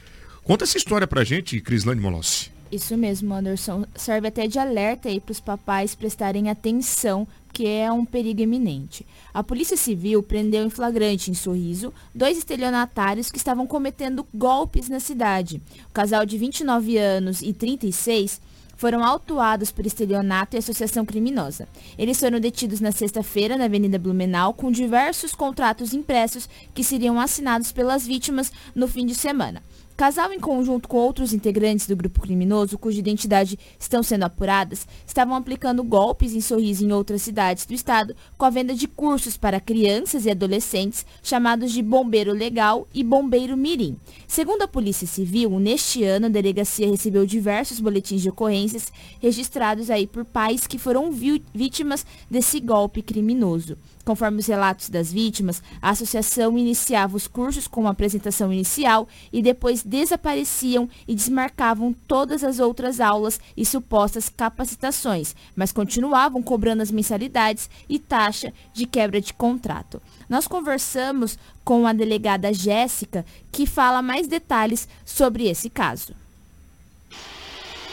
Conta 0.42 0.64
essa 0.64 0.78
história 0.78 1.06
pra 1.06 1.26
gente, 1.26 1.60
Crislane 1.60 2.02
Molossi. 2.02 2.55
Isso 2.72 2.98
mesmo, 2.98 3.34
Anderson. 3.34 3.86
Serve 3.96 4.28
até 4.28 4.48
de 4.48 4.58
alerta 4.58 5.08
aí 5.08 5.20
para 5.20 5.32
os 5.32 5.40
papais 5.40 5.94
prestarem 5.94 6.50
atenção, 6.50 7.28
que 7.54 7.68
é 7.68 7.92
um 7.92 8.04
perigo 8.04 8.42
iminente. 8.42 9.06
A 9.34 9.44
Polícia 9.44 9.78
Civil 9.78 10.22
prendeu 10.24 10.66
em 10.66 10.70
flagrante 10.70 11.30
em 11.30 11.34
Sorriso 11.34 11.94
dois 12.14 12.38
estelionatários 12.38 13.30
que 13.32 13.38
estavam 13.38 13.68
cometendo 13.68 14.28
golpes 14.34 14.90
na 14.90 15.00
cidade. 15.00 15.62
O 15.90 15.94
casal 15.94 16.26
de 16.26 16.38
29 16.38 16.98
anos 16.98 17.42
e 17.42 17.54
36 17.54 18.42
foram 18.76 19.04
autuados 19.04 19.72
por 19.72 19.86
estelionato 19.86 20.56
e 20.56 20.60
associação 20.60 21.06
criminosa. 21.06 21.68
Eles 21.98 22.20
foram 22.20 22.40
detidos 22.40 22.82
na 22.82 22.92
sexta-feira 22.92 23.58
na 23.58 23.66
Avenida 23.66 23.98
Blumenau 23.98 24.54
com 24.54 24.72
diversos 24.72 25.34
contratos 25.34 25.94
impressos 25.94 26.50
que 26.74 26.84
seriam 26.84 27.20
assinados 27.20 27.72
pelas 27.72 28.06
vítimas 28.06 28.52
no 28.74 28.88
fim 28.88 29.06
de 29.06 29.16
semana. 29.16 29.64
Casal, 29.98 30.34
em 30.34 30.40
conjunto 30.42 30.90
com 30.90 30.98
outros 30.98 31.32
integrantes 31.32 31.88
do 31.88 31.96
grupo 31.96 32.20
criminoso, 32.20 32.78
cuja 32.78 33.00
identidade 33.00 33.58
estão 33.80 34.04
sendo 34.04 34.24
apuradas, 34.24 34.86
estavam 35.08 35.34
aplicando 35.34 35.82
golpes 35.86 36.34
em 36.34 36.42
Sorriso 36.42 36.84
em 36.84 36.92
outras 36.92 37.22
cidades 37.22 37.66
do 37.66 37.74
estado 37.74 38.14
com 38.38 38.44
a 38.44 38.50
venda 38.50 38.74
de 38.74 38.90
cursos 38.90 39.38
para 39.38 39.58
crianças 39.58 40.26
e 40.26 40.30
adolescentes 40.30 41.06
chamados 41.24 41.72
de 41.72 41.82
Bombeiro 41.82 42.34
Legal 42.34 42.86
e 42.94 43.06
Bombeiro 43.06 43.56
Mirim. 43.56 43.96
Segundo 44.28 44.64
a 44.64 44.68
Polícia 44.68 45.08
Civil, 45.08 45.58
neste 45.62 46.04
ano 46.04 46.26
a 46.26 46.30
delegacia 46.30 46.90
recebeu 46.90 47.26
diversos 47.26 47.80
boletins 47.80 48.22
de 48.22 48.28
ocorrências 48.28 48.92
registrados 49.22 49.90
aí 49.90 50.06
por 50.06 50.26
pais 50.26 50.68
que 50.68 50.78
foram 50.78 51.10
vítimas 51.10 52.06
desse 52.30 52.60
golpe 52.60 53.02
criminoso. 53.02 53.78
Conforme 54.06 54.38
os 54.40 54.46
relatos 54.46 54.88
das 54.88 55.12
vítimas, 55.12 55.64
a 55.82 55.90
associação 55.90 56.56
iniciava 56.60 57.18
os 57.18 57.28
cursos 57.28 57.68
com 57.68 57.82
uma 57.82 57.90
apresentação 57.90 58.54
inicial 58.54 59.08
e 59.34 59.42
depois 59.42 59.82
desapareciam 59.82 60.88
e 61.08 61.16
desmarcavam 61.16 61.92
todas 62.08 62.44
as 62.44 62.60
outras 62.60 63.00
aulas 63.00 63.40
e 63.58 63.66
supostas 63.66 64.30
capacitações, 64.30 65.36
mas 65.56 65.72
continuavam 65.72 66.44
cobrando 66.44 66.84
as 66.84 66.92
mensalidades 66.92 67.68
e 67.90 67.98
taxa 67.98 68.54
de 68.74 68.86
quebra 68.86 69.20
de 69.20 69.34
contrato. 69.34 70.00
Nós 70.30 70.48
conversamos 70.48 71.38
com 71.64 71.88
a 71.88 71.94
delegada 71.94 72.54
Jéssica, 72.54 73.26
que 73.52 73.66
fala 73.66 74.04
mais 74.04 74.28
detalhes 74.28 74.88
sobre 75.04 75.48
esse 75.48 75.68
caso. 75.68 76.14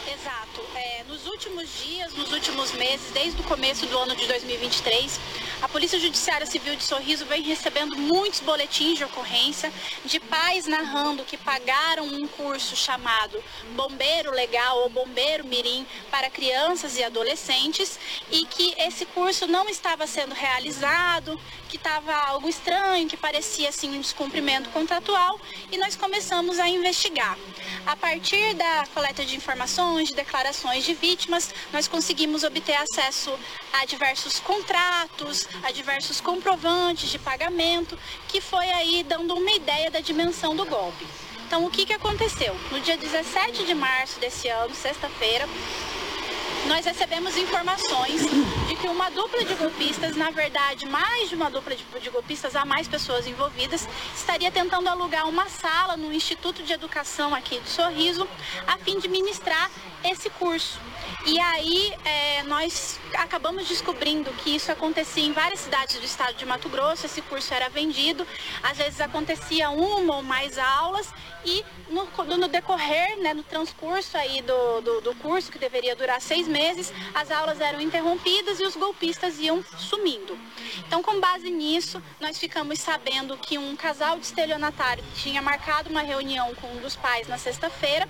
Exato. 0.06 0.60
É, 0.76 1.04
nos 1.08 1.26
últimos 1.26 1.68
dias, 1.82 2.12
nos 2.14 2.32
últimos 2.32 2.72
meses, 2.72 3.10
desde 3.14 3.40
o 3.40 3.44
começo 3.44 3.86
do 3.86 3.96
ano 3.96 4.14
de 4.14 4.26
2023, 4.26 5.18
a 5.62 5.68
Polícia 5.68 5.96
Judiciária 5.96 6.44
Civil 6.44 6.74
de 6.74 6.82
Sorriso 6.82 7.24
vem 7.24 7.40
recebendo 7.40 7.96
muitos 7.96 8.40
boletins 8.40 8.98
de 8.98 9.04
ocorrência 9.04 9.72
de 10.04 10.18
pais 10.18 10.66
narrando 10.66 11.22
que 11.22 11.36
pagaram 11.36 12.04
um 12.04 12.26
curso 12.26 12.74
chamado 12.74 13.40
Bombeiro 13.76 14.32
Legal 14.32 14.78
ou 14.78 14.90
Bombeiro 14.90 15.46
Mirim 15.46 15.86
para 16.10 16.28
crianças 16.28 16.98
e 16.98 17.04
adolescentes 17.04 17.96
e 18.32 18.44
que 18.44 18.74
esse 18.76 19.06
curso 19.06 19.46
não 19.46 19.68
estava 19.68 20.04
sendo 20.04 20.34
realizado, 20.34 21.40
que 21.72 21.78
estava 21.78 22.14
algo 22.14 22.50
estranho, 22.50 23.08
que 23.08 23.16
parecia 23.16 23.70
assim 23.70 23.96
um 23.96 24.00
descumprimento 24.02 24.68
contratual 24.68 25.40
e 25.70 25.78
nós 25.78 25.96
começamos 25.96 26.58
a 26.58 26.68
investigar. 26.68 27.34
A 27.86 27.96
partir 27.96 28.52
da 28.52 28.86
coleta 28.92 29.24
de 29.24 29.34
informações, 29.36 30.10
de 30.10 30.14
declarações 30.14 30.84
de 30.84 30.92
vítimas, 30.92 31.48
nós 31.72 31.88
conseguimos 31.88 32.44
obter 32.44 32.74
acesso 32.74 33.32
a 33.72 33.86
diversos 33.86 34.38
contratos, 34.38 35.48
a 35.62 35.72
diversos 35.72 36.20
comprovantes 36.20 37.08
de 37.08 37.18
pagamento, 37.18 37.98
que 38.28 38.38
foi 38.38 38.70
aí 38.70 39.02
dando 39.02 39.34
uma 39.34 39.52
ideia 39.52 39.90
da 39.90 40.00
dimensão 40.00 40.54
do 40.54 40.66
golpe. 40.66 41.06
Então, 41.46 41.64
o 41.64 41.70
que, 41.70 41.86
que 41.86 41.94
aconteceu? 41.94 42.54
No 42.70 42.80
dia 42.80 42.98
17 42.98 43.64
de 43.64 43.74
março 43.74 44.20
desse 44.20 44.46
ano, 44.46 44.74
sexta-feira, 44.74 45.48
nós 46.66 46.84
recebemos 46.84 47.36
informações 47.36 48.22
de 48.68 48.76
que 48.76 48.86
uma 48.86 49.10
dupla 49.10 49.44
de 49.44 49.54
golpistas, 49.54 50.16
na 50.16 50.30
verdade, 50.30 50.86
mais 50.86 51.28
de 51.28 51.34
uma 51.34 51.50
dupla 51.50 51.74
de, 51.74 51.84
de, 51.84 52.10
golpistas, 52.10 52.54
há 52.54 52.64
mais 52.64 52.86
pessoas 52.86 53.26
envolvidas, 53.26 53.88
estaria 54.14 54.50
tentando 54.50 54.88
alugar 54.88 55.28
uma 55.28 55.48
sala 55.48 55.96
no 55.96 56.12
Instituto 56.12 56.62
de 56.62 56.72
Educação 56.72 57.34
aqui 57.34 57.58
do 57.58 57.68
Sorriso, 57.68 58.28
a 58.66 58.78
fim 58.78 58.98
de 58.98 59.08
ministrar 59.08 59.70
esse 60.04 60.30
curso. 60.30 60.80
E 61.26 61.38
aí 61.38 61.94
é, 62.04 62.42
nós 62.44 62.98
acabamos 63.14 63.68
descobrindo 63.68 64.30
que 64.32 64.54
isso 64.56 64.70
acontecia 64.72 65.24
em 65.24 65.32
várias 65.32 65.60
cidades 65.60 65.96
do 65.98 66.04
estado 66.04 66.34
de 66.34 66.44
Mato 66.44 66.68
Grosso, 66.68 67.06
esse 67.06 67.22
curso 67.22 67.52
era 67.54 67.68
vendido, 67.68 68.26
às 68.62 68.78
vezes 68.78 69.00
acontecia 69.00 69.70
uma 69.70 70.16
ou 70.16 70.22
mais 70.22 70.58
aulas 70.58 71.12
e 71.44 71.64
no, 71.88 72.08
no 72.36 72.48
decorrer, 72.48 73.18
né, 73.18 73.34
no 73.34 73.42
transcurso 73.42 74.16
aí 74.16 74.42
do, 74.42 74.80
do, 74.80 75.00
do 75.00 75.14
curso, 75.16 75.50
que 75.50 75.58
deveria 75.58 75.94
durar 75.94 76.20
seis 76.20 76.48
meses, 76.52 76.92
as 77.14 77.30
aulas 77.30 77.60
eram 77.60 77.80
interrompidas 77.80 78.60
e 78.60 78.64
os 78.64 78.76
golpistas 78.76 79.38
iam 79.38 79.64
sumindo. 79.76 80.38
Então, 80.86 81.02
com 81.02 81.18
base 81.18 81.50
nisso, 81.50 82.00
nós 82.20 82.38
ficamos 82.38 82.78
sabendo 82.78 83.36
que 83.38 83.58
um 83.58 83.74
casal 83.74 84.18
de 84.18 84.26
estelionatário 84.26 85.02
tinha 85.16 85.40
marcado 85.40 85.88
uma 85.88 86.02
reunião 86.02 86.54
com 86.54 86.68
um 86.68 86.80
dos 86.80 86.94
pais 86.94 87.26
na 87.26 87.38
sexta-feira 87.38 88.08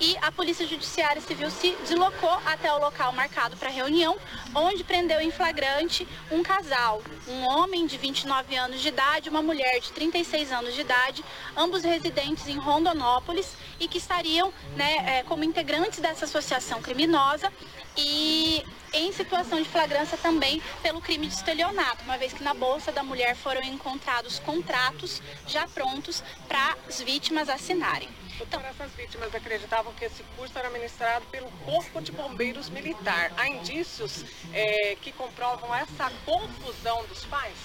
e 0.00 0.16
a 0.22 0.30
Polícia 0.30 0.66
Judiciária 0.66 1.20
Civil 1.20 1.50
se 1.50 1.76
deslocou 1.82 2.38
até 2.46 2.72
o 2.72 2.78
local 2.78 3.12
marcado 3.12 3.56
para 3.56 3.68
a 3.68 3.72
reunião, 3.72 4.16
onde 4.54 4.84
prendeu 4.84 5.20
em 5.20 5.30
flagrante 5.30 6.06
um 6.30 6.42
casal, 6.42 7.02
um 7.26 7.48
homem 7.48 7.86
de 7.86 7.98
29 7.98 8.54
anos 8.56 8.80
de 8.80 8.88
idade 8.88 9.28
uma 9.28 9.42
mulher 9.42 9.80
de 9.80 9.92
36 9.92 10.52
anos 10.52 10.74
de 10.74 10.80
idade, 10.80 11.24
ambos 11.56 11.82
residentes 11.82 12.46
em 12.46 12.56
Rondonópolis 12.56 13.54
e 13.80 13.88
que 13.88 13.98
estariam 13.98 14.52
né, 14.76 15.18
é, 15.18 15.22
como 15.24 15.44
integrantes 15.44 15.98
dessa 15.98 16.24
associação 16.24 16.80
criminosa 16.80 17.52
e 17.96 18.64
em 18.92 19.12
situação 19.12 19.60
de 19.60 19.68
flagrância 19.68 20.16
também 20.18 20.62
pelo 20.82 21.00
crime 21.00 21.26
de 21.26 21.34
estelionato, 21.34 22.04
uma 22.04 22.16
vez 22.16 22.32
que 22.32 22.42
na 22.42 22.54
bolsa 22.54 22.90
da 22.90 23.02
mulher 23.02 23.34
foram 23.36 23.62
encontrados 23.62 24.38
contratos 24.38 25.20
já 25.46 25.66
prontos 25.66 26.22
para 26.46 26.76
as 26.88 27.02
vítimas 27.02 27.48
assinarem. 27.48 28.08
Então, 28.40 28.60
essas 28.60 28.92
vítimas 28.92 29.34
acreditavam 29.34 29.92
que 29.94 30.04
esse 30.04 30.22
curso 30.36 30.56
era 30.58 30.70
ministrado 30.70 31.26
pelo 31.26 31.50
Corpo 31.64 32.00
de 32.00 32.12
Bombeiros 32.12 32.68
Militar. 32.70 33.32
Há 33.36 33.48
indícios 33.48 34.24
é, 34.52 34.96
que 34.96 35.12
comprovam 35.12 35.74
essa 35.74 36.10
confusão 36.24 37.04
dos 37.06 37.24
pais? 37.24 37.56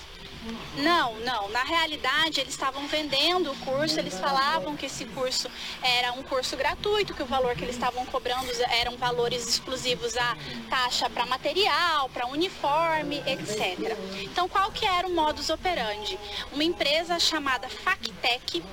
Não, 0.78 1.20
não. 1.20 1.50
Na 1.50 1.64
realidade, 1.64 2.41
eles 2.41 2.54
estavam 2.54 2.88
vendendo 2.88 3.52
o 3.52 3.56
curso, 3.58 4.00
eles 4.00 4.20
falavam 4.20 4.76
que 4.76 4.86
esse 4.86 5.06
curso 5.06 5.50
era 5.82 6.12
um 6.14 6.24
curso 6.24 6.58
gratuito, 6.58 7.14
que 7.14 7.24
o 7.24 7.26
valor 7.26 7.56
que 7.56 7.64
eles 7.64 7.76
estavam 7.76 8.06
cobrando 8.08 8.52
eram 8.80 8.98
valores 8.98 9.48
exclusivos 9.48 10.18
à 10.18 10.36
taxa 10.70 11.10
para 11.10 11.26
material, 11.26 12.10
para 12.10 12.28
uniforme, 12.28 13.24
etc. 13.26 13.98
Então, 14.22 14.50
qual 14.50 14.72
que 14.72 14.86
era 14.86 15.08
o 15.08 15.14
modus 15.14 15.50
operandi? 15.50 16.20
Uma 16.52 16.64
empresa 16.64 17.20
chamada 17.20 17.70
Factec 17.70 18.64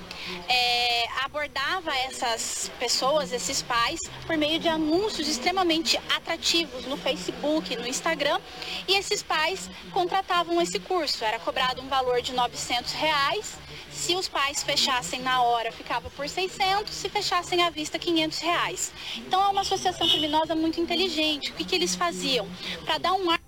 é, 0.48 1.04
abordava 1.24 1.94
essas 1.96 2.70
pessoas, 2.78 3.32
esses 3.32 3.62
pais, 3.62 4.00
por 4.26 4.36
meio 4.36 4.58
de 4.58 4.68
anúncios 4.68 5.28
extremamente 5.28 5.98
atrativos 6.16 6.86
no 6.86 6.96
Facebook, 6.96 7.76
no 7.76 7.86
Instagram, 7.86 8.40
e 8.88 8.96
esses 8.96 9.22
pais 9.22 9.70
contratavam 9.92 10.60
esse 10.60 10.78
curso. 10.80 11.24
Era 11.24 11.38
cobrado 11.38 11.59
um 11.78 11.88
valor 11.88 12.22
de 12.22 12.32
900 12.32 12.92
reais. 12.92 13.58
Se 13.92 14.14
os 14.14 14.28
pais 14.28 14.62
fechassem 14.62 15.20
na 15.20 15.42
hora, 15.42 15.70
ficava 15.70 16.08
por 16.10 16.28
600. 16.28 16.92
Se 16.92 17.08
fechassem 17.08 17.62
à 17.62 17.70
vista, 17.70 17.98
500 17.98 18.38
reais. 18.38 18.92
Então 19.18 19.42
é 19.42 19.48
uma 19.48 19.60
associação 19.60 20.08
criminosa 20.08 20.54
muito 20.54 20.80
inteligente. 20.80 21.50
O 21.50 21.54
que, 21.54 21.64
que 21.64 21.74
eles 21.74 21.94
faziam? 21.94 22.46
Para 22.84 22.98
dar 22.98 23.12
um 23.12 23.30
ar... 23.30 23.40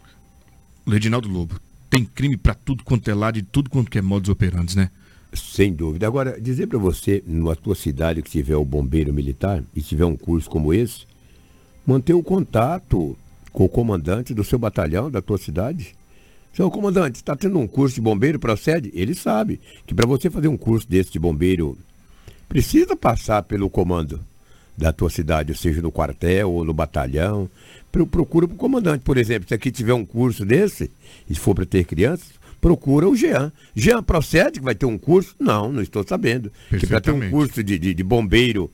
Ledinaldo 0.87 1.29
Lobo, 1.29 1.61
tem 1.89 2.05
crime 2.05 2.37
para 2.37 2.55
tudo 2.55 2.85
quanto 2.85 3.09
é 3.09 3.15
lado 3.15 3.39
e 3.39 3.43
tudo 3.43 3.71
quanto 3.71 3.97
é 3.97 4.03
modus 4.03 4.29
operandi, 4.29 4.77
né? 4.77 4.91
Sem 5.33 5.73
dúvida. 5.73 6.07
Agora, 6.07 6.39
dizer 6.39 6.67
para 6.67 6.79
você, 6.79 7.23
na 7.27 7.55
tua 7.55 7.75
cidade 7.75 8.23
que 8.23 8.31
tiver 8.31 8.57
o 8.57 8.65
bombeiro 8.65 9.13
militar 9.13 9.65
e 9.75 9.81
tiver 9.81 10.05
um 10.05 10.17
curso 10.17 10.51
como 10.51 10.75
esse, 10.75 11.07
manter 11.87 12.13
o 12.13 12.23
contato 12.23 13.17
com 13.53 13.65
o 13.65 13.69
comandante 13.69 14.35
do 14.35 14.45
seu 14.45 14.59
batalhão, 14.59 15.11
da 15.11 15.23
tua 15.23 15.39
cidade. 15.39 15.95
Seu 16.53 16.71
comandante, 16.71 17.17
está 17.17 17.35
tendo 17.35 17.59
um 17.59 17.67
curso 17.67 17.95
de 17.95 18.01
bombeiro, 18.01 18.39
procede? 18.39 18.91
Ele 18.95 19.15
sabe 19.15 19.59
que 19.87 19.95
para 19.95 20.07
você 20.07 20.29
fazer 20.29 20.49
um 20.49 20.57
curso 20.57 20.89
desse 20.89 21.11
de 21.11 21.19
bombeiro, 21.19 21.79
precisa 22.49 22.95
passar 22.95 23.43
pelo 23.43 23.71
comando 23.71 24.21
da 24.77 24.93
tua 24.93 25.09
cidade, 25.09 25.57
seja 25.57 25.81
no 25.81 25.91
quartel 25.91 26.51
ou 26.51 26.65
no 26.65 26.75
batalhão. 26.75 27.49
Procura 28.11 28.47
para 28.47 28.55
o 28.55 28.59
comandante. 28.59 29.03
Por 29.03 29.17
exemplo, 29.17 29.49
se 29.49 29.55
aqui 29.55 29.71
tiver 29.71 29.95
um 29.95 30.05
curso 30.05 30.45
desse, 30.45 30.91
e 31.29 31.35
for 31.35 31.55
para 31.55 31.65
ter 31.65 31.85
crianças, 31.85 32.29
procura 32.61 33.09
o 33.09 33.17
Jean. 33.17 33.51
Jean, 33.75 34.03
procede 34.03 34.59
que 34.59 34.65
vai 34.65 34.75
ter 34.75 34.87
um 34.87 34.99
curso? 34.99 35.35
Não, 35.39 35.73
não 35.73 35.83
estou 35.83 36.05
sabendo. 36.07 36.51
Que 36.69 36.87
para 36.87 37.01
ter 37.01 37.13
um 37.13 37.31
curso 37.31 37.63
de, 37.63 37.79
de, 37.79 37.95
de 37.95 38.03
bombeiro, 38.03 38.71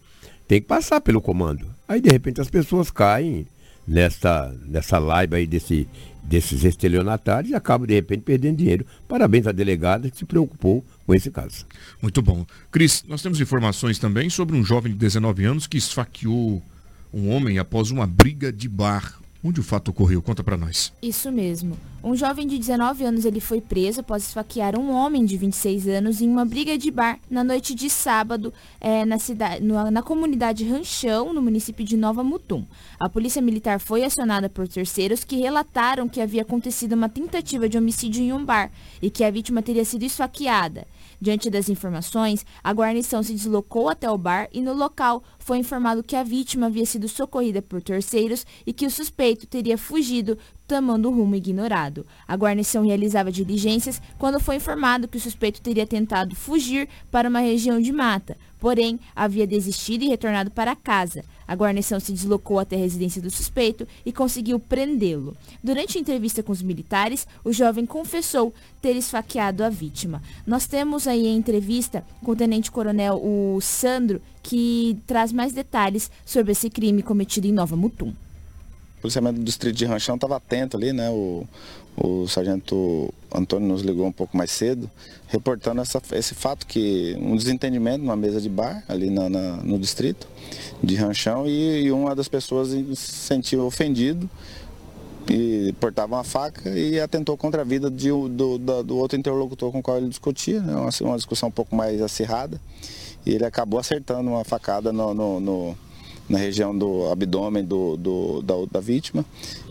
tem 0.46 0.60
que 0.60 0.66
passar 0.66 1.00
pelo 1.00 1.20
comando. 1.20 1.66
Aí, 1.86 2.00
de 2.00 2.10
repente, 2.10 2.40
as 2.40 2.50
pessoas 2.50 2.90
caem 2.90 3.46
nessa, 3.86 4.54
nessa 4.66 4.98
live 4.98 5.34
aí 5.34 5.46
desse 5.46 5.88
desses 6.28 6.62
estelionatários 6.62 7.50
e 7.50 7.54
acaba, 7.54 7.86
de 7.86 7.94
repente, 7.94 8.20
perdendo 8.20 8.58
dinheiro. 8.58 8.86
Parabéns 9.08 9.46
à 9.46 9.52
delegada 9.52 10.10
que 10.10 10.18
se 10.18 10.24
preocupou 10.24 10.84
com 11.06 11.14
esse 11.14 11.30
caso. 11.30 11.66
Muito 12.02 12.20
bom. 12.20 12.46
Cris, 12.70 13.02
nós 13.08 13.22
temos 13.22 13.40
informações 13.40 13.98
também 13.98 14.28
sobre 14.28 14.54
um 14.56 14.64
jovem 14.64 14.92
de 14.92 14.98
19 14.98 15.44
anos 15.44 15.66
que 15.66 15.78
esfaqueou 15.78 16.62
um 17.12 17.30
homem 17.30 17.58
após 17.58 17.90
uma 17.90 18.06
briga 18.06 18.52
de 18.52 18.68
bar. 18.68 19.18
Onde 19.42 19.60
o 19.60 19.62
fato 19.62 19.92
ocorreu? 19.92 20.20
Conta 20.20 20.42
para 20.42 20.56
nós. 20.56 20.92
Isso 21.00 21.30
mesmo. 21.30 21.76
Um 22.02 22.16
jovem 22.16 22.46
de 22.46 22.58
19 22.58 23.04
anos 23.04 23.24
ele 23.24 23.40
foi 23.40 23.60
preso 23.60 24.00
após 24.00 24.24
esfaquear 24.24 24.78
um 24.78 24.90
homem 24.90 25.24
de 25.24 25.36
26 25.36 25.88
anos 25.88 26.20
em 26.20 26.28
uma 26.28 26.44
briga 26.44 26.78
de 26.78 26.90
bar 26.90 27.18
na 27.30 27.44
noite 27.44 27.74
de 27.74 27.90
sábado 27.90 28.52
é, 28.80 29.04
na, 29.04 29.18
cidade, 29.18 29.62
no, 29.64 29.90
na 29.90 30.02
comunidade 30.02 30.64
Ranchão, 30.64 31.32
no 31.32 31.42
município 31.42 31.84
de 31.84 31.96
Nova 31.96 32.22
Mutum. 32.24 32.64
A 32.98 33.08
polícia 33.08 33.42
militar 33.42 33.80
foi 33.80 34.04
acionada 34.04 34.48
por 34.48 34.66
terceiros 34.66 35.24
que 35.24 35.36
relataram 35.36 36.08
que 36.08 36.20
havia 36.20 36.42
acontecido 36.42 36.94
uma 36.94 37.08
tentativa 37.08 37.68
de 37.68 37.78
homicídio 37.78 38.22
em 38.22 38.32
um 38.32 38.44
bar 38.44 38.70
e 39.02 39.10
que 39.10 39.24
a 39.24 39.30
vítima 39.30 39.62
teria 39.62 39.84
sido 39.84 40.04
esfaqueada. 40.04 40.86
Diante 41.20 41.50
das 41.50 41.68
informações, 41.68 42.46
a 42.62 42.72
guarnição 42.72 43.24
se 43.24 43.34
deslocou 43.34 43.88
até 43.88 44.08
o 44.08 44.16
bar 44.16 44.48
e 44.52 44.60
no 44.60 44.72
local 44.72 45.22
foi 45.48 45.56
informado 45.56 46.02
que 46.02 46.14
a 46.14 46.22
vítima 46.22 46.66
havia 46.66 46.84
sido 46.84 47.08
socorrida 47.08 47.62
por 47.62 47.80
terceiros 47.80 48.44
e 48.66 48.72
que 48.74 48.84
o 48.84 48.90
suspeito 48.90 49.46
teria 49.46 49.78
fugido 49.78 50.36
tomando 50.66 51.08
o 51.08 51.10
rumo 51.10 51.34
ignorado. 51.34 52.04
A 52.28 52.36
guarnição 52.36 52.84
realizava 52.84 53.32
diligências 53.32 54.02
quando 54.18 54.38
foi 54.38 54.56
informado 54.56 55.08
que 55.08 55.16
o 55.16 55.20
suspeito 55.20 55.62
teria 55.62 55.86
tentado 55.86 56.36
fugir 56.36 56.86
para 57.10 57.30
uma 57.30 57.40
região 57.40 57.80
de 57.80 57.90
mata, 57.90 58.36
porém 58.60 59.00
havia 59.16 59.46
desistido 59.46 60.04
e 60.04 60.08
retornado 60.08 60.50
para 60.50 60.76
casa. 60.76 61.24
A 61.46 61.54
guarnição 61.54 61.98
se 61.98 62.12
deslocou 62.12 62.58
até 62.58 62.76
a 62.76 62.78
residência 62.78 63.22
do 63.22 63.30
suspeito 63.30 63.88
e 64.04 64.12
conseguiu 64.12 64.60
prendê-lo. 64.60 65.34
Durante 65.64 65.96
a 65.96 66.00
entrevista 66.00 66.42
com 66.42 66.52
os 66.52 66.60
militares, 66.60 67.26
o 67.42 67.54
jovem 67.54 67.86
confessou 67.86 68.52
ter 68.82 68.94
esfaqueado 68.94 69.64
a 69.64 69.70
vítima. 69.70 70.22
Nós 70.46 70.66
temos 70.66 71.08
aí 71.08 71.26
a 71.26 71.32
entrevista 71.32 72.04
com 72.22 72.32
o 72.32 72.36
tenente-coronel 72.36 73.14
o 73.24 73.58
Sandro, 73.62 74.20
que 74.42 74.98
traz 75.06 75.32
mais 75.38 75.52
detalhes 75.52 76.10
sobre 76.26 76.50
esse 76.50 76.68
crime 76.68 77.00
cometido 77.00 77.46
em 77.46 77.52
Nova 77.52 77.76
Mutum. 77.76 78.08
O 78.08 79.02
policiamento 79.02 79.38
do 79.38 79.44
distrito 79.44 79.76
de 79.76 79.84
Ranchão 79.84 80.16
estava 80.16 80.36
atento 80.36 80.76
ali, 80.76 80.92
né? 80.92 81.08
O, 81.10 81.46
o 81.96 82.26
sargento 82.26 83.14
Antônio 83.32 83.68
nos 83.68 83.82
ligou 83.82 84.04
um 84.04 84.10
pouco 84.10 84.36
mais 84.36 84.50
cedo, 84.50 84.90
reportando 85.28 85.80
essa, 85.80 86.02
esse 86.10 86.34
fato 86.34 86.66
que 86.66 87.16
um 87.20 87.36
desentendimento 87.36 88.00
numa 88.00 88.16
mesa 88.16 88.40
de 88.40 88.48
bar 88.48 88.82
ali 88.88 89.10
na, 89.10 89.28
na, 89.28 89.56
no 89.58 89.78
distrito 89.78 90.26
de 90.82 90.96
Ranchão 90.96 91.46
e, 91.46 91.84
e, 91.84 91.92
uma 91.92 92.16
das 92.16 92.26
pessoas 92.26 92.70
se 92.70 92.96
sentiu 92.96 93.64
ofendido 93.64 94.28
e 95.30 95.72
portava 95.78 96.16
uma 96.16 96.24
faca 96.24 96.68
e 96.70 96.98
atentou 96.98 97.36
contra 97.36 97.60
a 97.62 97.64
vida 97.64 97.88
de, 97.88 98.08
do, 98.08 98.58
do, 98.58 98.82
do, 98.82 98.96
outro 98.96 99.16
interlocutor 99.16 99.70
com 99.70 99.78
o 99.78 99.82
qual 99.82 99.98
ele 99.98 100.08
discutia, 100.08 100.60
né? 100.60 100.74
uma, 100.74 100.90
uma 101.02 101.16
discussão 101.16 101.48
um 101.48 101.52
pouco 101.52 101.76
mais 101.76 102.02
acirrada 102.02 102.60
e 103.28 103.34
ele 103.34 103.44
acabou 103.44 103.78
acertando 103.78 104.30
uma 104.30 104.42
facada 104.42 104.90
no, 104.90 105.12
no, 105.12 105.38
no 105.38 105.78
na 106.26 106.38
região 106.38 106.76
do 106.76 107.10
abdômen 107.10 107.62
do, 107.62 107.96
do 107.96 108.42
da, 108.42 108.54
da, 108.72 108.80
vítima, 108.80 109.24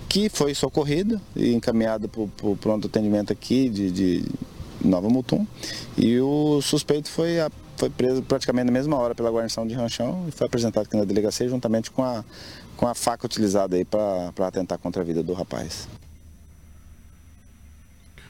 que 0.08 0.30
foi 0.30 0.54
socorrida 0.54 1.20
e 1.36 1.54
encaminhada 1.54 2.08
para 2.08 2.22
o 2.22 2.56
pronto 2.56 2.88
atendimento 2.88 3.34
aqui 3.34 3.68
de, 3.68 3.92
de 3.92 4.26
Nova 4.82 5.10
Mutum. 5.10 5.46
E 5.98 6.20
o 6.20 6.62
suspeito 6.62 7.10
foi, 7.10 7.38
foi 7.76 7.90
preso 7.90 8.22
praticamente 8.22 8.68
na 8.68 8.72
mesma 8.72 8.96
hora 8.96 9.14
pela 9.14 9.32
guarnição 9.32 9.68
de 9.68 9.74
Ranchão 9.74 10.26
e 10.28 10.32
foi 10.32 10.46
apresentado 10.46 10.86
aqui 10.86 10.96
na 10.96 11.04
delegacia 11.04 11.50
juntamente 11.50 11.90
com 11.90 12.04
a, 12.04 12.24
com 12.76 12.88
a 12.88 12.94
faca 12.94 13.26
utilizada 13.26 13.76
aí 13.76 13.86
para 13.86 14.32
atentar 14.48 14.78
contra 14.78 15.02
a 15.02 15.06
vida 15.06 15.24
do 15.24 15.34
rapaz. 15.34 15.88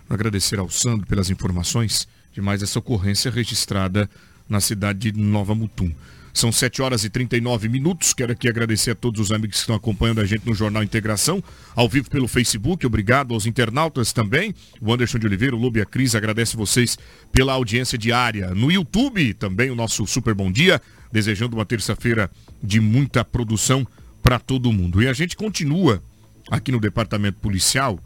Agradecer 0.09 0.57
ao 0.57 0.69
Sandro 0.69 1.05
pelas 1.05 1.29
informações 1.29 2.07
de 2.33 2.41
mais 2.41 2.61
essa 2.63 2.79
ocorrência 2.79 3.29
registrada 3.29 4.09
na 4.49 4.59
cidade 4.59 5.11
de 5.11 5.19
Nova 5.19 5.53
Mutum. 5.53 5.91
São 6.37 6.51
7 6.51 6.83
horas 6.83 7.03
e 7.03 7.09
39 7.09 7.67
minutos. 7.67 8.13
Quero 8.13 8.31
aqui 8.31 8.47
agradecer 8.47 8.91
a 8.91 8.95
todos 8.95 9.19
os 9.19 9.31
amigos 9.31 9.55
que 9.55 9.61
estão 9.61 9.75
acompanhando 9.75 10.21
a 10.21 10.25
gente 10.25 10.45
no 10.45 10.53
Jornal 10.53 10.83
Integração, 10.83 11.43
ao 11.75 11.89
vivo 11.89 12.11
pelo 12.11 12.27
Facebook. 12.27 12.85
Obrigado 12.85 13.33
aos 13.33 13.47
internautas 13.47 14.13
também. 14.13 14.53
O 14.79 14.93
Anderson 14.93 15.17
de 15.17 15.25
Oliveira, 15.25 15.55
o 15.55 15.59
Lobo 15.59 15.79
e 15.79 15.81
a 15.81 15.85
Cris, 15.85 16.13
agradece 16.13 16.55
vocês 16.55 16.95
pela 17.31 17.53
audiência 17.53 17.97
diária. 17.97 18.53
No 18.53 18.71
YouTube, 18.71 19.33
também 19.33 19.71
o 19.71 19.75
nosso 19.75 20.05
super 20.05 20.35
bom 20.35 20.51
dia, 20.51 20.79
desejando 21.11 21.57
uma 21.57 21.65
terça-feira 21.65 22.29
de 22.61 22.79
muita 22.79 23.25
produção 23.25 23.87
para 24.21 24.37
todo 24.37 24.71
mundo. 24.71 25.01
E 25.01 25.07
a 25.07 25.13
gente 25.13 25.35
continua 25.35 26.03
aqui 26.51 26.71
no 26.71 26.79
Departamento 26.79 27.39
Policial, 27.39 27.99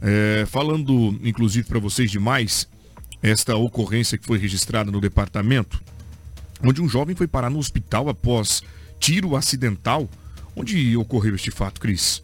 é, 0.00 0.44
falando 0.48 1.16
inclusive 1.22 1.68
para 1.68 1.78
vocês 1.78 2.10
de 2.10 2.18
mais 2.18 2.68
esta 3.28 3.56
ocorrência 3.56 4.16
que 4.16 4.26
foi 4.26 4.38
registrada 4.38 4.90
no 4.90 5.00
departamento 5.00 5.80
onde 6.64 6.80
um 6.80 6.88
jovem 6.88 7.14
foi 7.14 7.26
parar 7.26 7.50
no 7.50 7.58
hospital 7.58 8.08
após 8.08 8.62
tiro 8.98 9.36
acidental. 9.36 10.08
Onde 10.54 10.96
ocorreu 10.96 11.34
este 11.34 11.50
fato, 11.50 11.80
Cris? 11.80 12.22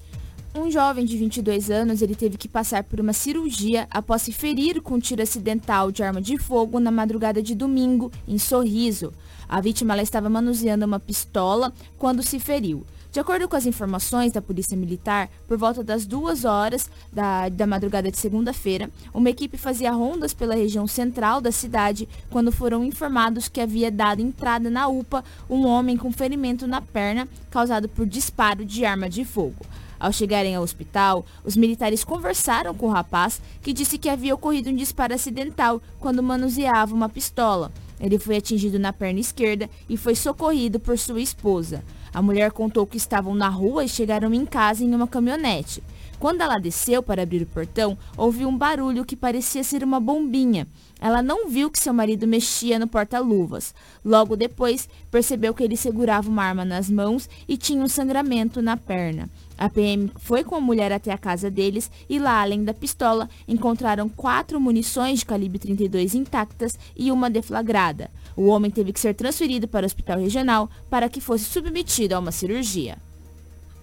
Um 0.54 0.70
jovem 0.70 1.04
de 1.04 1.16
22 1.16 1.70
anos, 1.70 2.02
ele 2.02 2.14
teve 2.14 2.36
que 2.36 2.48
passar 2.48 2.84
por 2.84 3.00
uma 3.00 3.12
cirurgia 3.12 3.86
após 3.90 4.22
se 4.22 4.32
ferir 4.32 4.82
com 4.82 4.94
um 4.94 4.98
tiro 4.98 5.22
acidental 5.22 5.90
de 5.90 6.02
arma 6.02 6.20
de 6.20 6.36
fogo 6.38 6.78
na 6.78 6.90
madrugada 6.90 7.42
de 7.42 7.54
domingo, 7.54 8.10
em 8.28 8.38
Sorriso. 8.38 9.12
A 9.48 9.60
vítima 9.60 10.00
estava 10.00 10.28
manuseando 10.28 10.84
uma 10.84 11.00
pistola 11.00 11.72
quando 11.98 12.22
se 12.22 12.38
feriu. 12.38 12.86
De 13.12 13.20
acordo 13.20 13.46
com 13.46 13.54
as 13.54 13.66
informações 13.66 14.32
da 14.32 14.40
Polícia 14.40 14.74
Militar, 14.74 15.28
por 15.46 15.58
volta 15.58 15.84
das 15.84 16.06
duas 16.06 16.46
horas 16.46 16.90
da, 17.12 17.50
da 17.50 17.66
madrugada 17.66 18.10
de 18.10 18.18
segunda-feira, 18.18 18.88
uma 19.12 19.28
equipe 19.28 19.58
fazia 19.58 19.92
rondas 19.92 20.32
pela 20.32 20.54
região 20.54 20.86
central 20.86 21.38
da 21.38 21.52
cidade 21.52 22.08
quando 22.30 22.50
foram 22.50 22.82
informados 22.82 23.48
que 23.48 23.60
havia 23.60 23.90
dado 23.90 24.22
entrada 24.22 24.70
na 24.70 24.88
UPA 24.88 25.22
um 25.50 25.66
homem 25.66 25.94
com 25.94 26.10
ferimento 26.10 26.66
na 26.66 26.80
perna 26.80 27.28
causado 27.50 27.86
por 27.86 28.06
disparo 28.06 28.64
de 28.64 28.82
arma 28.86 29.10
de 29.10 29.26
fogo. 29.26 29.66
Ao 30.00 30.10
chegarem 30.10 30.56
ao 30.56 30.62
hospital, 30.62 31.26
os 31.44 31.54
militares 31.54 32.02
conversaram 32.02 32.74
com 32.74 32.86
o 32.86 32.92
rapaz, 32.92 33.42
que 33.60 33.74
disse 33.74 33.98
que 33.98 34.08
havia 34.08 34.34
ocorrido 34.34 34.70
um 34.70 34.74
disparo 34.74 35.12
acidental 35.12 35.82
quando 36.00 36.22
manuseava 36.22 36.94
uma 36.94 37.10
pistola. 37.10 37.70
Ele 38.00 38.18
foi 38.18 38.38
atingido 38.38 38.78
na 38.78 38.90
perna 38.90 39.20
esquerda 39.20 39.68
e 39.86 39.98
foi 39.98 40.14
socorrido 40.14 40.80
por 40.80 40.98
sua 40.98 41.20
esposa. 41.20 41.84
A 42.14 42.20
mulher 42.20 42.52
contou 42.52 42.86
que 42.86 42.96
estavam 42.96 43.34
na 43.34 43.48
rua 43.48 43.84
e 43.84 43.88
chegaram 43.88 44.34
em 44.34 44.44
casa 44.44 44.84
em 44.84 44.94
uma 44.94 45.08
caminhonete. 45.08 45.82
Quando 46.22 46.40
ela 46.40 46.58
desceu 46.58 47.02
para 47.02 47.22
abrir 47.22 47.42
o 47.42 47.46
portão, 47.46 47.98
ouviu 48.16 48.48
um 48.48 48.56
barulho 48.56 49.04
que 49.04 49.16
parecia 49.16 49.64
ser 49.64 49.82
uma 49.82 49.98
bombinha. 49.98 50.68
Ela 51.00 51.20
não 51.20 51.48
viu 51.48 51.68
que 51.68 51.80
seu 51.80 51.92
marido 51.92 52.28
mexia 52.28 52.78
no 52.78 52.86
porta-luvas. 52.86 53.74
Logo 54.04 54.36
depois, 54.36 54.88
percebeu 55.10 55.52
que 55.52 55.64
ele 55.64 55.76
segurava 55.76 56.28
uma 56.28 56.44
arma 56.44 56.64
nas 56.64 56.88
mãos 56.88 57.28
e 57.48 57.56
tinha 57.56 57.82
um 57.82 57.88
sangramento 57.88 58.62
na 58.62 58.76
perna. 58.76 59.28
A 59.58 59.68
PM 59.68 60.12
foi 60.16 60.44
com 60.44 60.54
a 60.54 60.60
mulher 60.60 60.92
até 60.92 61.12
a 61.12 61.18
casa 61.18 61.50
deles 61.50 61.90
e 62.08 62.20
lá, 62.20 62.40
além 62.40 62.62
da 62.62 62.72
pistola, 62.72 63.28
encontraram 63.48 64.08
quatro 64.08 64.60
munições 64.60 65.20
de 65.20 65.26
calibre 65.26 65.58
32 65.58 66.14
intactas 66.14 66.78
e 66.96 67.10
uma 67.10 67.28
deflagrada. 67.28 68.08
O 68.36 68.46
homem 68.46 68.70
teve 68.70 68.92
que 68.92 69.00
ser 69.00 69.14
transferido 69.14 69.68
para 69.68 69.84
o 69.84 69.86
hospital 69.86 70.18
regional 70.18 70.70
para 70.88 71.08
que 71.08 71.20
fosse 71.20 71.44
submetido 71.44 72.14
a 72.14 72.18
uma 72.18 72.32
cirurgia. 72.32 72.96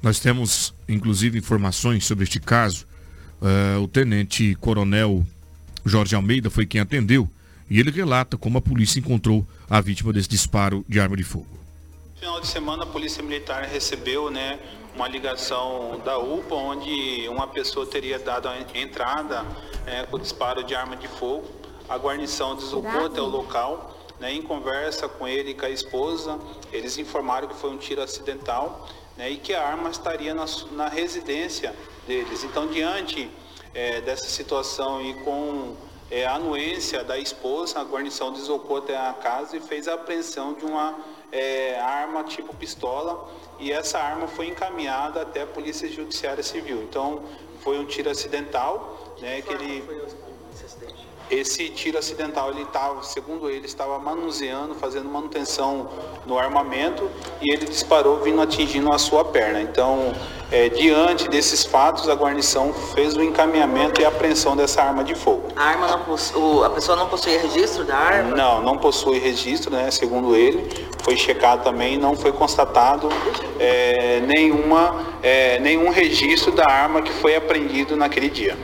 Nós 0.01 0.19
temos, 0.19 0.73
inclusive, 0.87 1.37
informações 1.37 2.05
sobre 2.05 2.23
este 2.23 2.39
caso. 2.39 2.87
Uh, 3.41 3.81
o 3.81 3.87
tenente 3.87 4.55
coronel 4.55 5.25
Jorge 5.85 6.15
Almeida 6.15 6.49
foi 6.49 6.65
quem 6.65 6.81
atendeu 6.81 7.29
e 7.69 7.79
ele 7.79 7.91
relata 7.91 8.37
como 8.37 8.57
a 8.57 8.61
polícia 8.61 8.99
encontrou 8.99 9.45
a 9.69 9.79
vítima 9.79 10.11
desse 10.11 10.27
disparo 10.27 10.83
de 10.87 10.99
arma 10.99 11.15
de 11.15 11.23
fogo. 11.23 11.47
No 12.15 12.19
final 12.19 12.41
de 12.41 12.47
semana, 12.47 12.83
a 12.83 12.85
Polícia 12.85 13.23
Militar 13.23 13.63
recebeu 13.63 14.29
né, 14.29 14.59
uma 14.93 15.07
ligação 15.07 16.01
da 16.03 16.17
UPA, 16.17 16.55
onde 16.55 17.29
uma 17.29 17.47
pessoa 17.47 17.85
teria 17.85 18.19
dado 18.19 18.49
a 18.49 18.57
entrada 18.75 19.45
é, 19.85 20.03
com 20.03 20.19
disparo 20.19 20.63
de 20.63 20.75
arma 20.75 20.97
de 20.97 21.07
fogo. 21.07 21.45
A 21.87 21.97
guarnição 21.97 22.55
deslocou 22.55 23.05
até 23.05 23.21
o 23.21 23.25
local. 23.25 23.97
Né, 24.19 24.33
em 24.33 24.41
conversa 24.41 25.07
com 25.07 25.25
ele 25.25 25.51
e 25.51 25.53
com 25.53 25.65
a 25.65 25.69
esposa, 25.69 26.37
eles 26.73 26.97
informaram 26.97 27.47
que 27.47 27.55
foi 27.55 27.69
um 27.69 27.77
tiro 27.77 28.01
acidental 28.01 28.85
né, 29.15 29.29
e 29.29 29.37
que 29.37 29.53
a 29.53 29.65
arma 29.65 29.89
estaria 29.89 30.33
na, 30.33 30.45
na 30.71 30.89
residência 30.89 31.73
deles. 32.05 32.43
Então, 32.43 32.67
diante 32.67 33.31
é, 33.73 34.01
dessa 34.01 34.27
situação 34.27 35.01
e 35.01 35.13
com 35.23 35.75
é, 36.11 36.25
a 36.25 36.35
anuência 36.35 37.03
da 37.03 37.17
esposa, 37.17 37.79
a 37.79 37.83
guarnição 37.83 38.33
deslocou 38.33 38.77
até 38.77 38.97
a 38.97 39.13
casa 39.13 39.57
e 39.57 39.59
fez 39.59 39.87
a 39.87 39.93
apreensão 39.93 40.53
de 40.53 40.65
uma 40.65 40.97
é, 41.31 41.79
arma 41.79 42.23
tipo 42.23 42.55
pistola 42.55 43.29
e 43.59 43.71
essa 43.71 43.99
arma 43.99 44.27
foi 44.27 44.47
encaminhada 44.47 45.21
até 45.21 45.43
a 45.43 45.47
Polícia 45.47 45.87
Judiciária 45.87 46.41
Civil. 46.41 46.81
Então 46.83 47.23
foi 47.61 47.77
um 47.77 47.85
tiro 47.85 48.09
acidental, 48.09 49.15
né, 49.21 49.41
que 49.41 49.53
ele 49.53 49.83
esse 51.29 51.69
tiro 51.69 51.97
acidental, 51.97 52.51
ele 52.51 52.63
estava, 52.63 53.03
segundo 53.03 53.49
ele, 53.49 53.65
estava 53.65 53.99
manuseando, 53.99 54.75
fazendo 54.75 55.07
manutenção 55.09 55.89
no 56.25 56.37
armamento 56.37 57.09
e 57.41 57.53
ele 57.53 57.65
disparou 57.65 58.17
vindo 58.17 58.41
atingindo 58.41 58.91
a 58.91 58.97
sua 58.97 59.23
perna. 59.23 59.61
Então, 59.61 60.13
é, 60.51 60.69
diante 60.69 61.27
desses 61.27 61.63
fatos, 61.63 62.09
a 62.09 62.15
guarnição 62.15 62.73
fez 62.73 63.15
o 63.15 63.21
encaminhamento 63.21 64.01
e 64.01 64.05
a 64.05 64.07
apreensão 64.07 64.55
dessa 64.55 64.81
arma 64.81 65.03
de 65.03 65.13
fogo. 65.13 65.47
A 65.55 65.63
arma 65.63 65.87
não 65.87 65.99
possui, 65.99 66.65
a 66.65 66.69
pessoa 66.69 66.97
não 66.97 67.07
possui 67.07 67.37
registro 67.37 67.83
da 67.83 67.95
arma? 67.95 68.35
Não, 68.35 68.61
não 68.61 68.77
possui 68.77 69.19
registro, 69.19 69.71
né? 69.71 69.91
Segundo 69.91 70.35
ele, 70.35 70.67
foi 71.03 71.15
checado 71.15 71.63
também, 71.63 71.97
não 71.97 72.15
foi 72.15 72.31
constatado 72.31 73.09
é, 73.59 74.21
nenhuma, 74.21 75.05
é, 75.21 75.59
nenhum 75.59 75.89
registro 75.89 76.51
da 76.51 76.65
arma 76.67 77.01
que 77.01 77.11
foi 77.11 77.35
apreendido 77.35 77.95
naquele 77.95 78.29
dia. 78.29 78.57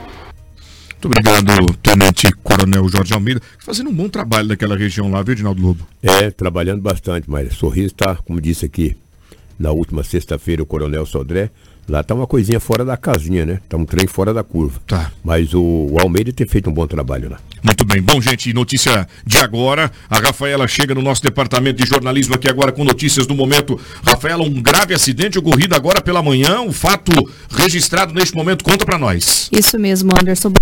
Muito 1.01 1.07
obrigado, 1.07 1.73
Tenente 1.83 2.31
Coronel 2.43 2.87
Jorge 2.89 3.13
Almeida, 3.13 3.41
fazendo 3.59 3.89
um 3.89 3.93
bom 3.93 4.09
trabalho 4.09 4.47
naquela 4.47 4.75
região 4.75 5.11
lá, 5.11 5.21
viu, 5.21 5.33
Edinaldo 5.33 5.61
Lobo? 5.61 5.87
É, 6.01 6.31
trabalhando 6.31 6.81
bastante, 6.81 7.29
mas 7.29 7.53
Sorriso 7.53 7.87
está, 7.87 8.15
como 8.15 8.41
disse 8.41 8.65
aqui, 8.65 8.97
na 9.59 9.71
última 9.71 10.03
sexta-feira 10.03 10.63
o 10.63 10.65
Coronel 10.65 11.05
Sodré, 11.05 11.51
lá 11.88 12.01
está 12.01 12.13
uma 12.13 12.27
coisinha 12.27 12.59
fora 12.59 12.83
da 12.83 12.97
casinha, 12.97 13.45
né? 13.45 13.59
Está 13.63 13.77
um 13.77 13.86
trem 13.86 14.07
fora 14.07 14.33
da 14.33 14.43
curva. 14.43 14.79
Tá. 14.88 15.11
Mas 15.23 15.53
o, 15.53 15.61
o 15.61 15.97
Almeida 15.99 16.31
tem 16.31 16.47
feito 16.47 16.69
um 16.69 16.73
bom 16.73 16.88
trabalho 16.88 17.29
lá. 17.29 17.39
Muito 17.63 17.83
bem. 17.83 18.01
Bom, 18.01 18.21
gente, 18.21 18.53
notícia 18.53 19.07
de 19.25 19.38
agora. 19.39 19.91
A 20.09 20.19
Rafaela 20.19 20.67
chega 20.67 20.93
no 20.93 21.01
nosso 21.01 21.23
departamento 21.23 21.83
de 21.83 21.89
jornalismo 21.89 22.36
aqui 22.36 22.47
agora 22.47 22.71
com 22.71 22.83
notícias 22.83 23.25
do 23.25 23.33
momento. 23.33 23.79
Rafaela, 24.05 24.43
um 24.43 24.61
grave 24.61 24.93
acidente 24.93 25.39
ocorrido 25.39 25.75
agora 25.75 26.01
pela 26.01 26.21
manhã. 26.21 26.61
O 26.61 26.71
fato 26.71 27.11
registrado 27.49 28.13
neste 28.13 28.36
momento, 28.36 28.63
conta 28.63 28.86
para 28.86 28.97
nós. 28.97 29.49
Isso 29.51 29.79
mesmo, 29.79 30.11
Anderson 30.19 30.53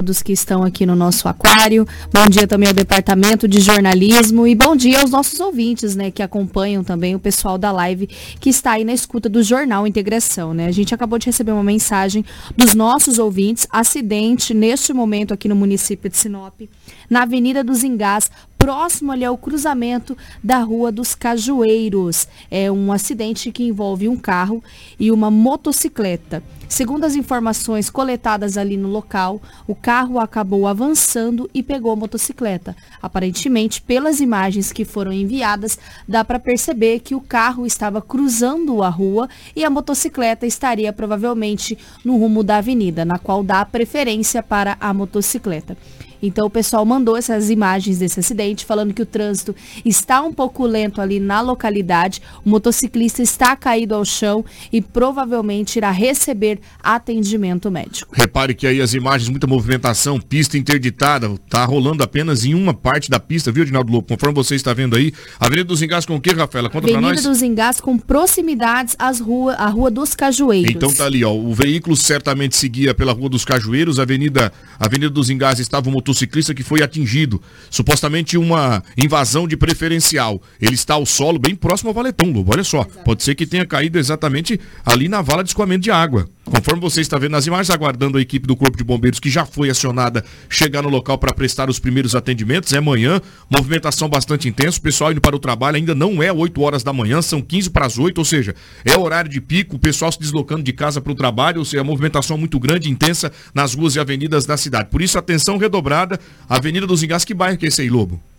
todos 0.00 0.22
que 0.22 0.32
estão 0.32 0.62
aqui 0.62 0.86
no 0.86 0.96
nosso 0.96 1.28
aquário. 1.28 1.86
Bom 2.10 2.24
dia 2.26 2.46
também 2.46 2.66
ao 2.66 2.74
departamento 2.74 3.46
de 3.46 3.60
jornalismo 3.60 4.46
e 4.46 4.54
bom 4.54 4.74
dia 4.74 4.98
aos 4.98 5.10
nossos 5.10 5.38
ouvintes, 5.40 5.94
né, 5.94 6.10
que 6.10 6.22
acompanham 6.22 6.82
também 6.82 7.14
o 7.14 7.18
pessoal 7.18 7.58
da 7.58 7.70
live 7.70 8.06
que 8.40 8.48
está 8.48 8.72
aí 8.72 8.84
na 8.84 8.94
escuta 8.94 9.28
do 9.28 9.42
Jornal 9.42 9.86
Integração, 9.86 10.54
né? 10.54 10.64
A 10.64 10.70
gente 10.70 10.94
acabou 10.94 11.18
de 11.18 11.26
receber 11.26 11.52
uma 11.52 11.62
mensagem 11.62 12.24
dos 12.56 12.74
nossos 12.74 13.18
ouvintes, 13.18 13.66
acidente 13.70 14.54
neste 14.54 14.94
momento 14.94 15.34
aqui 15.34 15.48
no 15.48 15.54
município 15.54 16.08
de 16.08 16.16
Sinop, 16.16 16.62
na 17.10 17.24
Avenida 17.24 17.62
dos 17.62 17.84
Engás, 17.84 18.30
próximo 18.56 19.12
ali 19.12 19.26
ao 19.26 19.36
cruzamento 19.36 20.16
da 20.42 20.60
Rua 20.60 20.90
dos 20.90 21.14
Cajueiros. 21.14 22.26
É 22.50 22.72
um 22.72 22.90
acidente 22.90 23.52
que 23.52 23.64
envolve 23.64 24.08
um 24.08 24.16
carro 24.16 24.64
e 24.98 25.10
uma 25.10 25.30
motocicleta. 25.30 26.42
Segundo 26.70 27.04
as 27.04 27.16
informações 27.16 27.90
coletadas 27.90 28.56
ali 28.56 28.76
no 28.76 28.86
local, 28.86 29.42
o 29.66 29.74
carro 29.74 30.20
acabou 30.20 30.68
avançando 30.68 31.50
e 31.52 31.64
pegou 31.64 31.90
a 31.90 31.96
motocicleta. 31.96 32.76
Aparentemente, 33.02 33.82
pelas 33.82 34.20
imagens 34.20 34.72
que 34.72 34.84
foram 34.84 35.12
enviadas, 35.12 35.76
dá 36.06 36.24
para 36.24 36.38
perceber 36.38 37.00
que 37.00 37.12
o 37.12 37.20
carro 37.20 37.66
estava 37.66 38.00
cruzando 38.00 38.84
a 38.84 38.88
rua 38.88 39.28
e 39.54 39.64
a 39.64 39.68
motocicleta 39.68 40.46
estaria 40.46 40.92
provavelmente 40.92 41.76
no 42.04 42.16
rumo 42.16 42.44
da 42.44 42.58
avenida, 42.58 43.04
na 43.04 43.18
qual 43.18 43.42
dá 43.42 43.64
preferência 43.64 44.40
para 44.40 44.76
a 44.80 44.94
motocicleta. 44.94 45.76
Então 46.22 46.46
o 46.46 46.50
pessoal 46.50 46.84
mandou 46.84 47.16
essas 47.16 47.50
imagens 47.50 47.98
desse 47.98 48.20
acidente, 48.20 48.64
falando 48.64 48.92
que 48.92 49.02
o 49.02 49.06
trânsito 49.06 49.54
está 49.84 50.20
um 50.22 50.32
pouco 50.32 50.66
lento 50.66 51.00
ali 51.00 51.20
na 51.20 51.40
localidade. 51.40 52.20
O 52.44 52.50
motociclista 52.50 53.22
está 53.22 53.56
caído 53.56 53.94
ao 53.94 54.04
chão 54.04 54.44
e 54.72 54.80
provavelmente 54.80 55.76
irá 55.76 55.90
receber 55.90 56.60
atendimento 56.82 57.70
médico. 57.70 58.14
Repare 58.14 58.54
que 58.54 58.66
aí 58.66 58.80
as 58.80 58.94
imagens, 58.94 59.28
muita 59.28 59.46
movimentação, 59.46 60.20
pista 60.20 60.56
interditada, 60.58 61.30
tá 61.48 61.64
rolando 61.64 62.02
apenas 62.02 62.44
em 62.44 62.54
uma 62.54 62.74
parte 62.74 63.10
da 63.10 63.18
pista, 63.18 63.50
viu, 63.50 63.64
Dinaldo 63.64 63.92
Lobo? 63.92 64.08
Conforme 64.08 64.34
você 64.34 64.54
está 64.54 64.72
vendo 64.72 64.96
aí, 64.96 65.12
Avenida 65.38 65.64
dos 65.64 65.82
Engás 65.82 66.04
com 66.04 66.16
o 66.16 66.20
que, 66.20 66.30
Rafaela? 66.30 66.68
Conta 66.68 66.86
Avenida 66.86 66.98
pra 66.98 67.00
nós. 67.00 67.18
Avenida 67.18 67.28
dos 67.30 67.42
Engás 67.42 67.80
com 67.80 67.98
proximidades 67.98 68.96
às 68.98 69.20
rua, 69.20 69.54
à 69.54 69.68
Rua 69.68 69.90
dos 69.90 70.14
Cajueiros. 70.14 70.70
Então 70.70 70.92
tá 70.92 71.06
ali, 71.06 71.24
ó, 71.24 71.32
o 71.32 71.54
veículo 71.54 71.96
certamente 71.96 72.56
seguia 72.56 72.94
pela 72.94 73.12
Rua 73.12 73.28
dos 73.28 73.44
Cajueiros, 73.44 73.98
Avenida, 73.98 74.52
Avenida 74.78 75.10
dos 75.10 75.30
Engás 75.30 75.58
estava 75.58 75.88
o 75.88 75.92
motociclista 76.10 76.54
que 76.54 76.62
foi 76.62 76.82
atingido. 76.82 77.40
Supostamente 77.70 78.36
uma 78.36 78.82
invasão 78.96 79.46
de 79.48 79.56
preferencial. 79.56 80.42
Ele 80.60 80.74
está 80.74 80.94
ao 80.94 81.06
solo 81.06 81.38
bem 81.38 81.54
próximo 81.54 81.88
ao 81.90 81.94
valetão, 81.94 82.30
Lobo. 82.30 82.52
Olha 82.52 82.64
só. 82.64 82.84
Pode 82.84 83.22
ser 83.22 83.34
que 83.34 83.46
tenha 83.46 83.64
caído 83.64 83.98
exatamente 83.98 84.60
ali 84.84 85.08
na 85.08 85.22
vala 85.22 85.42
de 85.42 85.50
escoamento 85.50 85.82
de 85.82 85.90
água. 85.90 86.28
Conforme 86.44 86.80
você 86.80 87.00
está 87.00 87.18
vendo 87.18 87.32
nas 87.32 87.46
imagens, 87.46 87.70
aguardando 87.70 88.16
a 88.16 88.20
equipe 88.20 88.46
do 88.46 88.56
Corpo 88.56 88.76
de 88.76 88.82
Bombeiros, 88.82 89.20
que 89.20 89.28
já 89.28 89.44
foi 89.44 89.70
acionada, 89.70 90.24
chegar 90.48 90.82
no 90.82 90.88
local 90.88 91.18
para 91.18 91.34
prestar 91.34 91.68
os 91.68 91.78
primeiros 91.78 92.14
atendimentos. 92.14 92.72
É 92.72 92.78
amanhã, 92.78 93.20
movimentação 93.48 94.08
bastante 94.08 94.48
intensa. 94.48 94.78
O 94.78 94.82
pessoal 94.82 95.12
indo 95.12 95.20
para 95.20 95.36
o 95.36 95.38
trabalho 95.38 95.76
ainda 95.76 95.94
não 95.94 96.22
é 96.22 96.32
8 96.32 96.60
horas 96.62 96.82
da 96.82 96.92
manhã, 96.92 97.20
são 97.20 97.42
15 97.42 97.70
para 97.70 97.86
as 97.86 97.98
8, 97.98 98.18
ou 98.18 98.24
seja, 98.24 98.54
é 98.84 98.98
horário 98.98 99.30
de 99.30 99.40
pico, 99.40 99.76
o 99.76 99.78
pessoal 99.78 100.10
se 100.10 100.18
deslocando 100.18 100.62
de 100.62 100.72
casa 100.72 101.00
para 101.00 101.12
o 101.12 101.14
trabalho, 101.14 101.58
ou 101.58 101.64
seja, 101.64 101.82
a 101.82 101.84
movimentação 101.84 102.38
muito 102.38 102.58
grande 102.58 102.90
intensa 102.90 103.30
nas 103.54 103.74
ruas 103.74 103.94
e 103.94 104.00
avenidas 104.00 104.46
da 104.46 104.56
cidade. 104.56 104.88
Por 104.90 105.02
isso, 105.02 105.18
atenção 105.18 105.58
redobrada, 105.58 106.18
Avenida 106.48 106.86
dos 106.86 107.02
Engás, 107.02 107.24
que 107.24 107.34
bairro 107.34 107.58
que 107.58 107.66
é 107.66 107.68
esse 107.68 107.82
aí, 107.82 107.90
Lobo? 107.90 108.29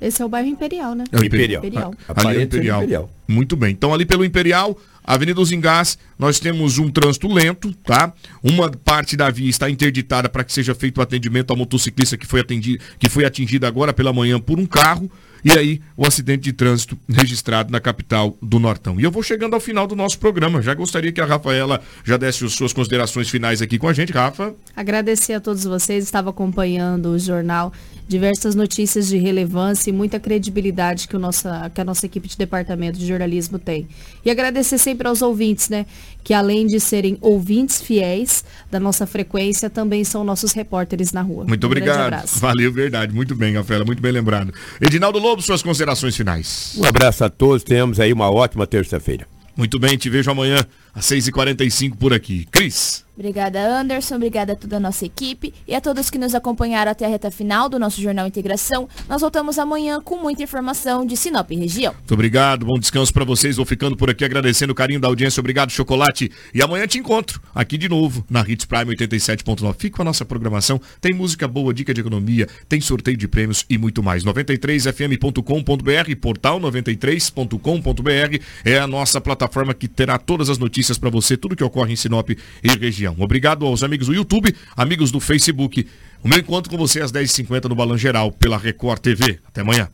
Esse 0.00 0.22
é 0.22 0.24
o 0.24 0.28
bairro 0.28 0.48
Imperial, 0.48 0.94
né? 0.94 1.04
É 1.12 1.16
o 1.18 1.24
Imperial. 1.24 1.64
Imperial. 1.64 1.94
Ali 2.08 2.36
é 2.36 2.38
o 2.38 2.42
Imperial. 2.42 2.78
Imperial. 2.78 3.10
Muito 3.28 3.56
bem. 3.56 3.72
Então, 3.72 3.92
ali 3.92 4.06
pelo 4.06 4.24
Imperial, 4.24 4.76
Avenida 5.04 5.36
dos 5.36 5.52
Engás, 5.52 5.98
nós 6.18 6.38
temos 6.38 6.78
um 6.78 6.90
trânsito 6.90 7.28
lento, 7.28 7.72
tá? 7.84 8.12
Uma 8.42 8.70
parte 8.70 9.16
da 9.16 9.30
via 9.30 9.48
está 9.50 9.68
interditada 9.68 10.28
para 10.28 10.44
que 10.44 10.52
seja 10.52 10.74
feito 10.74 10.98
o 10.98 11.02
atendimento 11.02 11.50
ao 11.50 11.56
motociclista 11.56 12.16
que 12.16 12.26
foi, 12.26 12.40
atendido, 12.40 12.82
que 12.98 13.08
foi 13.08 13.24
atingido 13.24 13.66
agora 13.66 13.92
pela 13.92 14.12
manhã 14.12 14.38
por 14.40 14.58
um 14.58 14.66
carro. 14.66 15.10
E 15.44 15.52
aí, 15.52 15.80
o 15.96 16.06
acidente 16.06 16.42
de 16.42 16.52
trânsito 16.52 16.98
registrado 17.08 17.72
na 17.72 17.80
capital 17.80 18.36
do 18.42 18.58
Nortão. 18.58 19.00
E 19.00 19.04
eu 19.04 19.10
vou 19.10 19.22
chegando 19.22 19.54
ao 19.54 19.60
final 19.60 19.86
do 19.86 19.96
nosso 19.96 20.18
programa. 20.18 20.60
Já 20.60 20.74
gostaria 20.74 21.12
que 21.12 21.20
a 21.20 21.26
Rafaela 21.26 21.80
já 22.04 22.16
desse 22.16 22.44
as 22.44 22.52
suas 22.52 22.72
considerações 22.72 23.28
finais 23.28 23.62
aqui 23.62 23.78
com 23.78 23.88
a 23.88 23.92
gente, 23.92 24.12
Rafa. 24.12 24.54
Agradecer 24.76 25.34
a 25.34 25.40
todos 25.40 25.64
vocês, 25.64 26.04
estava 26.04 26.30
acompanhando 26.30 27.10
o 27.10 27.18
jornal, 27.18 27.72
diversas 28.08 28.54
notícias 28.54 29.08
de 29.08 29.18
relevância 29.18 29.90
e 29.90 29.92
muita 29.92 30.18
credibilidade 30.18 31.06
que, 31.06 31.16
o 31.16 31.18
nossa, 31.18 31.70
que 31.72 31.80
a 31.80 31.84
nossa 31.84 32.06
equipe 32.06 32.28
de 32.28 32.36
departamento 32.36 32.98
de 32.98 33.06
jornalismo 33.06 33.58
tem. 33.58 33.86
E 34.24 34.30
agradecer 34.30 34.78
sempre 34.78 35.06
aos 35.06 35.22
ouvintes, 35.22 35.68
né? 35.68 35.86
Que 36.24 36.34
além 36.34 36.66
de 36.66 36.80
serem 36.80 37.16
ouvintes 37.20 37.80
fiéis 37.80 38.44
da 38.70 38.80
nossa 38.80 39.06
frequência, 39.06 39.70
também 39.70 40.04
são 40.04 40.24
nossos 40.24 40.52
repórteres 40.52 41.12
na 41.12 41.22
rua. 41.22 41.44
Muito 41.46 41.64
um 41.64 41.66
obrigado. 41.66 42.26
Valeu, 42.36 42.72
verdade. 42.72 43.14
Muito 43.14 43.34
bem, 43.34 43.54
Rafaela, 43.54 43.84
muito 43.84 44.02
bem 44.02 44.12
lembrado. 44.12 44.52
Edinaldo 44.80 45.18
Lobo, 45.30 45.42
suas 45.42 45.62
considerações 45.62 46.16
finais. 46.16 46.72
Um 46.76 46.84
abraço 46.84 47.22
a 47.22 47.30
todos, 47.30 47.62
tenhamos 47.62 48.00
aí 48.00 48.12
uma 48.12 48.28
ótima 48.28 48.66
terça-feira. 48.66 49.28
Muito 49.56 49.78
bem, 49.78 49.96
te 49.96 50.10
vejo 50.10 50.28
amanhã 50.28 50.66
às 50.92 51.04
6h45 51.04 51.96
por 51.96 52.12
aqui. 52.12 52.48
Cris. 52.50 53.04
Obrigada, 53.20 53.60
Anderson. 53.78 54.14
Obrigada 54.14 54.54
a 54.54 54.56
toda 54.56 54.78
a 54.78 54.80
nossa 54.80 55.04
equipe 55.04 55.52
e 55.68 55.74
a 55.74 55.80
todos 55.80 56.08
que 56.08 56.16
nos 56.16 56.34
acompanharam 56.34 56.90
até 56.90 57.04
a 57.04 57.08
reta 57.08 57.30
final 57.30 57.68
do 57.68 57.78
nosso 57.78 58.00
Jornal 58.00 58.26
Integração. 58.26 58.88
Nós 59.06 59.20
voltamos 59.20 59.58
amanhã 59.58 60.00
com 60.00 60.16
muita 60.16 60.42
informação 60.42 61.04
de 61.04 61.18
Sinop 61.18 61.50
e 61.50 61.56
região. 61.56 61.92
Muito 61.92 62.14
obrigado, 62.14 62.64
bom 62.64 62.78
descanso 62.78 63.12
para 63.12 63.22
vocês. 63.22 63.56
Vou 63.56 63.66
ficando 63.66 63.94
por 63.94 64.08
aqui 64.08 64.24
agradecendo 64.24 64.72
o 64.72 64.74
carinho 64.74 64.98
da 64.98 65.06
audiência. 65.06 65.38
Obrigado, 65.38 65.70
Chocolate. 65.70 66.32
E 66.54 66.62
amanhã 66.62 66.86
te 66.86 66.96
encontro 66.98 67.42
aqui 67.54 67.76
de 67.76 67.90
novo 67.90 68.24
na 68.30 68.40
Hits 68.40 68.64
Prime 68.64 68.96
87.9. 68.96 69.74
Fica 69.76 69.96
com 69.96 70.02
a 70.02 70.06
nossa 70.06 70.24
programação. 70.24 70.80
Tem 70.98 71.12
música 71.12 71.46
boa, 71.46 71.74
dica 71.74 71.92
de 71.92 72.00
economia, 72.00 72.48
tem 72.70 72.80
sorteio 72.80 73.18
de 73.18 73.28
prêmios 73.28 73.66
e 73.68 73.76
muito 73.76 74.02
mais. 74.02 74.24
93fm.com.br, 74.24 76.16
portal 76.18 76.58
93.com.br 76.58 78.42
é 78.64 78.78
a 78.78 78.86
nossa 78.86 79.20
plataforma 79.20 79.74
que 79.74 79.88
terá 79.88 80.16
todas 80.16 80.48
as 80.48 80.56
notícias 80.56 80.96
para 80.96 81.10
você, 81.10 81.36
tudo 81.36 81.54
que 81.54 81.62
ocorre 81.62 81.92
em 81.92 81.96
Sinop 81.96 82.30
e 82.30 82.38
região. 82.80 83.09
Obrigado 83.18 83.66
aos 83.66 83.82
amigos 83.82 84.06
do 84.06 84.14
YouTube, 84.14 84.54
amigos 84.76 85.10
do 85.10 85.20
Facebook. 85.20 85.86
O 86.22 86.28
meu 86.28 86.38
encontro 86.38 86.70
com 86.70 86.76
você 86.76 87.00
às 87.00 87.10
10h50 87.12 87.64
no 87.68 87.74
Balão 87.74 87.96
Geral 87.96 88.30
pela 88.32 88.58
Record 88.58 89.00
TV. 89.00 89.38
Até 89.46 89.62
amanhã. 89.62 89.88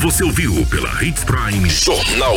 Você 0.00 0.22
ouviu 0.22 0.66
pela 0.66 1.02
Hits 1.02 1.24
Prime 1.24 1.68
Jornal 1.70 2.36